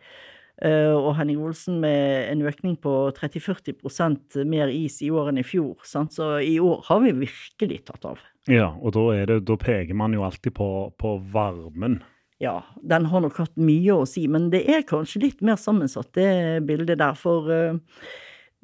Uh, 0.62 0.94
og 0.94 1.16
Henning 1.18 1.40
Olsen 1.42 1.80
med 1.82 2.28
en 2.30 2.44
økning 2.46 2.76
på 2.78 2.92
30-40% 3.16 4.44
mer 4.46 4.70
is 4.70 5.00
i 5.03 5.09
år 5.11 5.32
enn 5.32 5.40
i 5.40 5.46
fjor. 5.46 5.80
Sant? 5.88 6.14
Så 6.14 6.36
i 6.44 6.55
år 6.62 6.84
har 6.86 7.00
vi 7.03 7.16
virkelig 7.24 7.80
tatt 7.88 8.05
av. 8.07 8.20
Ja, 8.50 8.68
og 8.78 8.94
da, 8.94 9.09
det, 9.26 9.40
da 9.48 9.57
peker 9.59 9.96
man 9.98 10.14
jo 10.14 10.22
alltid 10.26 10.55
på, 10.55 10.68
på 11.00 11.16
varmen. 11.34 11.98
Ja, 12.43 12.57
den 12.82 13.07
har 13.07 13.22
nok 13.22 13.38
hatt 13.38 13.55
mye 13.61 13.95
å 13.95 14.09
si, 14.09 14.24
men 14.30 14.51
det 14.53 14.64
er 14.70 14.84
kanskje 14.88 15.22
litt 15.28 15.43
mer 15.47 15.61
sammensatt, 15.61 16.11
det 16.16 16.64
bildet 16.66 16.99
der. 16.99 17.14
For 17.18 17.47
uh, 17.47 17.78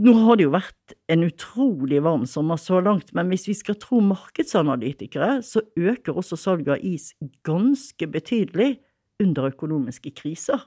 nå 0.02 0.14
har 0.24 0.38
det 0.38 0.48
jo 0.48 0.54
vært 0.54 0.96
en 1.12 1.26
utrolig 1.26 2.00
varm 2.02 2.26
sommer 2.26 2.58
så 2.58 2.82
langt, 2.82 3.12
men 3.14 3.30
hvis 3.30 3.46
vi 3.50 3.56
skal 3.58 3.78
tro 3.78 4.00
markedsanalytikere, 4.04 5.38
så 5.46 5.62
øker 5.78 6.18
også 6.18 6.38
salget 6.38 6.74
av 6.74 6.86
is 6.86 7.12
ganske 7.46 8.10
betydelig 8.10 8.76
under 9.22 9.52
økonomiske 9.52 10.14
kriser. 10.18 10.64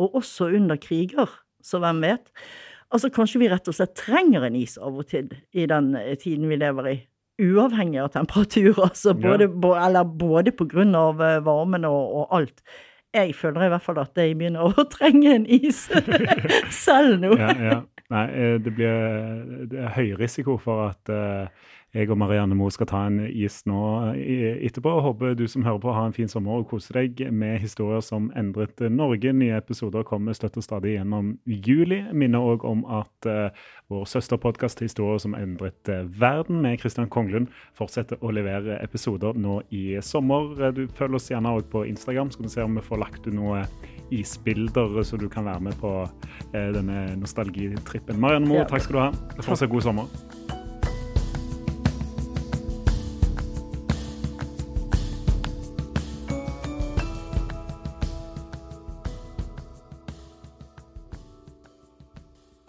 Og 0.00 0.20
også 0.20 0.50
under 0.56 0.80
kriger, 0.80 1.32
så 1.64 1.80
hvem 1.80 2.00
vet? 2.04 2.28
Altså, 2.90 3.08
kanskje 3.12 3.40
vi 3.42 3.50
rett 3.52 3.68
og 3.70 3.76
slett 3.76 3.96
trenger 3.96 4.44
en 4.44 4.56
is 4.58 4.76
av 4.80 4.96
og 5.00 5.08
til 5.12 5.28
i 5.52 5.68
den 5.70 5.92
tiden 6.20 6.48
vi 6.50 6.60
lever 6.60 6.92
i 6.92 6.96
uavhengig 7.40 8.00
av 8.02 8.12
temperatur, 8.14 8.74
altså 8.86 9.14
både, 9.16 9.48
ja. 9.50 9.74
eller 9.86 10.04
både 10.04 10.52
av 10.96 11.22
eh, 11.24 11.40
varmen 11.46 11.88
og, 11.88 12.14
og, 12.20 12.26
alt. 12.36 12.62
Jeg 13.14 13.34
føler 13.34 13.66
i 13.66 13.70
hvert 13.72 13.82
fall 13.82 13.98
at 13.98 14.18
jeg 14.18 14.36
begynner 14.38 14.70
å 14.70 14.84
trenge 14.86 15.32
en 15.34 15.46
is 15.46 15.88
selv 16.84 17.18
nå. 17.24 17.34
ja, 17.38 17.54
ja. 17.58 17.80
Nei, 18.10 18.24
eh, 18.34 18.56
det 18.58 18.72
blir 18.74 19.66
det 19.70 19.84
er 19.86 19.92
høy 19.94 20.16
risiko 20.18 20.56
for 20.58 20.88
at 20.88 21.12
uh, 21.14 21.46
jeg 21.90 22.06
og 22.06 22.20
Marianne 22.20 22.54
Moe 22.54 22.70
skal 22.70 22.86
ta 22.86 23.00
en 23.08 23.18
is 23.26 23.64
nå 23.66 23.80
etterpå. 24.14 24.92
Håper 25.02 25.34
du 25.34 25.42
som 25.50 25.64
hører 25.66 25.80
på 25.82 25.94
har 25.94 26.06
en 26.06 26.14
fin 26.14 26.30
sommer 26.30 26.60
og 26.60 26.68
koser 26.70 27.00
deg 27.00 27.24
med 27.34 27.58
historier 27.58 28.04
som 28.04 28.28
endret 28.38 28.78
Norge. 28.94 29.32
Nye 29.34 29.56
episoder 29.58 30.06
kommer 30.06 30.36
støtt 30.38 30.58
og 30.60 30.66
stadig 30.66 30.94
gjennom 30.94 31.32
juli. 31.50 32.04
Minner 32.14 32.46
òg 32.52 32.66
om 32.68 32.84
at 32.86 33.26
uh, 33.26 33.50
vår 33.90 34.06
søsterpodkast 34.12 34.84
Historier 34.84 35.18
som 35.22 35.34
endret 35.34 35.90
uh, 35.90 36.04
verden 36.20 36.62
med 36.62 36.78
Kristian 36.78 37.10
Konglund 37.10 37.50
fortsetter 37.78 38.22
å 38.22 38.30
levere 38.38 38.78
episoder 38.84 39.34
nå 39.34 39.58
i 39.74 39.98
sommer. 40.04 40.70
Du 40.76 40.84
følger 40.94 41.18
oss 41.18 41.30
gjerne 41.32 41.56
òg 41.58 41.66
på 41.74 41.82
Instagram, 41.90 42.30
skal 42.30 42.46
vi 42.46 42.54
se 42.54 42.68
om 42.68 42.78
vi 42.78 42.86
får 42.86 43.02
lagt 43.02 43.26
ut 43.26 43.34
noe 43.34 43.64
isbilder, 44.14 45.02
så 45.06 45.18
du 45.18 45.26
kan 45.30 45.50
være 45.50 45.66
med 45.66 45.82
på 45.82 45.92
uh, 46.06 46.54
denne 46.54 47.02
nostalgitrippen. 47.18 48.22
Marianne 48.22 48.46
Moe, 48.46 48.62
takk 48.70 48.86
skal 48.86 49.00
du 49.00 49.04
ha. 49.08 49.12
Fortsatt 49.42 49.74
god 49.74 49.90
sommer. 49.90 50.58